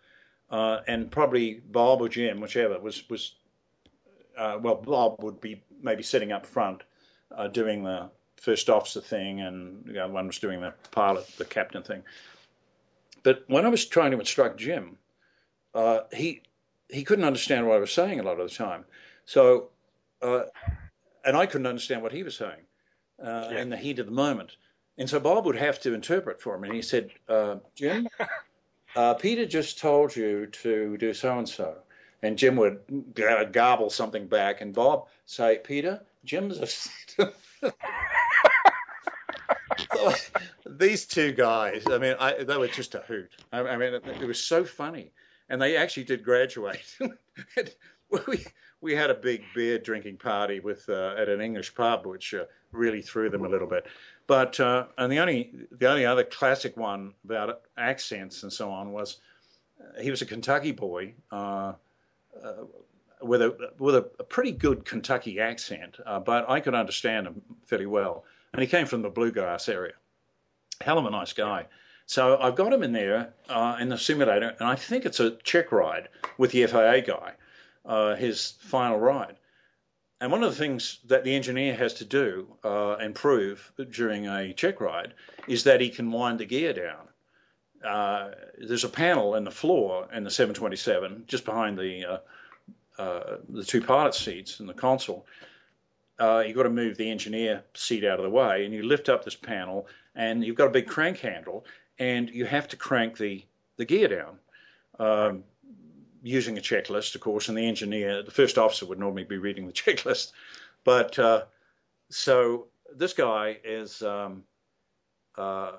[0.52, 3.36] uh, and probably Bob or Jim, whichever, was was
[4.38, 6.84] uh, well, Bob would be maybe sitting up front,
[7.36, 11.46] uh, doing the first officer thing, and the other one was doing the pilot, the
[11.46, 12.04] captain thing.
[13.24, 14.98] But when I was trying to instruct Jim,
[15.74, 16.42] uh, he
[16.90, 18.86] he couldn't understand what I was saying a lot of the time.
[19.26, 19.70] So,
[20.22, 20.44] uh,
[21.26, 22.62] and I couldn't understand what he was saying
[23.24, 23.62] uh, yeah.
[23.62, 24.58] in the heat of the moment.
[24.98, 26.64] And so Bob would have to interpret for him.
[26.64, 28.08] And he said, uh, Jim,
[28.96, 31.78] uh, Peter just told you to do so and so.
[32.22, 32.80] And Jim would
[33.52, 34.62] gobble something back.
[34.62, 36.60] And Bob say, Peter, Jim's
[37.20, 37.32] a.
[40.66, 43.32] These two guys, I mean, I, they were just a hoot.
[43.52, 45.12] I, I mean, it, it, was so funny.
[45.50, 46.98] And they actually did graduate.
[48.28, 48.46] we,
[48.82, 52.46] we had a big beer drinking party with uh, at an English pub, which uh,
[52.72, 53.86] really threw them a little bit.
[54.28, 58.92] But uh, and the only the only other classic one about accents and so on
[58.92, 59.18] was
[59.80, 61.74] uh, he was a Kentucky boy uh,
[62.44, 62.54] uh,
[63.22, 67.86] with a with a, a, pretty good Kentucky accent, but I could understand him fairly
[67.86, 68.26] well.
[68.56, 69.94] And he came from the bluegrass area.
[70.80, 71.66] Hell of a nice guy.
[72.06, 75.38] So I've got him in there uh, in the simulator, and I think it's a
[75.44, 76.08] check ride
[76.38, 79.36] with the FAA guy, his final ride.
[80.22, 84.28] And one of the things that the engineer has to do uh, and prove during
[84.28, 85.14] a check ride
[85.48, 87.10] is that he can wind the gear down.
[87.86, 92.18] Uh, there's a panel in the floor in the 727 just behind the uh,
[92.98, 95.28] uh, the two pilot seats in the console.
[96.20, 99.10] Uh, you've got to move the engineer seat out of the way, and you lift
[99.10, 101.66] up this panel, and you've got a big crank handle,
[102.00, 103.44] and you have to crank the
[103.78, 104.40] the gear down.
[105.00, 105.44] Um,
[106.24, 109.68] using a checklist, of course, and the engineer, the first officer would normally be reading
[109.68, 110.32] the checklist.
[110.84, 111.44] But uh,
[112.10, 114.44] so this guy is um,
[115.38, 115.74] uh,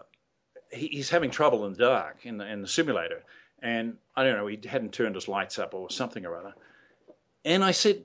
[0.70, 3.22] he, he's having trouble in the dark in the in the simulator,
[3.62, 6.54] and I don't know he hadn't turned his lights up or something or other.
[7.44, 8.04] And I said,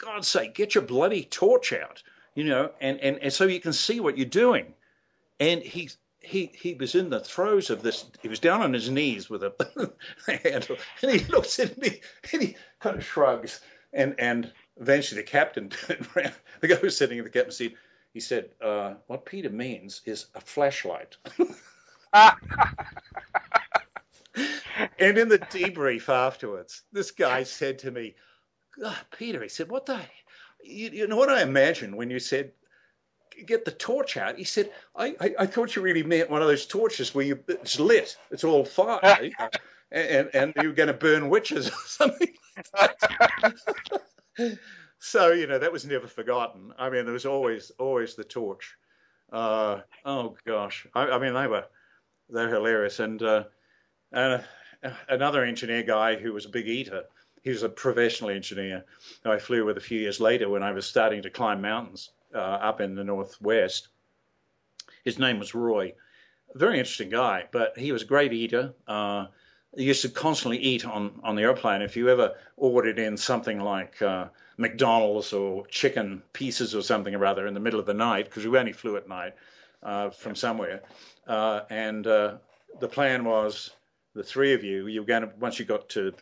[0.00, 2.02] God's sake, get your bloody torch out,
[2.34, 4.74] you know, and, and, and so you can see what you're doing.
[5.40, 8.06] And he he he was in the throes of this.
[8.20, 9.52] He was down on his knees with a
[10.44, 12.00] handle, and he looks at me
[12.32, 13.60] and he kind of shrugs.
[13.92, 15.70] And and eventually the captain.
[16.60, 17.76] The guy who was sitting in the captain's seat.
[18.12, 21.16] He said, uh, "What Peter means is a flashlight."
[24.98, 28.16] and in the debrief afterwards, this guy said to me,
[29.16, 30.00] "Peter," he said, "What the."
[30.64, 32.52] You, you know what I imagine when you said
[33.46, 34.36] get the torch out.
[34.36, 37.38] He said, I, I, I, thought you really meant one of those torches where you
[37.46, 39.30] it's lit, it's all fire,
[39.92, 42.34] and, and you're going to burn witches or something.
[42.74, 44.58] Like that.
[45.00, 46.72] So you know that was never forgotten.
[46.76, 48.76] I mean, there was always always the torch.
[49.32, 51.64] Uh, oh gosh, I, I, mean they were
[52.28, 53.44] they're hilarious, and uh,
[54.12, 54.44] and
[54.82, 57.04] uh, another engineer guy who was a big eater.
[57.48, 58.84] He was a professional engineer.
[59.24, 62.40] I flew with a few years later when I was starting to climb mountains uh,
[62.68, 63.88] up in the northwest.
[65.02, 65.94] His name was Roy.
[66.54, 68.74] Very interesting guy, but he was a great eater.
[68.86, 69.28] Uh,
[69.74, 71.80] he used to constantly eat on, on the airplane.
[71.80, 74.26] If you ever ordered in something like uh,
[74.58, 78.46] McDonald's or chicken pieces or something or other in the middle of the night, because
[78.46, 79.32] we only flew at night,
[79.82, 80.82] uh, from somewhere,
[81.26, 82.34] uh, and uh,
[82.80, 83.70] the plan was
[84.12, 84.86] the three of you.
[84.86, 86.12] You were going to once you got to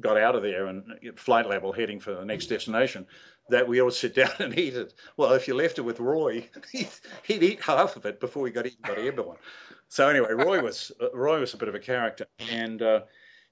[0.00, 0.84] got out of there and
[1.16, 3.06] flight level heading for the next destination,
[3.48, 4.94] that we all sit down and eat it.
[5.16, 6.88] Well, if you left it with Roy, he'd,
[7.24, 9.38] he'd eat half of it before he got eaten by airborne.
[9.88, 13.00] So anyway, Roy was uh, Roy was a bit of a character, and uh,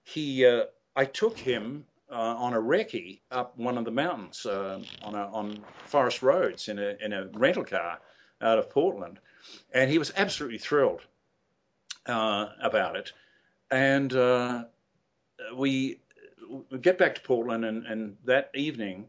[0.02, 0.64] he uh,
[0.94, 5.26] I took him uh, on a recce up one of the mountains uh, on a,
[5.32, 7.98] on forest roads in a in a rental car
[8.42, 9.18] out of Portland,
[9.72, 11.02] and he was absolutely thrilled
[12.06, 13.12] uh, about it,
[13.70, 14.12] and
[15.54, 16.00] we
[16.70, 19.08] we get back to Portland, and, and that evening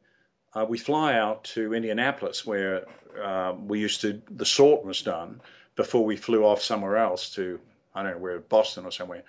[0.53, 2.85] uh, we fly out to Indianapolis, where
[3.21, 5.41] uh, we used to the sort was done
[5.75, 7.59] before we flew off somewhere else to
[7.93, 9.23] I don't know where Boston or somewhere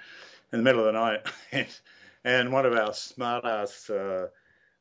[0.52, 1.26] in the middle of the night,
[2.24, 4.28] and, one of our smart ass uh,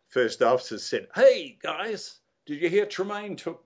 [0.07, 3.63] first officers said, "Hey guys, did you hear Tremayne took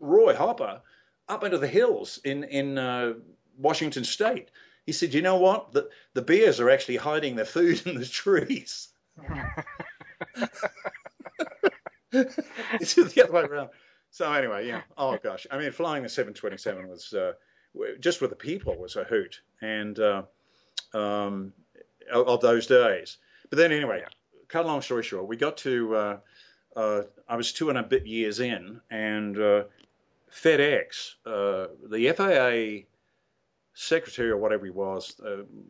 [0.00, 0.80] Roy Hopper
[1.28, 3.14] up into the hills in in uh,
[3.56, 4.50] Washington State?"
[4.86, 5.72] He said, "You know what?
[5.72, 8.88] The the bears are actually hiding their food in the trees."
[12.12, 13.70] It's the other way around.
[14.10, 14.82] So anyway, yeah.
[14.96, 17.32] Oh gosh, I mean, flying the 727 was uh,
[18.00, 20.22] just with the people was a hoot, and uh,
[20.94, 21.52] um,
[22.12, 23.18] of those days.
[23.50, 24.04] But then anyway,
[24.48, 25.94] cut a long story short, we got to.
[25.94, 26.18] Uh,
[26.76, 29.64] uh I was two and a bit years in, and uh,
[30.32, 32.86] FedEx, uh, the FAA
[33.74, 35.16] secretary or whatever he was,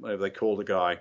[0.01, 0.99] whatever they called the guy,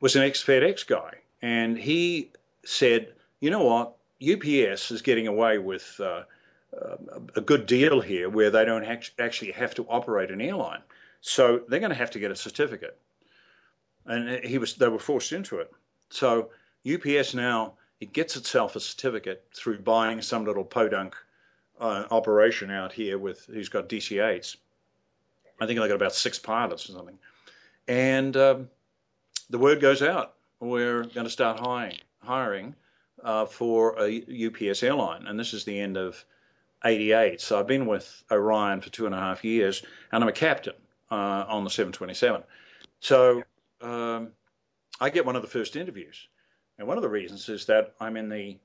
[0.00, 2.32] was an ex FedEx guy, and he
[2.64, 3.96] said, "You know what?
[4.22, 6.22] UPS is getting away with uh,
[7.34, 10.82] a good deal here where they don't actually have to operate an airline.
[11.20, 12.98] So they're going to have to get a certificate.
[14.04, 15.72] And he was, they were forced into it.
[16.10, 16.50] So
[16.90, 21.16] UPS now, it gets itself a certificate through buying some little podunk
[21.80, 24.56] uh, operation out here with who's got DC-8s.
[25.60, 27.18] I think they got about six pilots or something.
[27.88, 28.68] And um,
[29.48, 30.34] the word goes out.
[30.60, 31.98] We're going to start hiring.
[32.20, 32.74] hiring
[33.22, 36.24] uh, for a UPS airline, and this is the end of
[36.84, 37.40] 88.
[37.40, 40.74] So I've been with Orion for two and a half years, and I'm a captain
[41.10, 42.42] uh, on the 727.
[43.00, 43.42] So
[43.80, 44.28] um,
[45.00, 46.28] I get one of the first interviews,
[46.78, 48.58] and one of the reasons is that I'm in the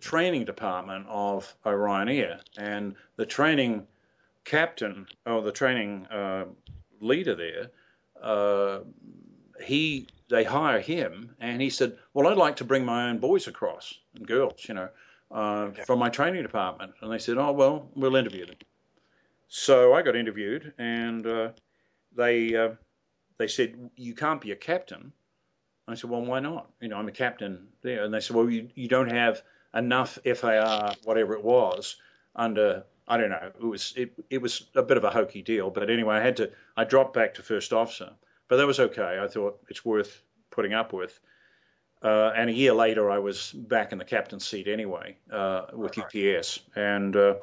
[0.00, 3.86] training department of Orion Air, and the training
[4.44, 6.44] captain or the training uh,
[7.00, 7.70] leader there,
[8.22, 8.80] uh,
[9.62, 13.46] he they hire him, and he said, "Well, I'd like to bring my own boys
[13.46, 14.88] across and girls, you know,
[15.30, 15.82] uh, okay.
[15.82, 18.56] from my training department." And they said, "Oh, well, we'll interview them."
[19.48, 21.50] So I got interviewed, and uh,
[22.16, 22.70] they uh,
[23.38, 25.12] they said, "You can't be a captain."
[25.86, 26.70] I said, "Well, why not?
[26.80, 29.42] You know, I'm a captain there." And they said, "Well, you you don't have
[29.74, 31.96] enough FAR, whatever it was,
[32.34, 33.50] under." I don't know.
[33.60, 36.36] It was it, it was a bit of a hokey deal, but anyway, I had
[36.38, 36.50] to.
[36.74, 38.12] I dropped back to first officer,
[38.48, 39.18] but that was okay.
[39.22, 41.20] I thought it's worth putting up with.
[42.02, 45.98] Uh, and a year later, I was back in the captain's seat anyway uh, with
[45.98, 46.60] UPS.
[46.76, 47.34] And uh,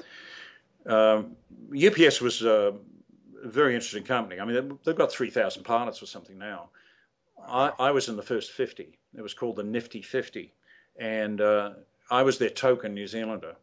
[0.86, 1.36] um,
[1.76, 2.76] UPS was a
[3.44, 4.40] very interesting company.
[4.40, 6.70] I mean, they've got 3,000 pilots or something now.
[7.48, 9.00] I, I, was in the first 50.
[9.16, 10.54] It was called the Nifty 50.
[11.00, 11.72] And uh,
[12.12, 13.56] I was their token New Zealander.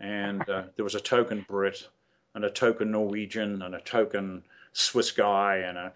[0.00, 1.88] And uh, there was a token Brit
[2.34, 4.42] and a token Norwegian and a token
[4.72, 5.92] Swiss guy and a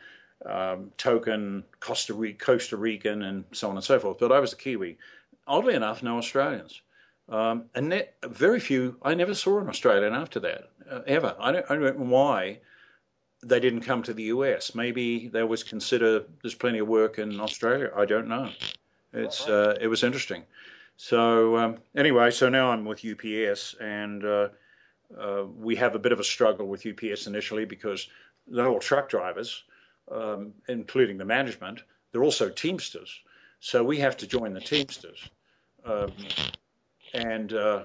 [0.47, 4.19] um, token Costa, Costa Rican, and so on and so forth.
[4.19, 4.99] But I was a Kiwi.
[5.47, 6.83] Oddly enough, no Australians.
[7.29, 11.37] Um, and very few, I never saw an Australian after that, uh, ever.
[11.39, 12.61] I don't, I don't know why
[13.43, 14.75] they didn't come to the US.
[14.75, 17.91] Maybe they always consider there's plenty of work in Australia.
[17.97, 18.51] I don't know.
[19.13, 20.45] It's uh, It was interesting.
[20.97, 24.49] So, um, anyway, so now I'm with UPS, and uh,
[25.17, 28.09] uh, we have a bit of a struggle with UPS initially because
[28.49, 29.65] they're all truck drivers
[30.11, 31.83] um, including the management,
[32.13, 33.21] they're also Teamsters.
[33.61, 35.29] So we have to join the Teamsters.
[35.85, 36.13] Um,
[37.15, 37.85] and uh,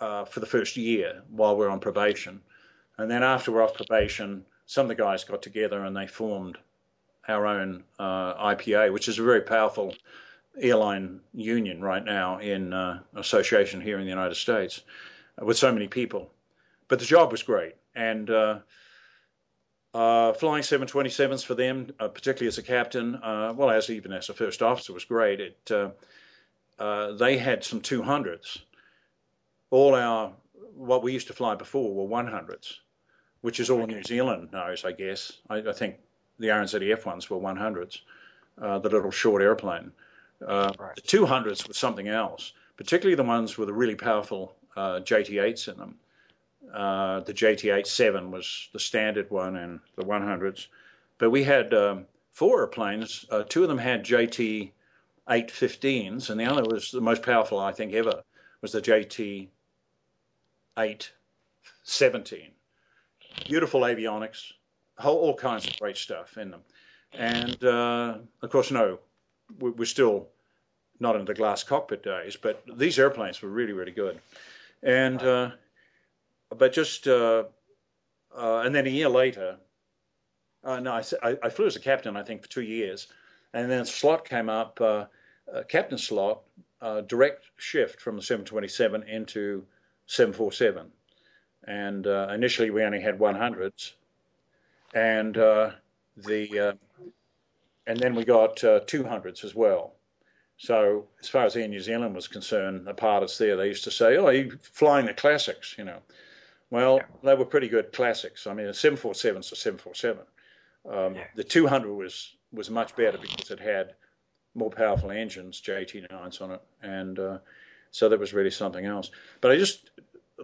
[0.00, 2.40] uh, for the first year while we're on probation.
[2.98, 6.58] And then after we're off probation, some of the guys got together and they formed
[7.28, 9.94] our own uh, IPA, which is a very powerful
[10.60, 14.82] airline union right now in uh, association here in the United States
[15.42, 16.30] with so many people.
[16.88, 17.74] But the job was great.
[17.94, 18.30] And
[19.96, 24.28] uh, flying 727s for them, uh, particularly as a captain, uh, well, as even as
[24.28, 25.40] a first officer, was great.
[25.40, 25.88] It, uh,
[26.78, 28.58] uh, they had some 200s.
[29.70, 30.32] All our,
[30.74, 32.74] what we used to fly before were 100s,
[33.40, 35.38] which is all New Zealand knows, I guess.
[35.48, 35.96] I, I think
[36.38, 38.00] the RNZAF ones were 100s,
[38.60, 39.92] uh, the little short airplane.
[40.42, 40.76] Right.
[40.76, 45.94] The 200s were something else, particularly the ones with the really powerful JT8s in them.
[46.72, 50.66] Uh, the JT-87 was the standard one and the 100s.
[51.18, 53.24] But we had um, four airplanes.
[53.30, 57.94] Uh, two of them had JT-815s, and the other was the most powerful, I think,
[57.94, 58.22] ever,
[58.60, 59.48] was the JT-817.
[63.46, 64.52] Beautiful avionics,
[64.98, 66.62] whole, all kinds of great stuff in them.
[67.12, 68.98] And, uh, of course, no,
[69.58, 70.28] we're still
[71.00, 74.20] not in the glass cockpit days, but these airplanes were really, really good.
[74.82, 75.50] And uh,
[76.54, 77.44] but just uh,
[78.36, 79.56] uh, and then a year later,
[80.64, 80.92] uh, no,
[81.22, 83.08] I, I, flew as a captain, I think, for two years,
[83.54, 85.06] and then a slot came up, uh,
[85.68, 86.42] captain slot,
[86.80, 89.64] uh, direct shift from the 727 into
[90.06, 90.90] 747,
[91.66, 93.92] and initially we only had 100s,
[94.94, 95.74] and the
[97.88, 99.94] and then we got 200s as well.
[100.58, 103.90] So as far as Air New Zealand was concerned, the pilots there, they used to
[103.90, 106.00] say, "Oh, you're flying the classics," you know.
[106.70, 107.04] Well, yeah.
[107.22, 108.46] they were pretty good classics.
[108.46, 110.24] I mean, the 747 is a 747.
[110.88, 111.24] Um, yeah.
[111.34, 113.94] The 200 was was much better because it had
[114.54, 117.38] more powerful engines, JT9s on it, and uh,
[117.90, 119.10] so that was really something else.
[119.40, 119.90] But I just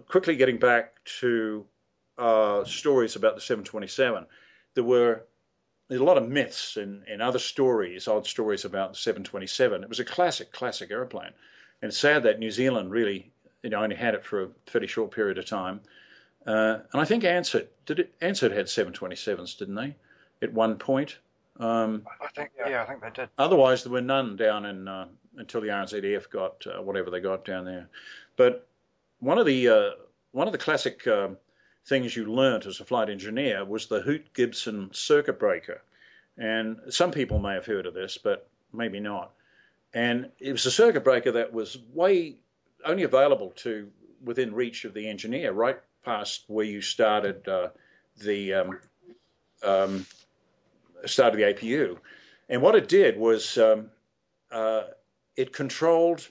[0.07, 1.65] quickly getting back to
[2.17, 4.25] uh, stories about the 727.
[4.75, 5.25] There were
[5.89, 9.83] there's a lot of myths and, and other stories, odd stories about the 727.
[9.83, 11.31] It was a classic, classic airplane.
[11.81, 13.31] And it's sad that New Zealand really,
[13.61, 15.81] you know, only had it for a fairly short period of time.
[16.45, 18.19] Uh, and I think Ansett did it.
[18.19, 19.95] Ansett had 727s, didn't they?
[20.41, 21.17] At one point.
[21.59, 23.29] Um, I think, yeah, I think they did.
[23.37, 25.07] Otherwise, there were none down in uh,
[25.37, 27.87] until the RNZF got uh, whatever they got down there.
[28.35, 28.67] But
[29.19, 29.89] one of the uh,
[30.31, 31.37] one of the classic um,
[31.85, 35.81] things you learnt as a flight engineer was the Hoot Gibson circuit breaker.
[36.37, 39.31] And some people may have heard of this, but maybe not.
[39.93, 42.37] And it was a circuit breaker that was way
[42.85, 43.87] only available to
[44.23, 47.69] within reach of the engineer, right past where you started uh,
[48.17, 48.79] the um,
[49.63, 50.05] um,
[51.05, 51.97] started the APU.
[52.49, 53.89] And what it did was um,
[54.51, 54.83] uh,
[55.35, 56.29] it controlled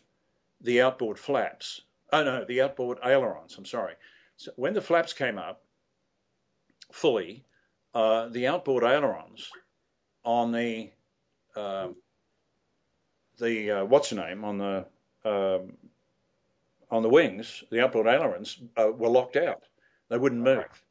[0.61, 1.82] the outboard flaps.
[2.12, 3.57] Oh no, the outboard ailerons.
[3.57, 3.94] I'm sorry.
[4.36, 5.62] So when the flaps came up
[6.93, 7.44] fully,
[7.94, 9.49] uh, the outboard ailerons
[10.24, 10.90] on the
[11.57, 11.89] uh,
[13.39, 14.86] the uh, what's the name on the
[15.24, 15.77] um,
[16.93, 19.64] on the wings, the outboard ailerons uh, were locked out;
[20.10, 20.85] they wouldn't move,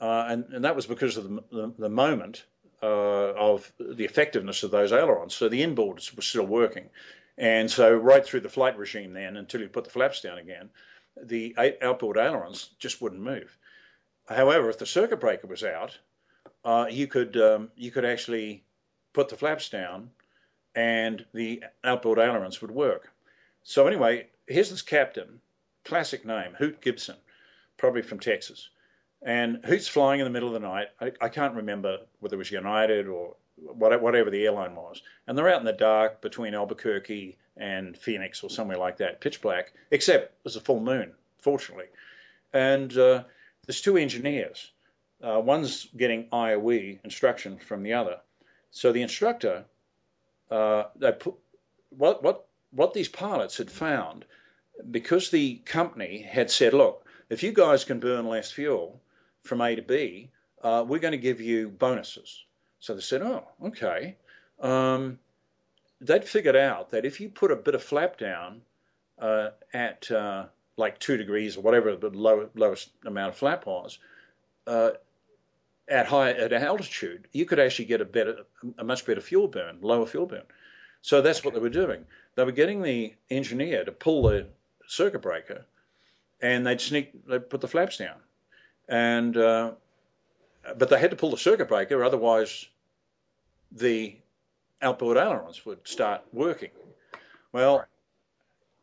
[0.00, 2.46] uh, and and that was because of the the, the moment
[2.82, 5.34] uh, of the effectiveness of those ailerons.
[5.34, 6.88] So the inboards were still working,
[7.36, 10.70] and so right through the flight regime then until you put the flaps down again,
[11.22, 13.58] the outboard ailerons just wouldn't move.
[14.28, 15.98] However, if the circuit breaker was out,
[16.64, 18.64] uh, you could um, you could actually
[19.12, 20.10] put the flaps down,
[20.74, 23.12] and the outboard ailerons would work.
[23.62, 25.40] So anyway, here's this captain,
[25.84, 27.16] classic name, Hoot Gibson,
[27.76, 28.68] probably from Texas,
[29.22, 30.88] and Hoot's flying in the middle of the night.
[31.00, 35.48] I, I can't remember whether it was United or whatever the airline was, and they're
[35.48, 40.42] out in the dark between Albuquerque and Phoenix or somewhere like that, pitch black, except
[40.42, 41.86] there's a full moon, fortunately.
[42.52, 43.24] And uh,
[43.66, 44.72] there's two engineers.
[45.22, 48.18] Uh, one's getting IOE instruction from the other.
[48.70, 49.64] So the instructor,
[50.50, 51.34] uh, they put,
[51.90, 54.24] what, what, what these pilots had found,
[54.90, 59.00] because the company had said, look, if you guys can burn less fuel
[59.42, 60.30] from A to B,
[60.62, 62.44] uh, we're going to give you bonuses.
[62.80, 64.16] So they said, oh, okay.
[64.60, 65.18] Um,
[66.00, 68.62] they'd figured out that if you put a bit of flap down
[69.18, 70.46] uh, at uh,
[70.76, 73.98] like two degrees or whatever the low, lowest amount of flap was,
[74.66, 74.90] uh,
[75.88, 78.38] at high at altitude, you could actually get a better,
[78.78, 80.44] a much better fuel burn, lower fuel burn.
[81.02, 82.04] So that's what they were doing.
[82.36, 84.46] They were getting the engineer to pull the
[84.86, 85.64] circuit breaker,
[86.40, 88.16] and they'd sneak, they'd put the flaps down,
[88.88, 89.72] and uh,
[90.78, 92.68] but they had to pull the circuit breaker, otherwise
[93.72, 94.16] the
[94.80, 96.70] outboard ailerons would start working.
[97.52, 97.84] Well,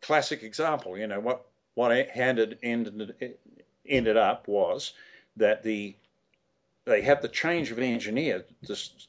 [0.02, 3.36] classic example, you know, what, what handed ended,
[3.88, 4.94] ended up was
[5.38, 5.96] that the
[6.86, 8.46] they had the change of an engineer.
[8.68, 9.08] This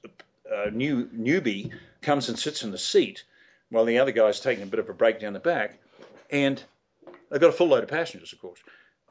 [0.55, 1.73] uh, new newbie
[2.03, 3.25] comes and sits in the seat
[3.71, 5.79] while the other guy's taking a bit of a break down the back,
[6.31, 6.63] and
[7.31, 8.61] they've got a full load of passengers, of course.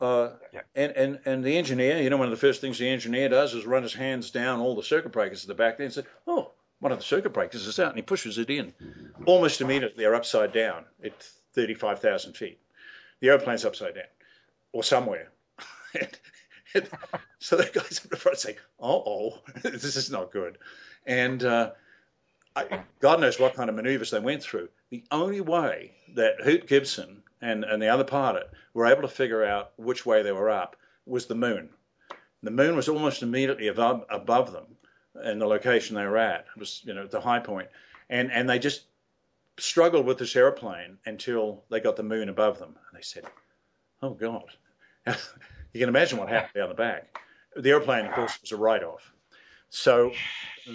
[0.02, 0.62] Uh, yeah.
[0.76, 3.54] and, and, and the engineer, you know, one of the first things the engineer does
[3.54, 6.04] is run his hands down all the circuit breakers at the back there and say,
[6.26, 8.74] oh, one of the circuit breakers is out and he pushes it in.
[9.26, 11.22] Almost immediately, they're upside down at
[11.54, 12.60] 35,000 feet.
[13.20, 14.06] The airplane's upside down
[14.72, 15.32] or somewhere.
[16.00, 16.18] and,
[16.74, 16.90] and
[17.40, 20.58] so the guys up the front say, oh, oh, this is not good.
[21.06, 21.72] And uh,
[22.56, 24.70] I, God knows what kind of maneuvers they went through.
[24.90, 29.44] The only way that Hoot Gibson and, and the other pilot were able to figure
[29.44, 31.70] out which way they were up was the moon.
[32.44, 34.66] The moon was almost immediately above, above them
[35.24, 36.46] in the location they were at.
[36.56, 37.68] It was, you know, the high point.
[38.10, 38.86] And, and they just
[39.58, 42.70] struggled with this airplane until they got the moon above them.
[42.70, 43.26] And they said,
[44.02, 44.46] oh, God.
[45.08, 47.20] you can imagine what happened down the back.
[47.56, 49.14] The airplane, of course, was a write-off.
[49.70, 50.12] So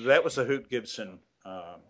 [0.05, 1.81] that was the Hoot Gibson um,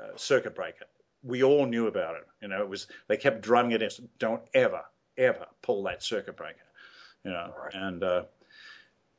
[0.00, 0.86] uh, circuit breaker.
[1.22, 2.26] We all knew about it.
[2.42, 3.90] You know, it was they kept drumming it in.
[4.18, 4.82] Don't ever,
[5.16, 6.58] ever pull that circuit breaker.
[7.24, 8.24] You know, and uh,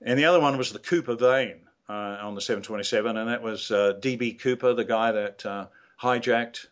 [0.02, 3.72] and the other one was the Cooper vane uh, on the 727, and that was
[3.72, 5.68] uh, DB Cooper, the guy that uh,
[6.02, 6.68] hijacked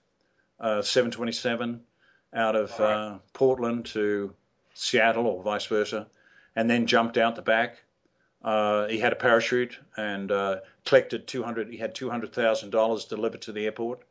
[0.59, 1.81] uh, 727
[2.33, 4.33] out of uh, Portland to
[4.73, 6.07] Seattle or vice versa,
[6.55, 7.83] and then jumped out the back.
[8.43, 10.31] Uh, he had a parachute and
[10.85, 11.69] collected 200.
[11.69, 14.01] He had 200 thousand dollars delivered to the airport,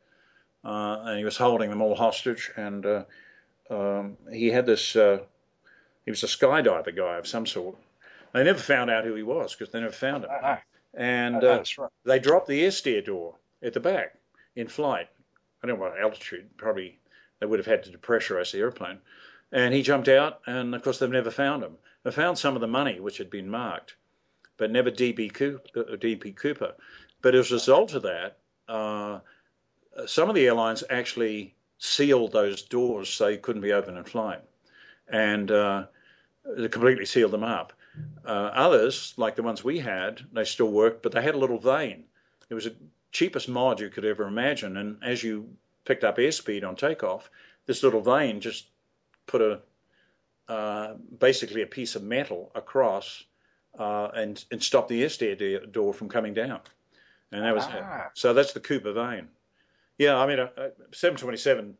[0.63, 2.51] and he was holding them all hostage.
[2.55, 3.05] And
[3.69, 4.93] um, he had this.
[4.93, 7.75] he was a skydiver guy of some sort.
[8.33, 10.31] They never found out who he was because they never found him.
[10.95, 11.89] And uh, right.
[12.03, 14.15] they dropped the air stair door at the back
[14.55, 15.07] in flight.
[15.63, 16.99] I don't know what altitude, probably
[17.39, 18.99] they would have had to depressurize the airplane.
[19.51, 21.77] And he jumped out, and of course, they've never found him.
[22.03, 23.95] They found some of the money, which had been marked,
[24.57, 25.61] but never DB Cooper.
[25.75, 26.73] Uh, Cooper.
[27.21, 29.19] But as a result of that, uh,
[30.05, 34.41] some of the airlines actually sealed those doors so they couldn't be opened in flight,
[35.09, 35.85] and uh,
[36.57, 37.73] they completely sealed them up.
[38.25, 41.59] Uh, others, like the ones we had, they still worked, but they had a little
[41.59, 42.05] vane.
[42.49, 42.75] It was the
[43.11, 45.49] cheapest mod you could ever imagine, and as you
[45.85, 47.29] picked up airspeed on takeoff,
[47.65, 48.67] this little vane just
[49.27, 49.61] put a
[50.49, 53.23] uh, basically a piece of metal across
[53.77, 55.35] uh, and and stopped the airstair
[55.67, 56.59] door from coming down,
[57.31, 58.09] and that was ah.
[58.13, 58.33] so.
[58.33, 59.27] That's the Cooper vane.
[59.97, 61.77] Yeah, I mean, uh, uh 727.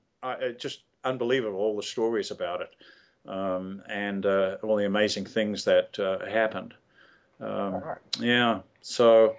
[0.57, 2.75] just unbelievable all the stories about it
[3.27, 6.73] um, and uh, all the amazing things that uh, happened.
[7.39, 7.97] Um, right.
[8.19, 8.59] Yeah.
[8.81, 9.35] So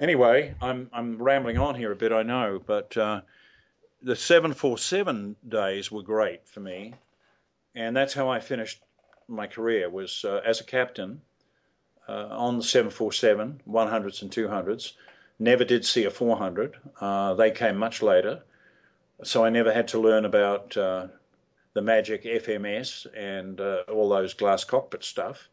[0.00, 3.22] anyway, I'm I'm rambling on here a bit, I know, but uh,
[4.02, 6.94] the 747 days were great for me,
[7.74, 8.82] and that's how I finished
[9.28, 11.20] my career was uh, as a captain
[12.08, 14.92] uh, on the 747 100s and 200s.
[15.38, 16.76] Never did see a 400.
[17.00, 18.42] Uh, they came much later,
[19.22, 20.76] so I never had to learn about
[21.74, 25.48] the Magic FMS and uh, all those glass cockpit stuff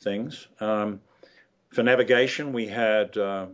[0.00, 0.48] things.
[0.60, 1.00] Um,
[1.70, 3.46] for navigation, we had uh,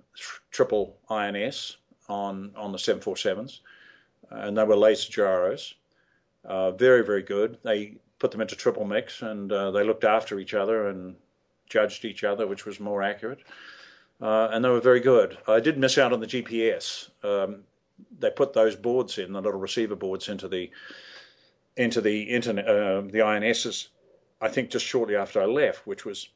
[0.50, 1.76] triple INS
[2.08, 3.60] on on the 747s,
[4.30, 5.74] and they were laser gyros.
[6.44, 7.58] Uh, very very good.
[7.62, 11.14] They put them into triple mix, and uh, they looked after each other and
[11.70, 13.40] judged each other, which was more accurate.
[14.20, 15.38] Uh, and they were very good.
[15.48, 17.08] I did miss out on the GPS.
[17.24, 17.62] Um,
[18.18, 20.70] they put those boards in, the little receiver boards, into the
[21.76, 23.88] into the internet, uh, the INSs,
[24.40, 26.28] I think just shortly after I left, which was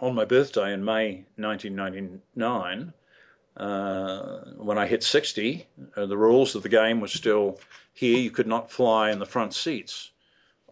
[0.00, 2.92] on my birthday in May 1999.
[3.56, 5.66] Uh, when I hit 60,
[5.96, 7.58] uh, the rules of the game were still
[7.92, 8.16] here.
[8.16, 10.10] You could not fly in the front seats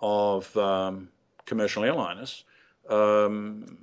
[0.01, 1.09] of um,
[1.45, 2.45] commercial airliners,
[2.89, 3.79] um,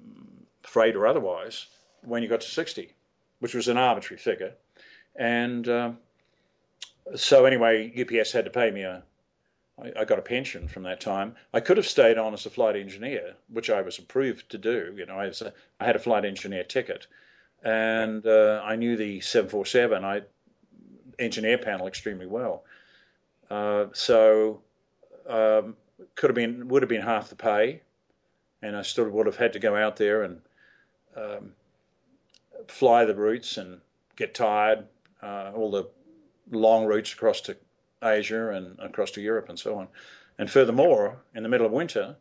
[0.63, 1.67] freight or otherwise,
[2.03, 2.91] when you got to 60,
[3.39, 4.53] which was an arbitrary figure.
[5.15, 5.91] And uh,
[7.15, 9.03] so, anyway, UPS had to pay me a
[9.81, 11.35] I, I, got a pension from that time.
[11.53, 14.93] I could have stayed on as a flight engineer, which I was approved to do.
[14.97, 17.07] You know, I, a, I had a flight engineer ticket,
[17.63, 20.21] and uh, I knew the 747, I
[21.19, 22.63] engineer panel extremely well.
[23.49, 24.61] Uh, so
[25.27, 25.75] um,
[26.15, 27.81] could have been would have been half the pay,
[28.65, 30.41] and I still would have had to go out there and
[31.15, 31.51] um,
[32.67, 33.79] fly the routes and
[34.15, 34.87] get tired.
[35.21, 35.87] Uh, all the
[36.51, 37.57] long routes across to
[38.03, 39.87] Asia and across to Europe and so on.
[40.37, 42.15] And furthermore, in the middle of winter,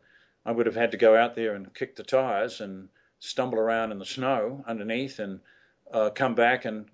[0.45, 2.89] I would have had to go out there and kick the tires and
[3.19, 5.39] stumble around in the snow underneath and
[5.91, 6.85] uh, come back and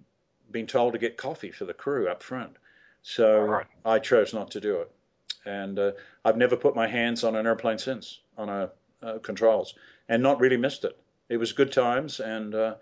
[0.49, 2.55] been told to get coffee for the crew up front.
[3.03, 3.65] So right.
[3.85, 4.91] I chose not to do it.
[5.45, 5.91] And uh,
[6.23, 8.71] I've never put my hands on an airplane since, on a
[9.03, 9.75] uh, controls,
[10.09, 10.97] and not really missed it.
[11.29, 12.19] It was good times.
[12.19, 12.75] And uh,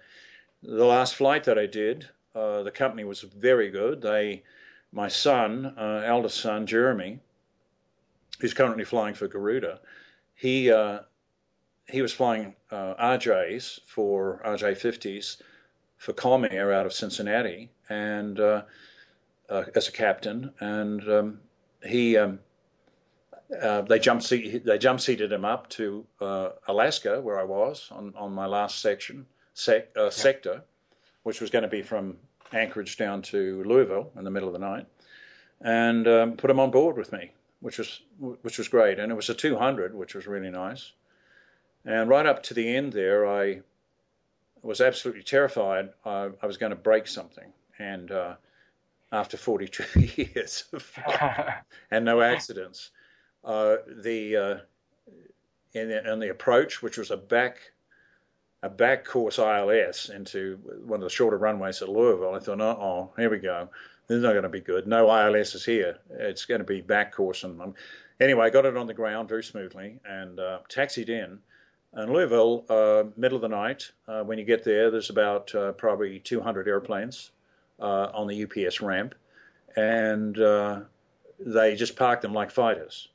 [0.64, 4.02] the last flight that I did, uh, the company was very good.
[4.02, 4.44] They
[4.91, 7.20] my son, uh, eldest son, Jeremy,
[8.40, 9.80] who's currently flying for Garuda,
[10.34, 11.00] he uh,
[11.88, 15.41] he was flying uh, RJs for RJ50s
[15.98, 21.40] for Comair out of Cincinnati, and as a captain, and um,
[21.84, 22.18] he.
[22.18, 22.40] Um,
[23.61, 26.05] uh, they jump seat, they jump seated him up to
[26.67, 30.63] Alaska, where I was on, on my last section sec, sector,
[31.23, 32.17] which was going to be from
[32.53, 34.85] Anchorage down to Louisville in the middle of the night,
[35.61, 38.99] and um, put him on board with me, which was which was great.
[38.99, 40.93] And it was a 200, which was really nice.
[41.85, 43.61] And right up to the end there, I
[44.61, 45.89] was absolutely terrified.
[46.05, 47.51] I, I was going to break something.
[47.77, 48.35] And uh,
[49.11, 49.99] after 42
[50.35, 50.65] years
[51.91, 52.98] and no accidents, uh,
[53.44, 54.57] the uh,
[55.74, 57.72] the, in the approach, which was a back
[58.61, 63.11] a back course ILS into one of the shorter runways at Louisville, I thought, oh,
[63.18, 63.70] here we go.
[64.07, 64.88] This is not going to be good.
[64.88, 65.99] No ILS is here.
[66.10, 67.44] It's going to be back course.
[67.44, 67.74] And um,
[68.20, 71.40] anyway, I got it on the ground very smoothly and uh, taxied in.
[71.94, 75.72] And Louisville, uh, middle of the night, uh, when you get there, there's about uh,
[75.74, 77.32] probably 200 airplanes
[77.80, 79.16] uh, on the UPS ramp,
[79.76, 80.82] and uh,
[81.40, 83.07] they just park them like fighters.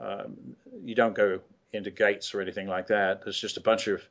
[0.00, 1.40] Um, you don't go
[1.72, 3.22] into gates or anything like that.
[3.22, 4.02] There's just a bunch of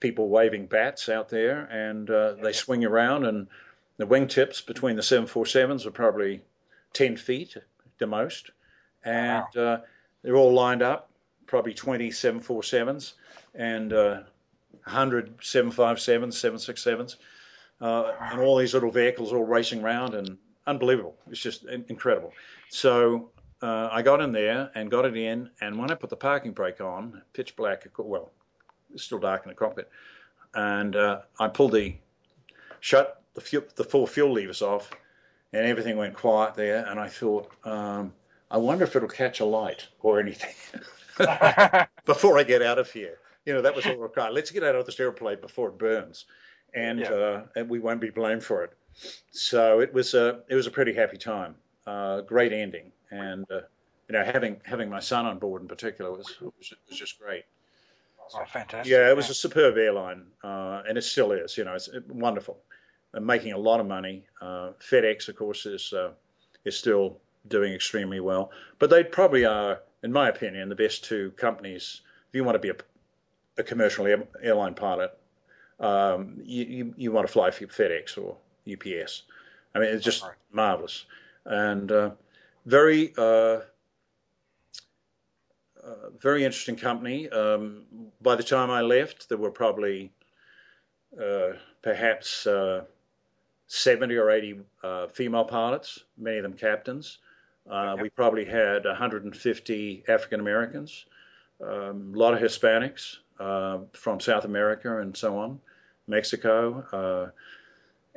[0.00, 3.48] people waving bats out there, and uh, they swing around, and
[3.96, 6.42] the wingtips between the 747s are probably
[6.92, 7.56] 10 feet
[7.98, 8.50] the most,
[9.04, 9.62] and wow.
[9.62, 9.80] uh,
[10.22, 11.10] they're all lined up,
[11.46, 13.14] probably 20 747s
[13.54, 14.20] and uh,
[14.84, 17.16] 100 757s, 767s,
[17.80, 21.16] uh, and all these little vehicles all racing around, and unbelievable.
[21.30, 22.32] It's just incredible.
[22.70, 23.30] So
[23.62, 26.52] uh, I got in there and got it in, and when I put the parking
[26.52, 28.30] brake on, pitch black, well,
[28.92, 29.90] it's still dark in the cockpit,
[30.54, 31.96] and uh, I pulled the
[32.80, 34.90] shut the fuel, the four fuel levers off,
[35.52, 38.12] and everything went quiet there, and I thought, um,
[38.50, 40.54] I wonder if it'll catch a light or anything
[42.04, 43.18] before I get out of here.
[43.44, 44.34] You know, that was all required.
[44.34, 46.26] Let's get out of this airplane before it burns,
[46.74, 47.10] and yeah.
[47.10, 48.72] uh, and we won't be blamed for it.
[49.30, 51.54] So it was a it was a pretty happy time,
[51.88, 53.60] uh, great ending, and uh,
[54.08, 57.44] you know having having my son on board in particular was was, was just great.
[58.34, 58.90] Oh, fantastic!
[58.90, 61.56] Yeah, it was a superb airline, uh, and it still is.
[61.56, 62.58] You know, it's wonderful.
[63.14, 64.26] And making a lot of money.
[64.42, 66.10] Uh, FedEx, of course, is uh,
[66.66, 67.16] is still
[67.48, 72.02] doing extremely well, but they probably are, in my opinion, the best two companies.
[72.28, 72.76] If you want to be a,
[73.56, 75.18] a commercial air, airline pilot,
[75.80, 78.36] um, you, you, you want to fly for FedEx or
[78.70, 79.22] UPS.
[79.74, 81.06] I mean, it's just marvelous
[81.48, 82.10] and uh,
[82.66, 83.60] very uh,
[85.82, 87.28] uh, very interesting company.
[87.30, 87.84] Um,
[88.20, 90.12] by the time I left, there were probably
[91.20, 91.52] uh,
[91.82, 92.84] perhaps uh,
[93.66, 97.18] 70 or 80 uh, female pilots, many of them captains.
[97.70, 98.02] Okay.
[98.02, 101.04] We probably had 150 African Americans,
[101.62, 103.16] um, a lot of Hispanics
[103.92, 105.60] from South America and so on,
[106.06, 107.22] Mexico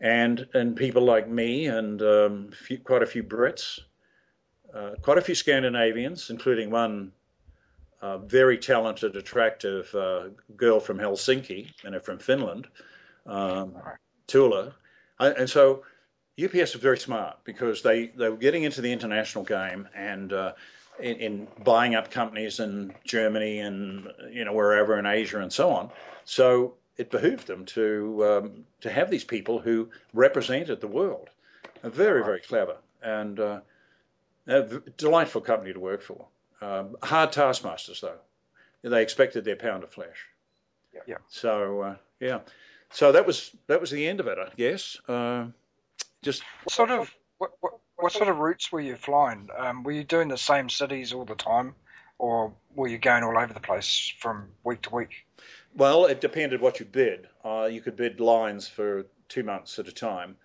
[0.02, 3.80] and and people like me and um, few, quite a few Brits,
[4.74, 7.14] uh, quite a few Scandinavians, including one
[8.02, 12.68] uh, very talented, attractive uh, girl from Helsinki and from Finland,
[13.28, 13.76] um,
[14.26, 14.74] Tula,
[15.20, 15.84] and so
[16.44, 20.54] UPS was very smart because they, they were getting into the international game and uh,
[21.00, 25.70] in, in, buying up companies in Germany and you know wherever in Asia and so
[25.70, 25.92] on.
[26.26, 31.30] So it behooved them to um, to have these people who represented the world.
[31.84, 33.62] Very, very clever and uh,
[34.48, 34.62] a
[34.98, 36.28] delightful company to work for.
[36.62, 38.20] Um, hard taskmasters, though.
[38.84, 40.28] They expected their pound of flesh.
[41.08, 41.18] Yeah.
[41.30, 42.40] So uh, yeah,
[42.92, 44.98] so that was that was the end of it, I guess.
[45.08, 45.48] Uh,
[46.22, 49.50] just what sort of what, what, what sort of routes were you flying?
[49.58, 51.74] Um, were you doing the same cities all the time,
[52.20, 55.26] or were you going all over the place from week to week?
[55.76, 57.28] Well, it depended what you bid.
[57.44, 60.36] Uh, you could bid lines for two months at a time.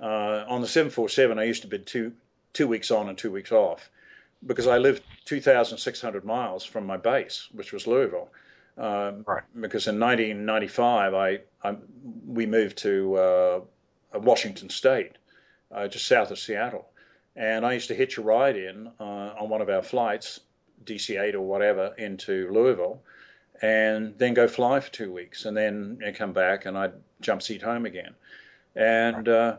[0.00, 2.12] Uh, on the 747, I used to bid two
[2.52, 3.90] two weeks on and two weeks off
[4.46, 8.28] because I lived 2,600 miles from my base, which was Louisville.
[8.76, 9.42] Um, right.
[9.60, 11.76] Because in 1995, I, I
[12.26, 13.60] we moved to uh,
[14.14, 15.18] Washington State,
[15.70, 16.88] uh, just south of Seattle,
[17.36, 20.40] and I used to hitch a ride in uh, on one of our flights,
[20.84, 23.02] DC-8 or whatever, into Louisville
[23.62, 27.62] and then go fly for two weeks, and then come back, and I'd jump seat
[27.62, 28.14] home again.
[28.74, 29.56] And uh,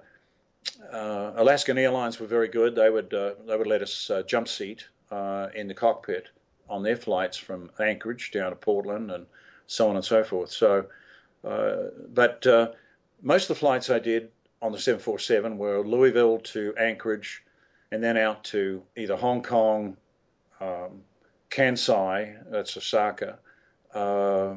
[0.91, 2.76] uh, Alaskan Airlines were very good.
[2.76, 6.28] They would uh, they would let us uh, jump seat uh, in the cockpit
[6.69, 9.26] on their flights from Anchorage down to Portland, and
[9.68, 10.52] so on and so forth.
[10.52, 10.86] So,
[11.44, 11.76] uh,
[12.14, 12.45] but
[13.22, 14.30] most of the flights I did
[14.61, 17.44] on the 747 were Louisville to Anchorage,
[17.91, 19.98] and then out to either Hong Kong,
[20.60, 21.02] um,
[21.49, 23.40] Kansai, that's Osaka,
[23.93, 24.55] uh,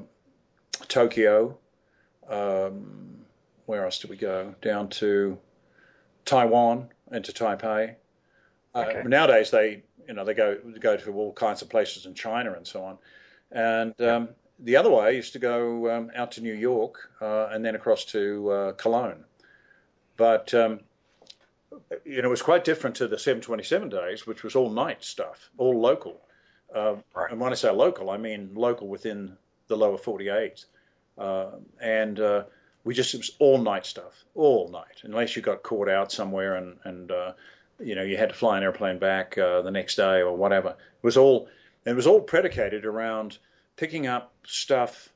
[0.88, 1.58] Tokyo.
[2.28, 3.18] Um,
[3.66, 4.54] where else did we go?
[4.60, 5.38] Down to
[6.24, 7.96] Taiwan and to Taipei.
[8.74, 9.02] Uh, okay.
[9.08, 12.66] nowadays, they you know they go go to all kinds of places in China and
[12.66, 12.98] so on.
[13.52, 14.28] And um,
[14.58, 18.04] the other way is to go um, out to New York uh, and then across
[18.06, 19.24] to uh, Cologne.
[20.16, 20.80] But um,
[22.04, 25.50] you know, it was quite different to the 727 days, which was all night stuff,
[25.58, 26.20] all local.
[26.74, 27.30] Uh, right.
[27.30, 29.36] And when I say local, I mean local within
[29.68, 30.64] the lower 48.
[31.16, 32.44] Uh, and uh,
[32.82, 36.56] we just, it was all night stuff, all night, unless you got caught out somewhere
[36.56, 37.32] and, and uh,
[37.78, 40.70] you know, you had to fly an airplane back uh, the next day or whatever.
[40.70, 41.48] It was all,
[41.86, 43.38] it was all predicated around
[43.76, 45.10] picking up stuff,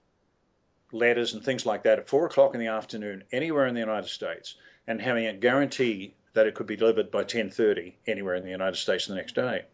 [0.93, 4.09] letters and things like that at four o'clock in the afternoon anywhere in the United
[4.09, 4.57] States
[4.87, 8.77] and having a guarantee that it could be delivered by 10:30 anywhere in the United
[8.77, 9.65] States the next day.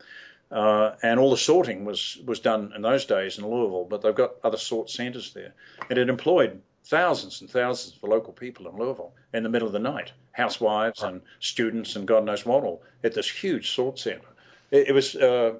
[0.51, 4.15] Uh, and all the sorting was was done in those days in Louisville, but they've
[4.15, 5.55] got other sort centers there,
[5.89, 9.73] and it employed thousands and thousands of local people in Louisville in the middle of
[9.73, 14.29] the night, housewives and students and God knows what all, at this huge sort center.
[14.71, 15.55] It, it was uh,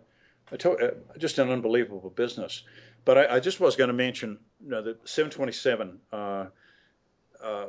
[0.53, 2.63] uh, just an unbelievable business.
[3.05, 6.47] But I, I just was going to mention you know, the 727 uh,
[7.43, 7.67] uh,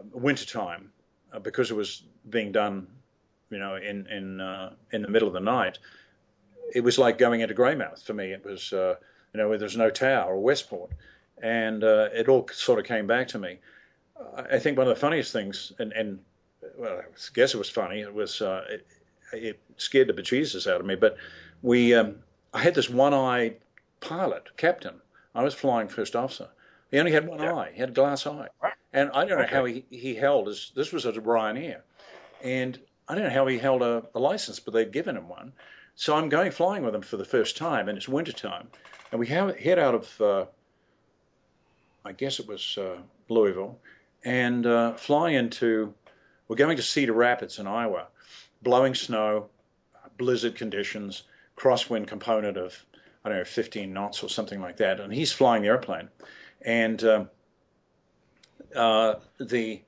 [1.34, 2.88] uh, because it was being done,
[3.50, 5.80] you know, in in uh, in the middle of the night.
[6.74, 8.32] It was like going into Greymouth for me.
[8.32, 8.96] It was, uh,
[9.34, 10.92] you know, where there's no tower or Westport,
[11.42, 13.60] and uh, it all sort of came back to me.
[14.36, 16.20] I think one of the funniest things, and, and
[16.78, 18.00] well, I guess it was funny.
[18.02, 18.88] It was it,
[19.34, 20.96] it, scared the bejesus out of me.
[20.96, 21.18] But
[21.62, 22.16] we, um,
[22.54, 23.58] I had this one-eyed
[24.00, 25.02] pilot, captain,
[25.34, 26.48] I was flying first officer.
[26.92, 27.54] He only had one yeah.
[27.54, 27.72] eye.
[27.74, 28.48] He had a glass eye.
[28.94, 29.54] And I don't know okay.
[29.54, 31.84] how he, he held his, this was Orion Air.
[32.42, 32.80] And
[33.10, 35.52] I don't know how he held a, a, license, but they'd given him one.
[35.96, 38.68] So I'm going flying with him for the first time, and it's winter time.
[39.12, 40.46] And we have, head out of, uh,
[42.04, 42.98] I guess it was uh,
[43.30, 43.80] Louisville,
[44.24, 45.94] and uh, fly into,
[46.48, 48.08] we're going to Cedar Rapids in Iowa,
[48.62, 49.50] blowing snow,
[50.18, 51.24] blizzard conditions,
[51.58, 52.86] crosswind component of
[53.26, 56.10] I don't know, 15 knots or something like that, and he's flying the airplane,
[56.62, 57.30] and um,
[58.76, 59.82] uh, the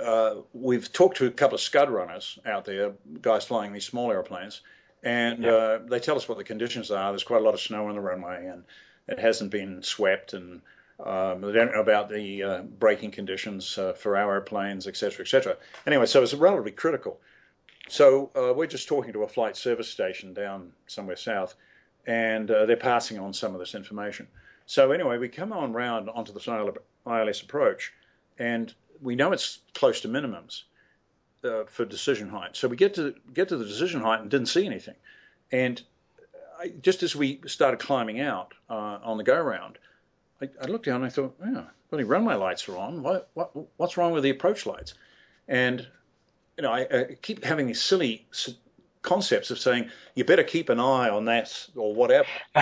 [0.00, 4.10] uh, we've talked to a couple of scud runners out there, guys flying these small
[4.10, 4.62] airplanes,
[5.02, 5.50] and yeah.
[5.50, 7.12] uh, they tell us what the conditions are.
[7.12, 8.64] There's quite a lot of snow on the runway, and
[9.08, 10.60] it hasn't been swept, and
[11.04, 15.24] um, they don't know about the uh, braking conditions uh, for our airplanes, et cetera,
[15.24, 15.56] et cetera.
[15.86, 17.20] Anyway, so it's relatively critical.
[17.88, 21.54] So uh, we're just talking to a flight service station down somewhere south,
[22.06, 24.28] and uh, they're passing on some of this information.
[24.66, 27.92] So anyway, we come on round onto the ILS approach,
[28.40, 30.62] and we know it's close to minimums
[31.44, 32.56] uh, for decision height.
[32.56, 34.96] So we get to get to the decision height and didn't see anything.
[35.52, 35.80] And
[36.58, 39.78] I, just as we started climbing out uh, on the go round,
[40.42, 43.02] I, I, looked down and I thought, oh, well, the runway lights are on.
[43.02, 44.94] What, what, what's wrong with the approach lights?
[45.48, 45.86] And
[46.56, 48.26] you know, I, I keep having these silly
[49.02, 52.28] concepts of saying you better keep an eye on that or whatever.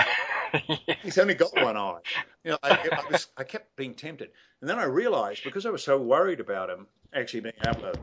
[1.02, 1.98] He's only got one eye.
[2.44, 4.30] You know, I, I, was, I kept being tempted,
[4.60, 7.94] and then I realised because I was so worried about him actually being able to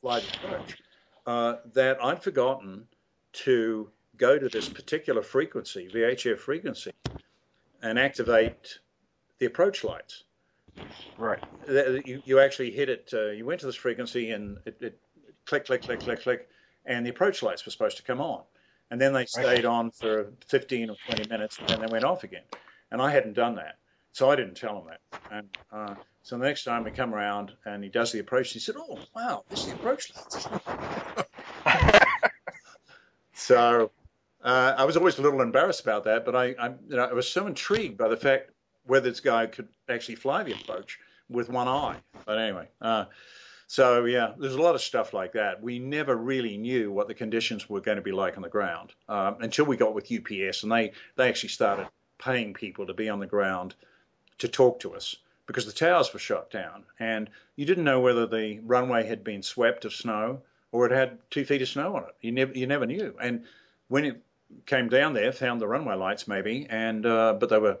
[0.00, 0.78] fly the approach
[1.26, 2.86] uh, that I'd forgotten
[3.32, 6.92] to go to this particular frequency, VHF frequency,
[7.82, 8.78] and activate
[9.38, 10.24] the approach lights.
[11.18, 11.42] Right.
[11.68, 13.10] You, you actually hit it.
[13.12, 14.98] Uh, you went to this frequency, and it, it
[15.46, 16.48] click, click, click, click, click
[16.86, 18.42] and the approach lights were supposed to come on.
[18.90, 22.22] And then they stayed on for 15 or 20 minutes, and then they went off
[22.24, 22.42] again.
[22.90, 23.78] And I hadn't done that,
[24.12, 25.00] so I didn't tell him that.
[25.30, 28.58] And uh, so the next time we come around and he does the approach, he
[28.58, 30.12] said, "Oh, wow, this is the approach
[33.32, 33.90] so
[34.42, 37.12] uh, I was always a little embarrassed about that, but I, I, you know, I
[37.12, 38.50] was so intrigued by the fact
[38.86, 40.98] whether this guy could actually fly the approach
[41.28, 41.96] with one eye.
[42.26, 42.68] But anyway.
[42.80, 43.06] Uh,
[43.66, 45.62] so yeah, there's a lot of stuff like that.
[45.62, 48.92] We never really knew what the conditions were going to be like on the ground
[49.08, 51.88] um, until we got with UPS, and they they actually started
[52.18, 53.74] paying people to be on the ground
[54.38, 55.16] to talk to us
[55.46, 59.42] because the towers were shut down, and you didn't know whether the runway had been
[59.42, 60.40] swept of snow
[60.74, 62.14] or it had two feet of snow on it.
[62.20, 63.44] You never you never knew, and
[63.86, 64.20] when it
[64.66, 67.78] came down there, found the runway lights maybe, and uh, but they were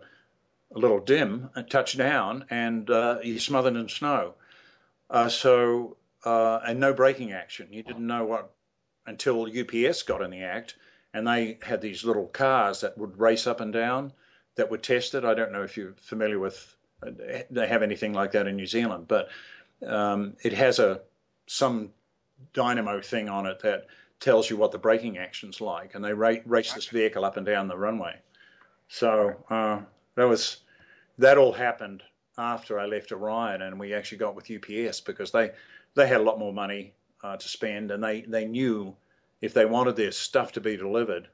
[0.74, 4.34] a little dim, and touched down, and uh, you smothered in snow.
[5.14, 7.68] Uh, so, uh, and no braking action.
[7.70, 8.50] You didn't know what
[9.06, 10.74] until UPS got in the act,
[11.12, 14.12] and they had these little cars that would race up and down
[14.56, 15.24] that were tested.
[15.24, 16.74] I don't know if you're familiar with.
[17.00, 17.12] Uh,
[17.48, 19.28] they have anything like that in New Zealand, but
[19.86, 21.02] um, it has a
[21.46, 21.90] some
[22.52, 23.86] dynamo thing on it that
[24.18, 27.46] tells you what the braking action's like, and they ra- race this vehicle up and
[27.46, 28.16] down the runway.
[28.88, 29.82] So uh,
[30.16, 30.62] that was
[31.18, 32.02] that all happened
[32.38, 35.52] after I left Orion, and we actually got with UPS because they
[35.94, 36.92] they had a lot more money
[37.22, 38.94] uh, to spend, and they they knew
[39.40, 41.28] if they wanted their stuff to be delivered,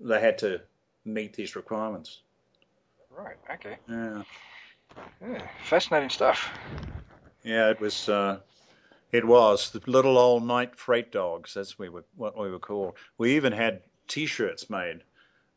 [0.00, 0.60] they had to
[1.04, 2.20] meet these requirements.
[3.10, 3.36] Right.
[3.52, 3.76] Okay.
[3.88, 4.22] Yeah.
[5.20, 6.50] yeah fascinating stuff.
[7.44, 8.08] Yeah, it was.
[8.08, 8.38] Uh,
[9.10, 11.52] it was the little old night freight dogs.
[11.52, 12.94] That's we were, what we were called.
[13.18, 15.02] We even had T-shirts made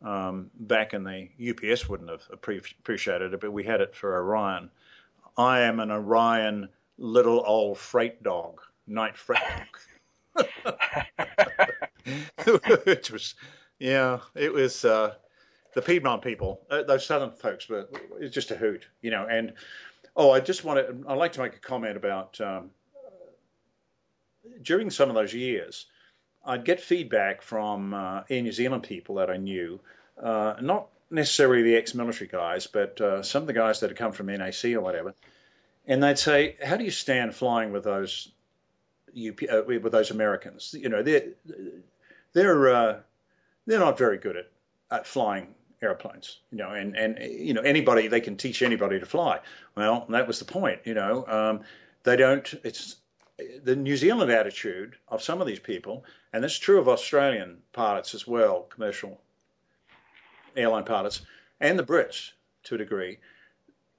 [0.01, 4.69] Um, back in the UPS wouldn't have appreciated it, but we had it for Orion.
[5.37, 9.41] I am an Orion little old freight dog, night freight
[10.35, 10.45] dog.
[12.85, 13.35] Which was,
[13.79, 15.15] yeah, it was uh,
[15.73, 17.89] the Piedmont people, uh, those southern folks, but
[18.19, 19.27] it's just a hoot, you know.
[19.29, 19.53] And
[20.15, 22.69] oh, I just want to, I'd like to make a comment about um,
[24.61, 25.87] during some of those years,
[26.45, 29.79] I'd get feedback from uh, Air New Zealand people that I knew,
[30.21, 34.11] uh, not necessarily the ex-military guys, but uh, some of the guys that had come
[34.11, 35.13] from NAC or whatever,
[35.87, 38.31] and they'd say, "How do you stand flying with those
[39.15, 40.75] UP, uh, with those Americans?
[40.77, 41.29] You know, they're
[42.33, 42.99] they're uh,
[43.65, 44.49] they're not very good at,
[44.91, 46.39] at flying airplanes.
[46.51, 49.39] You know, and and you know anybody they can teach anybody to fly.
[49.75, 50.81] Well, that was the point.
[50.85, 51.61] You know, um,
[52.03, 52.53] they don't.
[52.63, 52.97] It's
[53.63, 58.13] the New Zealand attitude of some of these people, and it's true of Australian pilots
[58.15, 59.21] as well, commercial
[60.55, 61.21] airline pilots,
[61.59, 62.31] and the Brits
[62.63, 63.19] to a degree.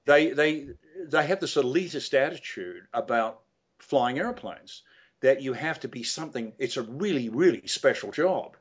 [0.05, 0.69] They they
[1.05, 3.41] they have this elitist attitude about
[3.77, 4.83] flying airplanes
[5.19, 6.53] that you have to be something.
[6.57, 8.57] It's a really really special job,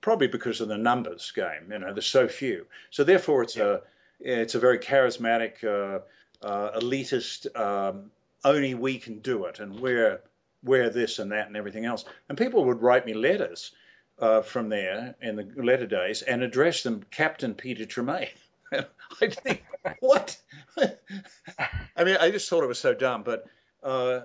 [0.00, 1.70] probably because of the numbers game.
[1.70, 2.66] You know, there's so few.
[2.90, 3.64] So therefore, it's yeah.
[3.64, 3.80] a
[4.18, 6.00] it's a very charismatic, uh,
[6.44, 7.54] uh, elitist.
[7.54, 8.10] Um,
[8.44, 10.20] only we can do it, and we're
[10.62, 12.04] we're this and that and everything else.
[12.28, 13.72] And people would write me letters
[14.18, 18.28] uh, from there in the letter days and address them Captain Peter Tremayne.
[18.72, 19.64] I think,
[20.00, 20.36] what?
[20.78, 23.46] I mean, I just thought it was so dumb, but
[23.82, 24.20] uh,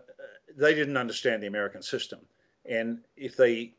[0.58, 2.20] they didn't understand the American system.
[2.66, 3.74] And if they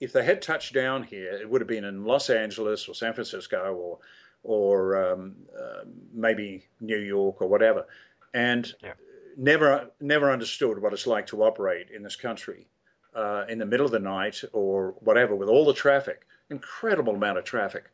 [0.00, 3.12] if they had touched down here, it would have been in Los Angeles or San
[3.12, 3.98] Francisco or
[4.42, 7.86] or um, uh, maybe New York or whatever,
[8.34, 8.94] and yeah.
[9.36, 12.66] Never never understood what it's like to operate in this country
[13.14, 17.38] uh, in the middle of the night or whatever with all the traffic, incredible amount
[17.38, 17.84] of traffic,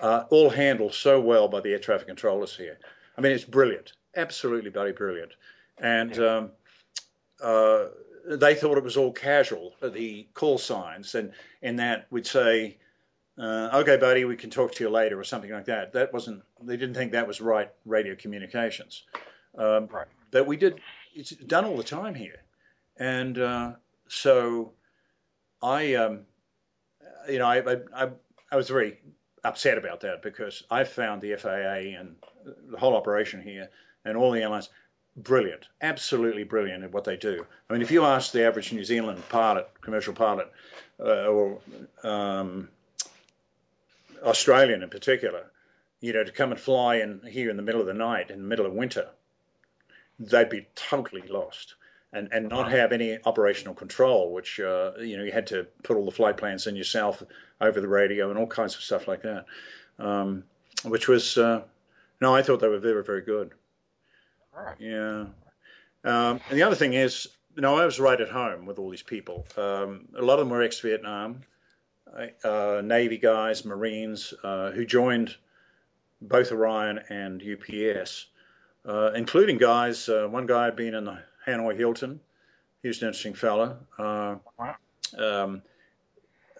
[0.00, 2.78] uh, all handled so well by the air traffic controllers here.
[3.16, 5.32] I mean, it's brilliant, absolutely bloody brilliant.
[5.78, 6.50] And um,
[7.42, 7.86] uh,
[8.26, 12.78] they thought it was all casual, uh, the call signs, and in that we'd say,
[13.38, 15.92] uh, "Okay, buddy, we can talk to you later" or something like that.
[15.92, 16.42] That wasn't.
[16.62, 19.04] They didn't think that was right radio communications.
[19.56, 20.06] Um, right.
[20.34, 20.80] But we did.
[21.14, 22.42] It's done all the time here,
[22.96, 23.72] and uh,
[24.08, 24.72] so
[25.62, 26.22] I, um,
[27.28, 28.08] you know, I, I,
[28.50, 28.98] I was very
[29.44, 32.16] upset about that because I found the FAA and
[32.68, 33.68] the whole operation here
[34.04, 34.70] and all the airlines
[35.18, 37.46] brilliant, absolutely brilliant at what they do.
[37.70, 40.50] I mean, if you ask the average New Zealand pilot, commercial pilot,
[40.98, 41.60] uh, or
[42.02, 42.68] um,
[44.24, 45.52] Australian in particular,
[46.00, 48.38] you know, to come and fly in here in the middle of the night, in
[48.38, 49.10] the middle of winter,
[50.18, 51.74] they'd be totally lost
[52.12, 55.96] and, and not have any operational control, which uh, you know you had to put
[55.96, 57.22] all the flight plans in yourself
[57.60, 59.46] over the radio and all kinds of stuff like that,
[59.98, 60.44] um,
[60.84, 61.62] which was uh,
[62.20, 63.52] no, I thought they were very very good.
[64.56, 64.76] Right.
[64.78, 65.26] Yeah,
[66.04, 68.90] um, and the other thing is, you know, I was right at home with all
[68.90, 69.46] these people.
[69.56, 71.40] Um, a lot of them were ex-Vietnam,
[72.44, 75.36] uh, Navy guys, Marines uh, who joined
[76.20, 78.26] both Orion and UPS,
[78.86, 80.08] uh, including guys.
[80.08, 82.20] Uh, one guy had been in the Hanoi Hilton.
[82.82, 83.78] He was an interesting fellow.
[83.98, 84.36] Uh,
[85.18, 85.62] um,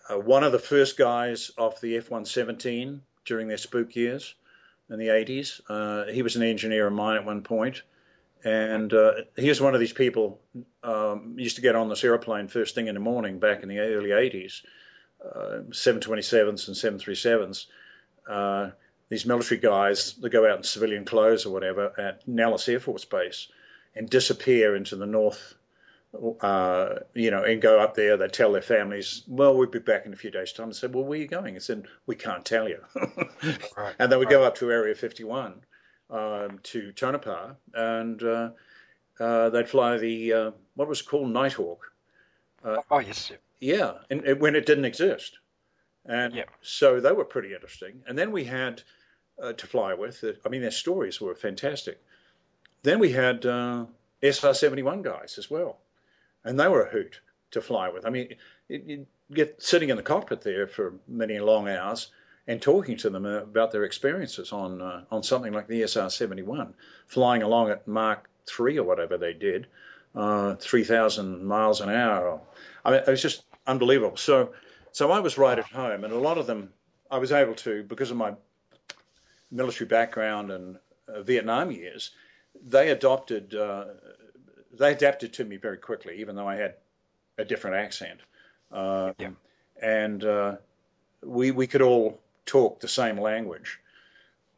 [0.08, 4.34] uh, one of the first guys off the F 117 during their spook years
[4.90, 5.60] in the 80s.
[5.68, 7.82] Uh, he was an engineer of mine at one point.
[8.44, 10.38] And uh, he was one of these people
[10.82, 13.78] um, used to get on this airplane first thing in the morning back in the
[13.78, 14.60] early 80s,
[15.70, 17.66] 727s uh, and 737s
[18.28, 18.70] uh,
[19.08, 23.04] these military guys that go out in civilian clothes or whatever at Nellis Air Force
[23.04, 23.48] Base
[23.94, 25.54] and disappear into the north,
[26.40, 28.16] uh, you know, and go up there.
[28.16, 30.66] They tell their families, well, we'll be back in a few days' time.
[30.66, 31.54] And said, well, where are you going?
[31.54, 32.80] I said, we can't tell you.
[33.76, 33.94] right.
[33.98, 34.32] And then we right.
[34.32, 35.60] go up to Area 51
[36.10, 38.50] um, to Tonopah, and uh,
[39.20, 41.92] uh, they'd fly the, uh, what was called Nighthawk.
[42.64, 43.30] Uh, oh, yes.
[43.60, 45.38] Yeah, and, and, when it didn't exist.
[46.06, 46.50] And yep.
[46.60, 48.02] so they were pretty interesting.
[48.06, 48.82] And then we had
[49.42, 52.00] uh, to fly with, I mean, their stories were fantastic.
[52.82, 53.86] Then we had uh,
[54.22, 55.78] SR 71 guys as well,
[56.44, 57.20] and they were a hoot
[57.52, 58.04] to fly with.
[58.04, 58.34] I mean,
[58.68, 62.10] you get sitting in the cockpit there for many long hours
[62.46, 66.74] and talking to them about their experiences on uh, on something like the SR 71,
[67.06, 69.66] flying along at Mach 3 or whatever they did,
[70.14, 72.40] uh, 3,000 miles an hour.
[72.84, 74.16] I mean, it was just unbelievable.
[74.16, 74.52] So,
[74.94, 76.72] so I was right at home, and a lot of them
[77.10, 78.32] I was able to, because of my
[79.50, 82.12] military background and uh, Vietnam years,
[82.64, 83.86] they adopted, uh,
[84.72, 86.74] they adapted to me very quickly, even though I had
[87.38, 88.20] a different accent.
[88.70, 89.30] Uh, yeah.
[89.82, 90.56] And uh,
[91.24, 93.80] we we could all talk the same language.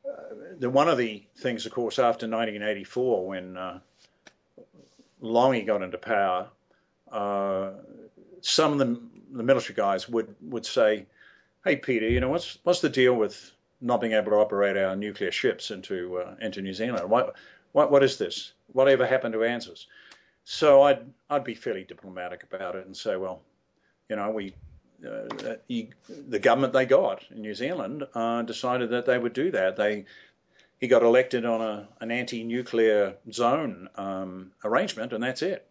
[0.07, 3.79] Uh, the, one of the things, of course, after 1984, when uh,
[5.23, 6.49] Lange got into power,
[7.11, 7.71] uh,
[8.43, 9.01] some of the,
[9.37, 11.07] the military guys would, would say,
[11.65, 14.97] "Hey, Peter, you know what's what's the deal with not being able to operate our
[14.97, 17.09] nuclear ships into uh, into New Zealand?
[17.09, 17.37] What,
[17.73, 18.53] what what is this?
[18.73, 19.87] Whatever happened to ANZUS?"
[20.49, 23.43] So I'd I'd be fairly diplomatic about it and say, well,
[24.09, 24.55] you know, we
[25.05, 29.51] uh, he, the government they got in New Zealand uh, decided that they would do
[29.51, 29.77] that.
[29.77, 30.05] They
[30.79, 35.69] he got elected on a an anti-nuclear zone um, arrangement, and that's it.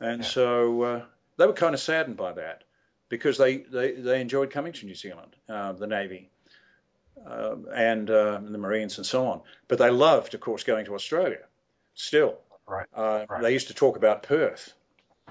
[0.00, 0.28] And yeah.
[0.28, 1.02] so uh,
[1.36, 2.64] they were kind of saddened by that
[3.08, 6.30] because they, they, they enjoyed coming to New Zealand, uh, the Navy.
[7.26, 10.94] Uh, and uh, the Marines and so on, but they loved, of course, going to
[10.94, 11.40] Australia.
[11.94, 12.86] Still, Right.
[12.94, 13.42] Uh, right.
[13.42, 14.74] They used to talk about Perth,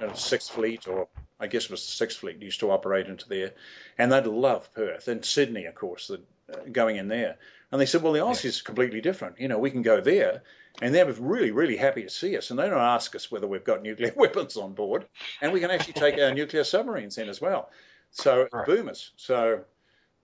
[0.02, 1.08] you know, Sixth Fleet, or
[1.40, 3.54] I guess it was the Sixth Fleet used to operate into there,
[3.98, 6.22] and they'd love Perth and Sydney, of course, the,
[6.52, 7.38] uh, going in there.
[7.72, 8.49] And they said, well, the Aussies yeah.
[8.49, 9.40] is completely different.
[9.40, 10.41] You know, we can go there,
[10.82, 13.64] and they're really, really happy to see us, and they don't ask us whether we've
[13.64, 15.06] got nuclear weapons on board,
[15.41, 17.70] and we can actually take our nuclear submarines in as well.
[18.12, 18.66] So right.
[18.66, 19.12] boomers.
[19.16, 19.62] So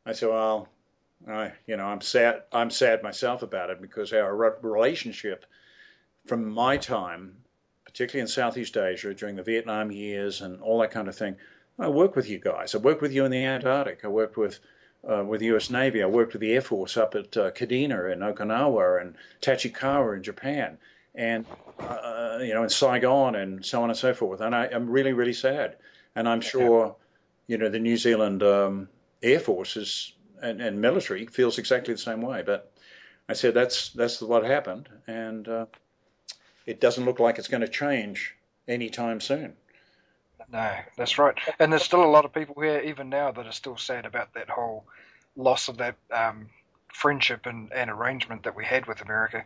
[0.05, 0.69] I said, well,
[1.27, 2.43] I, you know, I'm sad.
[2.51, 5.45] I'm sad myself about it because our relationship
[6.25, 7.35] from my time,
[7.85, 11.35] particularly in Southeast Asia during the Vietnam years and all that kind of thing,
[11.79, 12.75] I worked with you guys.
[12.75, 14.05] I worked with you in the Antarctic.
[14.05, 14.59] I worked with
[15.09, 15.69] uh, with the U.S.
[15.69, 16.01] Navy.
[16.01, 20.23] I worked with the Air Force up at uh, Kadena in Okinawa and Tachikawa in
[20.23, 20.77] Japan,
[21.15, 21.45] and
[21.79, 24.41] uh, you know in Saigon and so on and so forth.
[24.41, 25.75] And I, am really really sad.
[26.15, 26.95] And I'm sure,
[27.47, 28.87] you know, the New Zealand um,
[29.23, 32.43] Air Force is, and, and, military feels exactly the same way.
[32.45, 32.71] But
[33.27, 35.65] I said that's that's what happened, and uh,
[36.65, 38.35] it doesn't look like it's going to change
[38.67, 39.53] anytime soon.
[40.51, 41.35] No, that's right.
[41.59, 44.33] And there's still a lot of people here, even now, that are still sad about
[44.33, 44.85] that whole
[45.35, 46.49] loss of that um,
[46.87, 49.45] friendship and, and arrangement that we had with America.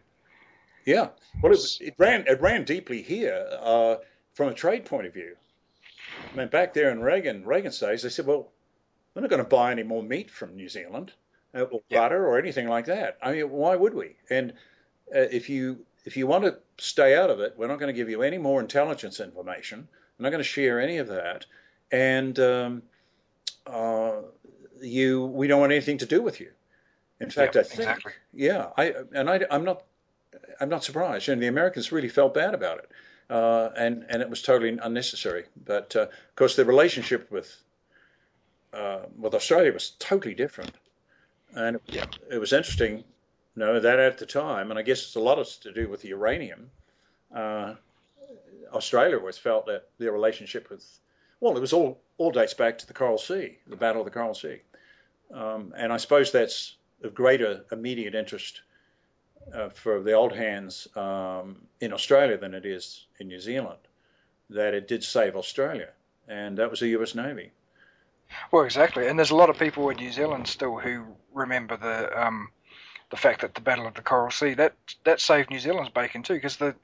[0.86, 1.10] Yeah,
[1.42, 3.96] well, it, it ran it ran deeply here uh,
[4.34, 5.36] from a trade point of view.
[6.32, 8.48] I mean, back there in Reagan Reagan's days, they said, "Well,
[9.14, 11.12] we're not going to buy any more meat from New Zealand,
[11.54, 12.00] uh, or yeah.
[12.00, 14.16] butter, or anything like that." I mean, why would we?
[14.30, 14.52] And
[15.14, 17.98] uh, if you if you want to stay out of it, we're not going to
[17.98, 19.90] give you any more intelligence information.
[20.18, 21.46] We're not going to share any of that,
[21.92, 22.82] and um,
[23.66, 24.22] uh,
[24.82, 26.52] you we don't want anything to do with you.
[27.20, 28.12] In fact, yeah, I think exactly.
[28.34, 29.84] yeah, I and I, am not
[30.60, 31.30] I'm not surprised.
[31.30, 32.92] And the Americans really felt bad about it,
[33.30, 35.46] uh, and and it was totally unnecessary.
[35.66, 37.62] But uh, of course, the relationship with
[38.74, 40.72] uh, with Australia was totally different,
[41.56, 42.06] and it, yeah.
[42.32, 43.04] it was interesting
[43.56, 45.90] You know that at the time, and I guess it's a lot of to do
[45.90, 46.70] with the uranium.
[47.34, 47.76] Uh,
[48.74, 51.00] Australia always felt that their relationship with,
[51.40, 54.12] well, it was all all dates back to the Coral Sea, the Battle of the
[54.12, 54.62] Coral Sea,
[55.34, 58.62] um, and I suppose that's of greater immediate interest
[59.54, 63.80] uh, for the old hands um, in Australia than it is in New Zealand.
[64.50, 65.90] That it did save Australia,
[66.28, 67.16] and that was the U.S.
[67.16, 67.52] Navy.
[68.52, 72.26] Well, exactly, and there's a lot of people in New Zealand still who remember the
[72.26, 72.50] um,
[73.10, 74.74] the fact that the Battle of the Coral Sea that
[75.04, 76.76] that saved New Zealand's bacon too, because the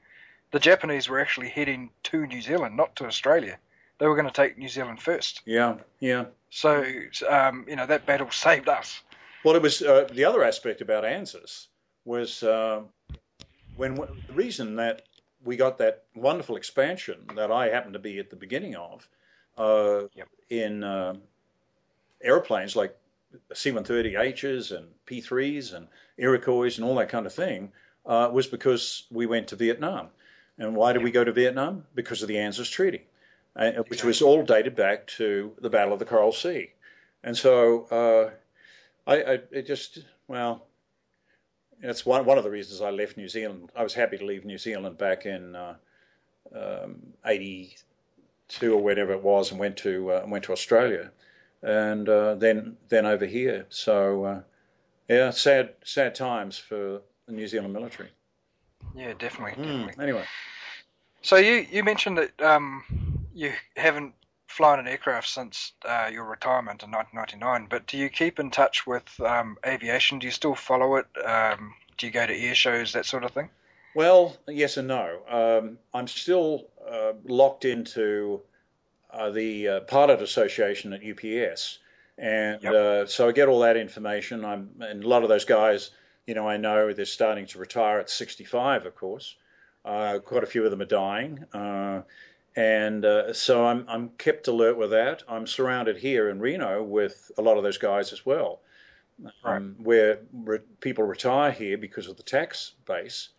[0.54, 3.58] the Japanese were actually heading to New Zealand, not to Australia.
[3.98, 5.42] They were going to take New Zealand first.
[5.44, 6.26] Yeah, yeah.
[6.48, 6.84] So
[7.28, 9.02] um, you know that battle saved us.
[9.44, 11.66] Well, it was uh, the other aspect about ANZUS
[12.04, 12.82] was uh,
[13.76, 15.02] when the reason that
[15.44, 19.08] we got that wonderful expansion that I happened to be at the beginning of
[19.58, 20.28] uh, yep.
[20.50, 21.14] in uh,
[22.22, 22.96] airplanes like
[23.52, 27.72] C-130Hs and P3s and Iroquois and all that kind of thing
[28.06, 30.10] uh, was because we went to Vietnam.
[30.58, 31.84] And why did we go to Vietnam?
[31.94, 33.02] Because of the ANZUS Treaty,
[33.56, 36.70] uh, which was all dated back to the Battle of the Coral Sea.
[37.22, 37.84] And so
[39.06, 39.98] uh, I, I it just,
[40.28, 40.66] well,
[41.82, 43.70] that's one, one of the reasons I left New Zealand.
[43.74, 45.74] I was happy to leave New Zealand back in uh,
[46.54, 51.10] um, 82 or whatever it was and went to, uh, went to Australia
[51.64, 53.66] and uh, then then over here.
[53.70, 54.40] So uh,
[55.08, 58.10] yeah, sad sad times for the New Zealand military.
[58.94, 59.62] Yeah, definitely.
[59.62, 60.02] Mm, definitely.
[60.02, 60.24] Anyway,
[61.22, 62.84] so you you mentioned that um,
[63.34, 64.14] you haven't
[64.46, 68.86] flown an aircraft since uh, your retirement in 1999, but do you keep in touch
[68.86, 70.20] with um, aviation?
[70.20, 71.06] Do you still follow it?
[71.24, 73.50] Um, do you go to air shows, that sort of thing?
[73.94, 75.20] Well, yes and no.
[75.28, 78.40] Um, I'm still uh, locked into
[79.12, 81.78] uh, the uh, pilot association at UPS,
[82.18, 82.72] and yep.
[82.72, 84.44] uh, so I get all that information.
[84.44, 85.90] I'm and a lot of those guys,
[86.26, 89.36] you know, I know they're starting to retire at 65, of course.
[89.84, 92.02] Uh, quite a few of them are dying, uh,
[92.56, 95.22] and uh, so I'm I'm kept alert with that.
[95.28, 98.60] I'm surrounded here in Reno with a lot of those guys as well.
[99.44, 103.30] um, where re- people retire here because of the tax base.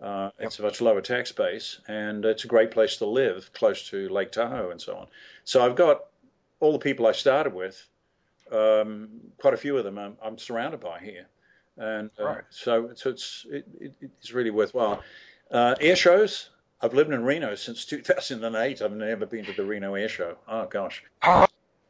[0.00, 3.88] Uh, It's a much lower tax base, and it's a great place to live, close
[3.90, 5.06] to Lake Tahoe and so on.
[5.44, 6.06] So I've got
[6.60, 7.88] all the people I started with.
[8.52, 11.26] Um, quite a few of them I'm, I'm surrounded by here,
[11.76, 15.02] and uh, so, so it's it, it, it's really worthwhile.
[15.50, 16.50] Uh, air shows.
[16.80, 18.82] I've lived in Reno since 2008.
[18.82, 20.36] I've never been to the Reno Air Show.
[20.48, 21.02] Oh gosh.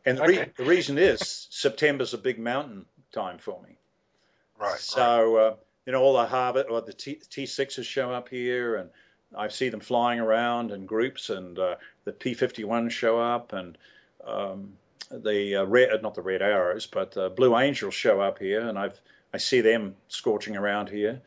[0.07, 3.77] And the, re- the reason is September's a big mountain time for me.
[4.59, 4.79] Right.
[4.79, 5.55] So uh,
[5.87, 8.91] you know all the Harvard or the T sixes show up here, and
[9.37, 13.53] I see them flying around in groups, and uh, the P fifty ones show up,
[13.53, 13.77] and
[14.25, 14.73] um,
[15.11, 18.79] the uh, red not the red arrows, but uh, Blue Angels show up here, and
[18.79, 19.01] I've
[19.35, 21.21] I see them scorching around here,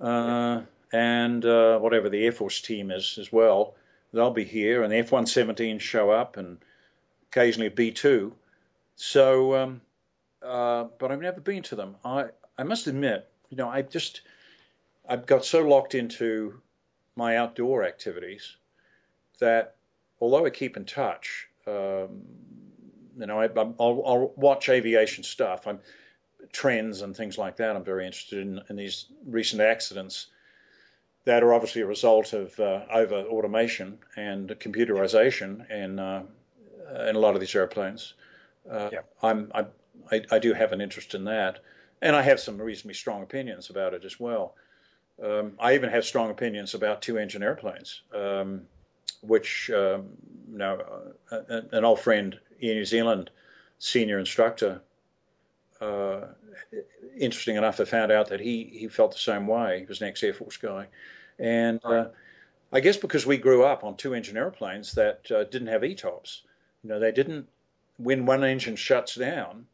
[0.00, 0.62] uh,
[0.92, 3.74] and uh, whatever the Air Force team is as well,
[4.14, 6.56] they'll be here, and the F one seventeen show up, and
[7.30, 8.32] occasionally a B two.
[8.96, 9.80] So, um,
[10.42, 11.96] uh, but I've never been to them.
[12.02, 14.22] I I must admit, you know, I just
[15.06, 16.62] I've got so locked into
[17.16, 18.56] my outdoor activities
[19.38, 19.74] that
[20.18, 22.22] although I keep in touch, um,
[23.18, 25.66] you know, I, I'll, I'll watch aviation stuff.
[25.66, 25.80] I'm
[26.52, 27.76] trends and things like that.
[27.76, 30.28] I'm very interested in, in these recent accidents
[31.24, 36.22] that are obviously a result of uh, over automation and computerization in uh,
[37.08, 38.14] in a lot of these airplanes.
[38.70, 38.90] Uh,
[39.22, 39.66] I'm, I'm
[40.10, 41.60] I, I do have an interest in that,
[42.02, 44.54] and I have some reasonably strong opinions about it as well.
[45.22, 48.62] Um, I even have strong opinions about two-engine airplanes, um,
[49.22, 50.08] which um,
[50.50, 50.80] you know,
[51.30, 53.30] uh, an old friend in New Zealand,
[53.78, 54.80] senior instructor.
[55.84, 56.26] Uh,
[57.18, 59.80] interesting enough, I found out that he he felt the same way.
[59.80, 60.86] He was an ex-Air Force guy,
[61.38, 62.08] and uh,
[62.72, 66.42] I guess because we grew up on two-engine airplanes that uh, didn't have ETOPS,
[66.82, 67.48] you know, they didn't.
[67.96, 69.66] When one engine shuts down,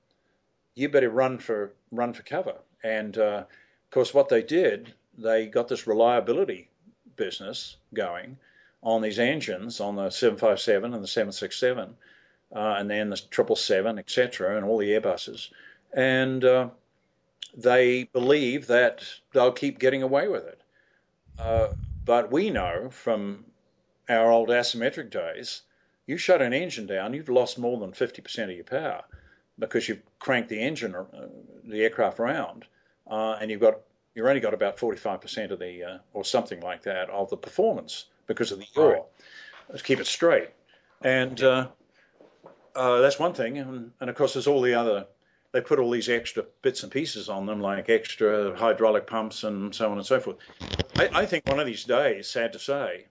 [0.74, 2.56] you better run for run for cover.
[2.82, 6.68] And uh, of course, what they did, they got this reliability
[7.16, 8.36] business going
[8.82, 11.94] on these engines on the 757 and the 767,
[12.54, 15.50] uh, and then the 777, etc., and all the Airbuses.
[15.92, 16.68] And uh,
[17.56, 20.62] they believe that they'll keep getting away with it.
[21.38, 21.68] Uh,
[22.04, 23.44] but we know from
[24.08, 25.62] our old asymmetric days,
[26.06, 29.02] you shut an engine down, you've lost more than 50% of your power
[29.58, 31.04] because you've cranked the engine, uh,
[31.64, 32.64] the aircraft around,
[33.08, 33.78] uh, and you've got
[34.14, 38.06] you've only got about 45% of the uh, or something like that of the performance
[38.26, 39.04] because of the yaw.
[39.68, 40.48] Let's keep it straight,
[41.02, 41.68] and uh,
[42.74, 43.58] uh, that's one thing.
[43.58, 45.06] And, and of course, there's all the other.
[45.52, 49.74] They put all these extra bits and pieces on them, like extra hydraulic pumps and
[49.74, 50.36] so on and so forth.
[50.96, 53.06] I, I think one of these days, sad to say,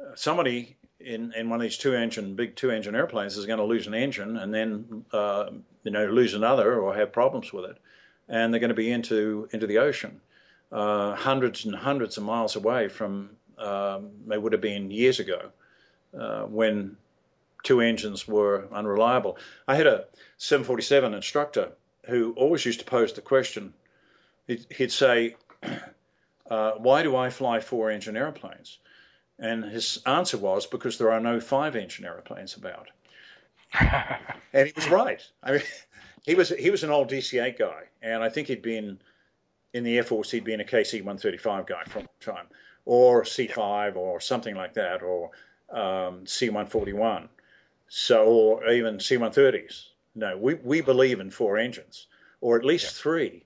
[0.00, 3.58] uh, somebody in, in one of these two engine big two engine airplanes is going
[3.58, 5.50] to lose an engine and then uh,
[5.84, 7.76] you know lose another or have problems with it,
[8.28, 10.20] and they're going to be into into the ocean,
[10.70, 15.50] uh, hundreds and hundreds of miles away from um, they would have been years ago
[16.18, 16.96] uh, when
[17.62, 19.38] two engines were unreliable.
[19.68, 20.06] I had a
[20.38, 21.72] 747 instructor
[22.06, 23.74] who always used to pose the question.
[24.46, 25.36] He'd, he'd say,
[26.50, 28.78] uh, "Why do I fly four engine airplanes?"
[29.38, 32.90] And his answer was because there are no five engine aeroplanes about.
[33.80, 35.22] and he was right.
[35.42, 35.62] I mean,
[36.24, 39.00] he was he was an old DC-8 guy, and I think he'd been
[39.72, 40.30] in the Air Force.
[40.30, 42.46] He'd been a KC-135 guy for a long time,
[42.84, 45.30] or C-5, or something like that, or
[45.70, 47.28] um, C-141,
[47.94, 49.88] so or even C-130s.
[50.14, 52.06] No, we we believe in four engines,
[52.40, 53.02] or at least yeah.
[53.02, 53.44] three,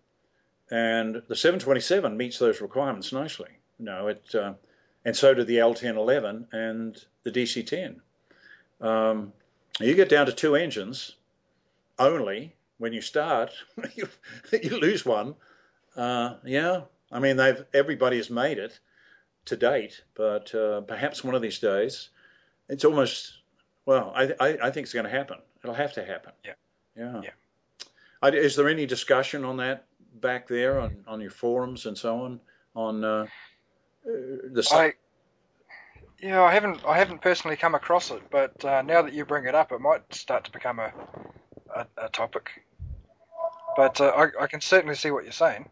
[0.70, 3.51] and the 727 meets those requirements nicely.
[3.81, 4.32] No, it.
[4.32, 4.55] Uh,
[5.05, 8.01] and so do the L1011 and the DC10.
[8.81, 9.32] Um,
[9.81, 11.16] you get down to two engines
[11.98, 13.52] only when you start,
[13.97, 14.09] you,
[14.62, 15.35] you lose one.
[15.97, 18.78] Uh, yeah, I mean they've everybody has made it
[19.47, 22.10] to date, but uh, perhaps one of these days,
[22.68, 23.39] it's almost
[23.86, 24.12] well.
[24.14, 25.38] I I, I think it's going to happen.
[25.62, 26.32] It'll have to happen.
[26.44, 26.52] Yeah,
[26.96, 27.20] yeah.
[27.22, 27.30] yeah.
[28.22, 29.86] I, is there any discussion on that
[30.20, 32.40] back there on, on your forums and so on
[32.74, 33.26] on uh,
[34.04, 34.92] the I,
[36.20, 39.46] yeah, I haven't I haven't personally come across it, but uh, now that you bring
[39.46, 40.92] it up, it might start to become a
[41.74, 42.64] a, a topic.
[43.76, 45.68] But uh, I, I can certainly see what you're saying.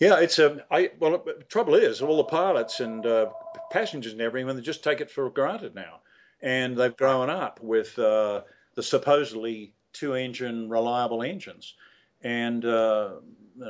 [0.00, 0.52] Yeah, it's a.
[0.52, 3.30] Um, well, the trouble is, all the pilots and uh,
[3.70, 6.00] passengers and everyone they just take it for granted now,
[6.42, 8.42] and they've grown up with uh,
[8.74, 11.74] the supposedly two-engine reliable engines.
[12.22, 13.16] And uh,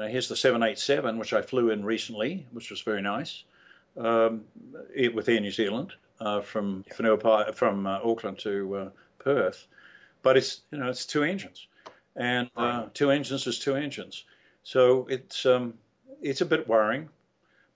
[0.08, 3.44] here's the 787, which I flew in recently, which was very nice
[3.96, 4.44] um,
[5.14, 6.84] with Air New Zealand uh, from
[7.54, 9.66] from uh, Auckland to uh, Perth,
[10.22, 11.66] but it's you know it's two engines,
[12.16, 14.24] and uh, two engines is two engines.
[14.62, 15.74] So it's um,
[16.20, 17.08] it's a bit worrying,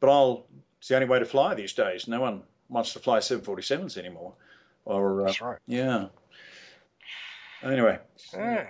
[0.00, 0.46] but I'll.
[0.78, 2.06] It's the only way to fly these days.
[2.06, 4.34] No one wants to fly 747s anymore.
[4.86, 5.58] Or uh, That's right.
[5.66, 6.06] Yeah.
[7.62, 7.98] Anyway.
[8.32, 8.66] Yeah.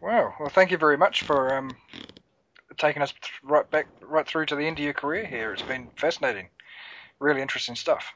[0.00, 0.32] Wow.
[0.38, 1.70] Well, thank you very much for um,
[2.78, 5.52] taking us th- right back, right through to the end of your career here.
[5.52, 6.48] It's been fascinating,
[7.18, 8.14] really interesting stuff.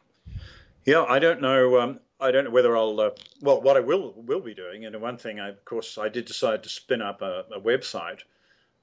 [0.85, 1.81] Yeah, I don't know.
[1.81, 3.01] Um, I don't know whether I'll.
[3.01, 3.11] Uh,
[3.41, 6.25] well, what I will will be doing, and one thing, I, of course, I did
[6.25, 8.21] decide to spin up a, a website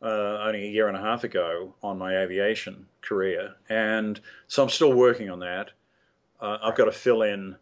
[0.01, 4.69] uh, only a year and a half ago on my aviation career, and so I'm
[4.69, 5.71] still working on that.
[6.41, 7.55] Uh, I've got to fill in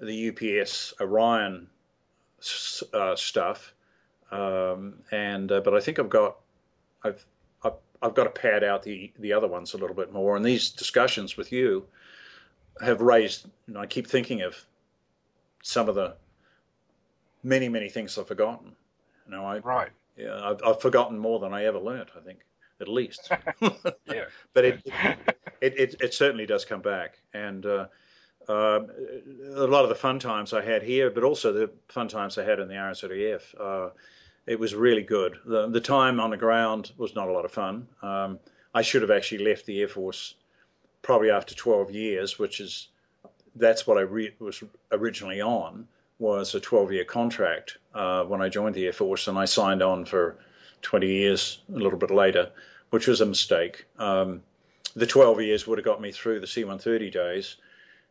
[0.00, 1.68] the UPS Orion
[2.94, 3.74] uh, stuff,
[4.30, 6.36] um, and uh, but I think I've got
[7.04, 7.24] I've,
[7.62, 10.36] I've I've got to pad out the the other ones a little bit more.
[10.36, 11.86] And these discussions with you
[12.80, 13.46] have raised.
[13.66, 14.64] You know, I keep thinking of
[15.62, 16.16] some of the
[17.42, 18.74] many many things I've forgotten.
[19.26, 19.90] You know, I right.
[20.16, 22.10] Yeah, I've, I've forgotten more than I ever learnt.
[22.16, 22.40] I think
[22.80, 23.30] at least.
[23.60, 24.24] yeah.
[24.54, 24.82] But it,
[25.60, 27.86] it it it certainly does come back, and uh,
[28.50, 28.80] uh,
[29.54, 32.44] a lot of the fun times I had here, but also the fun times I
[32.44, 33.42] had in the RNZAF.
[33.58, 33.90] Uh,
[34.46, 35.36] it was really good.
[35.44, 37.86] The the time on the ground was not a lot of fun.
[38.02, 38.38] Um,
[38.74, 40.34] I should have actually left the Air Force
[41.02, 42.88] probably after 12 years, which is
[43.54, 44.62] that's what I re- was
[44.92, 45.86] originally on
[46.18, 49.82] was a 12 year contract uh, when I joined the Air Force, and I signed
[49.82, 50.36] on for
[50.82, 52.50] 20 years a little bit later,
[52.90, 53.86] which was a mistake.
[53.98, 54.42] Um,
[54.94, 57.56] the 12 years would have got me through the C 130 days,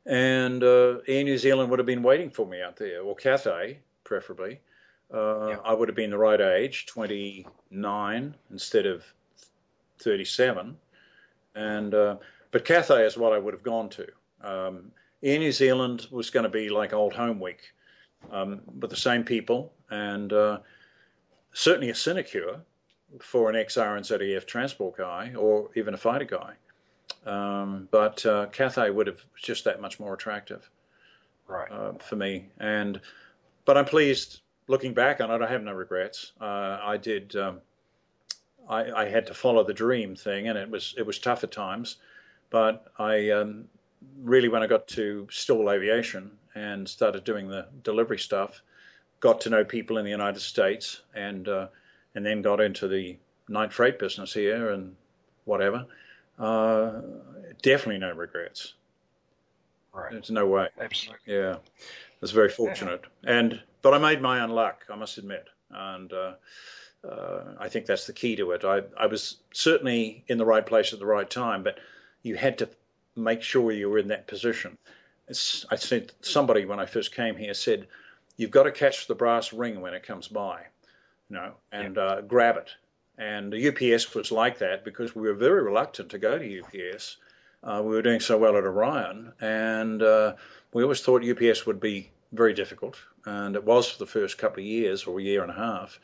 [0.10, 3.78] and uh, Air New Zealand would have been waiting for me out there, or Cathay,
[4.04, 4.60] preferably.
[5.14, 9.04] Uh, I would have been the right age, 29 instead of
[10.00, 10.76] 37.
[11.56, 12.16] And uh,
[12.52, 14.08] but Cathay is what I would have gone to.
[14.42, 14.92] Um,
[15.22, 17.72] Air New Zealand was going to be like Old Home Week,
[18.32, 20.60] um, with the same people, and uh,
[21.54, 22.62] certainly a sinecure
[23.22, 26.54] for an ex-RNZAF transport guy or even a fighter guy.
[27.26, 30.70] Um, but uh, Cathay would have just that much more attractive,
[31.48, 32.48] right, uh, for me.
[32.60, 33.02] And
[33.66, 35.42] but I'm pleased looking back on it.
[35.42, 36.32] I have no regrets.
[36.40, 37.36] Uh, I did.
[37.36, 37.62] Um,
[38.70, 41.52] I, I, had to follow the dream thing, and it was it was tough at
[41.52, 41.98] times.
[42.50, 43.66] But I um,
[44.22, 48.62] really, when I got to Stillwell Aviation and started doing the delivery stuff,
[49.20, 51.68] got to know people in the United States, and uh,
[52.16, 54.96] and then got into the night freight business here and
[55.46, 55.86] whatever.
[56.40, 57.02] Uh,
[57.62, 58.74] definitely no regrets.
[59.94, 60.12] Right.
[60.12, 60.68] There's no way.
[60.80, 61.36] Absolutely.
[61.36, 63.38] Yeah, I was very fortunate, yeah.
[63.38, 66.34] and but I made my own luck, I must admit, and uh,
[67.08, 68.64] uh, I think that's the key to it.
[68.64, 71.80] I I was certainly in the right place at the right time, but
[72.24, 72.70] you had to
[73.16, 74.78] make sure you were in that position.
[75.28, 77.88] It's, I said somebody when I first came here said,
[78.38, 80.62] "You've got to catch the brass ring when it comes by,
[81.30, 82.02] you know, and yeah.
[82.02, 82.70] uh, grab it."
[83.20, 87.18] And UPS was like that because we were very reluctant to go to UPS.
[87.62, 90.36] Uh, we were doing so well at Orion, and uh,
[90.74, 94.62] we always thought UPS would be very difficult, and it was for the first couple
[94.62, 96.00] of years or a year and a half.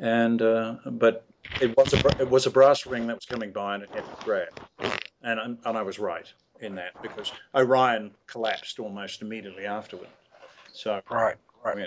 [0.00, 1.24] And uh, but
[1.60, 4.04] it was a it was a brass ring that was coming by, and it had
[4.04, 4.48] to grab,
[5.22, 6.26] and and I was right
[6.60, 10.08] in that because Orion collapsed almost immediately afterward.
[10.72, 11.78] So right, right.
[11.78, 11.86] Yeah.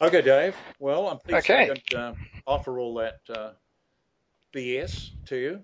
[0.00, 0.56] Okay, Dave.
[0.78, 1.64] Well, I'm pleased okay.
[1.64, 2.14] I could uh,
[2.46, 3.50] offer all that uh,
[4.52, 5.60] BS to you.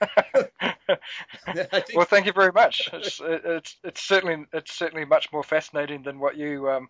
[1.94, 2.90] well, thank you very much.
[2.92, 6.88] It's, it's it's certainly it's certainly much more fascinating than what you um,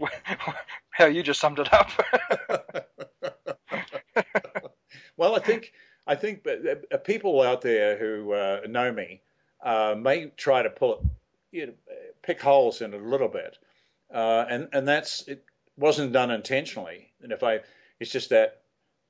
[0.90, 1.90] how you just summed it up.
[5.16, 5.72] well, I think
[6.06, 6.46] I think
[7.04, 9.22] people out there who uh, know me
[9.62, 11.00] uh, may try to pull it,
[11.52, 11.72] you know,
[12.22, 13.58] pick holes in it a little bit,
[14.12, 15.44] uh, and and that's it
[15.76, 17.12] wasn't done intentionally.
[17.22, 17.60] And if I,
[18.00, 18.62] it's just that,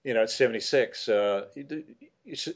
[0.04, 1.84] you know, at seventy six, uh, you,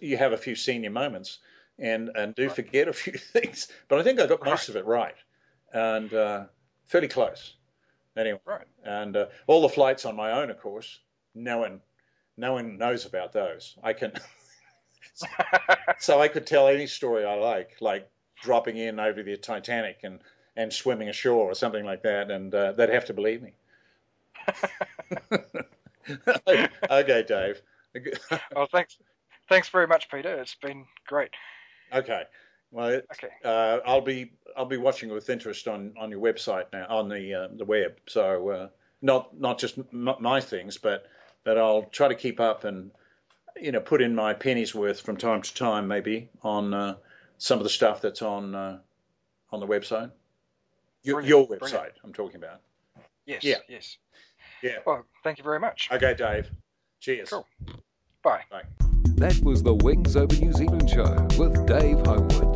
[0.01, 1.39] you, have a few senior moments,
[1.79, 3.69] and and do forget a few things.
[3.89, 5.17] But I think I got most of it right,
[5.73, 6.45] and uh,
[6.87, 7.55] fairly close.
[8.17, 8.67] Anyway, right.
[8.85, 11.01] And uh, all the flights on my own, of course,
[11.35, 11.81] no one,
[12.37, 13.77] no one knows about those.
[13.83, 14.13] I can.
[15.99, 18.09] so I could tell any story I like, like
[18.43, 20.21] dropping in over the Titanic and,
[20.57, 23.53] and swimming ashore or something like that, and uh, they'd have to believe me.
[26.91, 27.63] okay, Dave.
[28.55, 28.99] well, thanks.
[29.49, 30.41] Thanks very much, Peter.
[30.41, 31.31] It's been great.
[31.93, 32.23] Okay.
[32.71, 33.29] Well, okay.
[33.45, 37.35] Uh, I'll be I'll be watching with interest on, on your website now on the
[37.35, 37.99] uh, the web.
[38.07, 38.69] So uh,
[39.03, 41.07] not not just m- my things, but
[41.45, 42.91] but I'll try to keep up and
[43.61, 46.97] you know put in my pennies worth from time to time, maybe on uh,
[47.37, 48.79] some of the stuff that's on uh,
[49.51, 50.11] on the website.
[51.03, 51.95] Your, your website, Brilliant.
[52.05, 52.61] I'm talking about.
[53.27, 53.45] Yes.
[53.45, 53.57] Yeah.
[53.69, 53.99] Yes.
[54.63, 54.79] Yeah.
[54.87, 55.89] Well, thank you very much.
[55.93, 56.51] Okay, Dave.
[57.01, 57.31] Cheers.
[57.31, 57.47] Cool.
[58.23, 58.43] Bye.
[58.51, 58.63] Bye.
[59.17, 62.52] That was the Wings Over New Zealand show with Dave Homewood.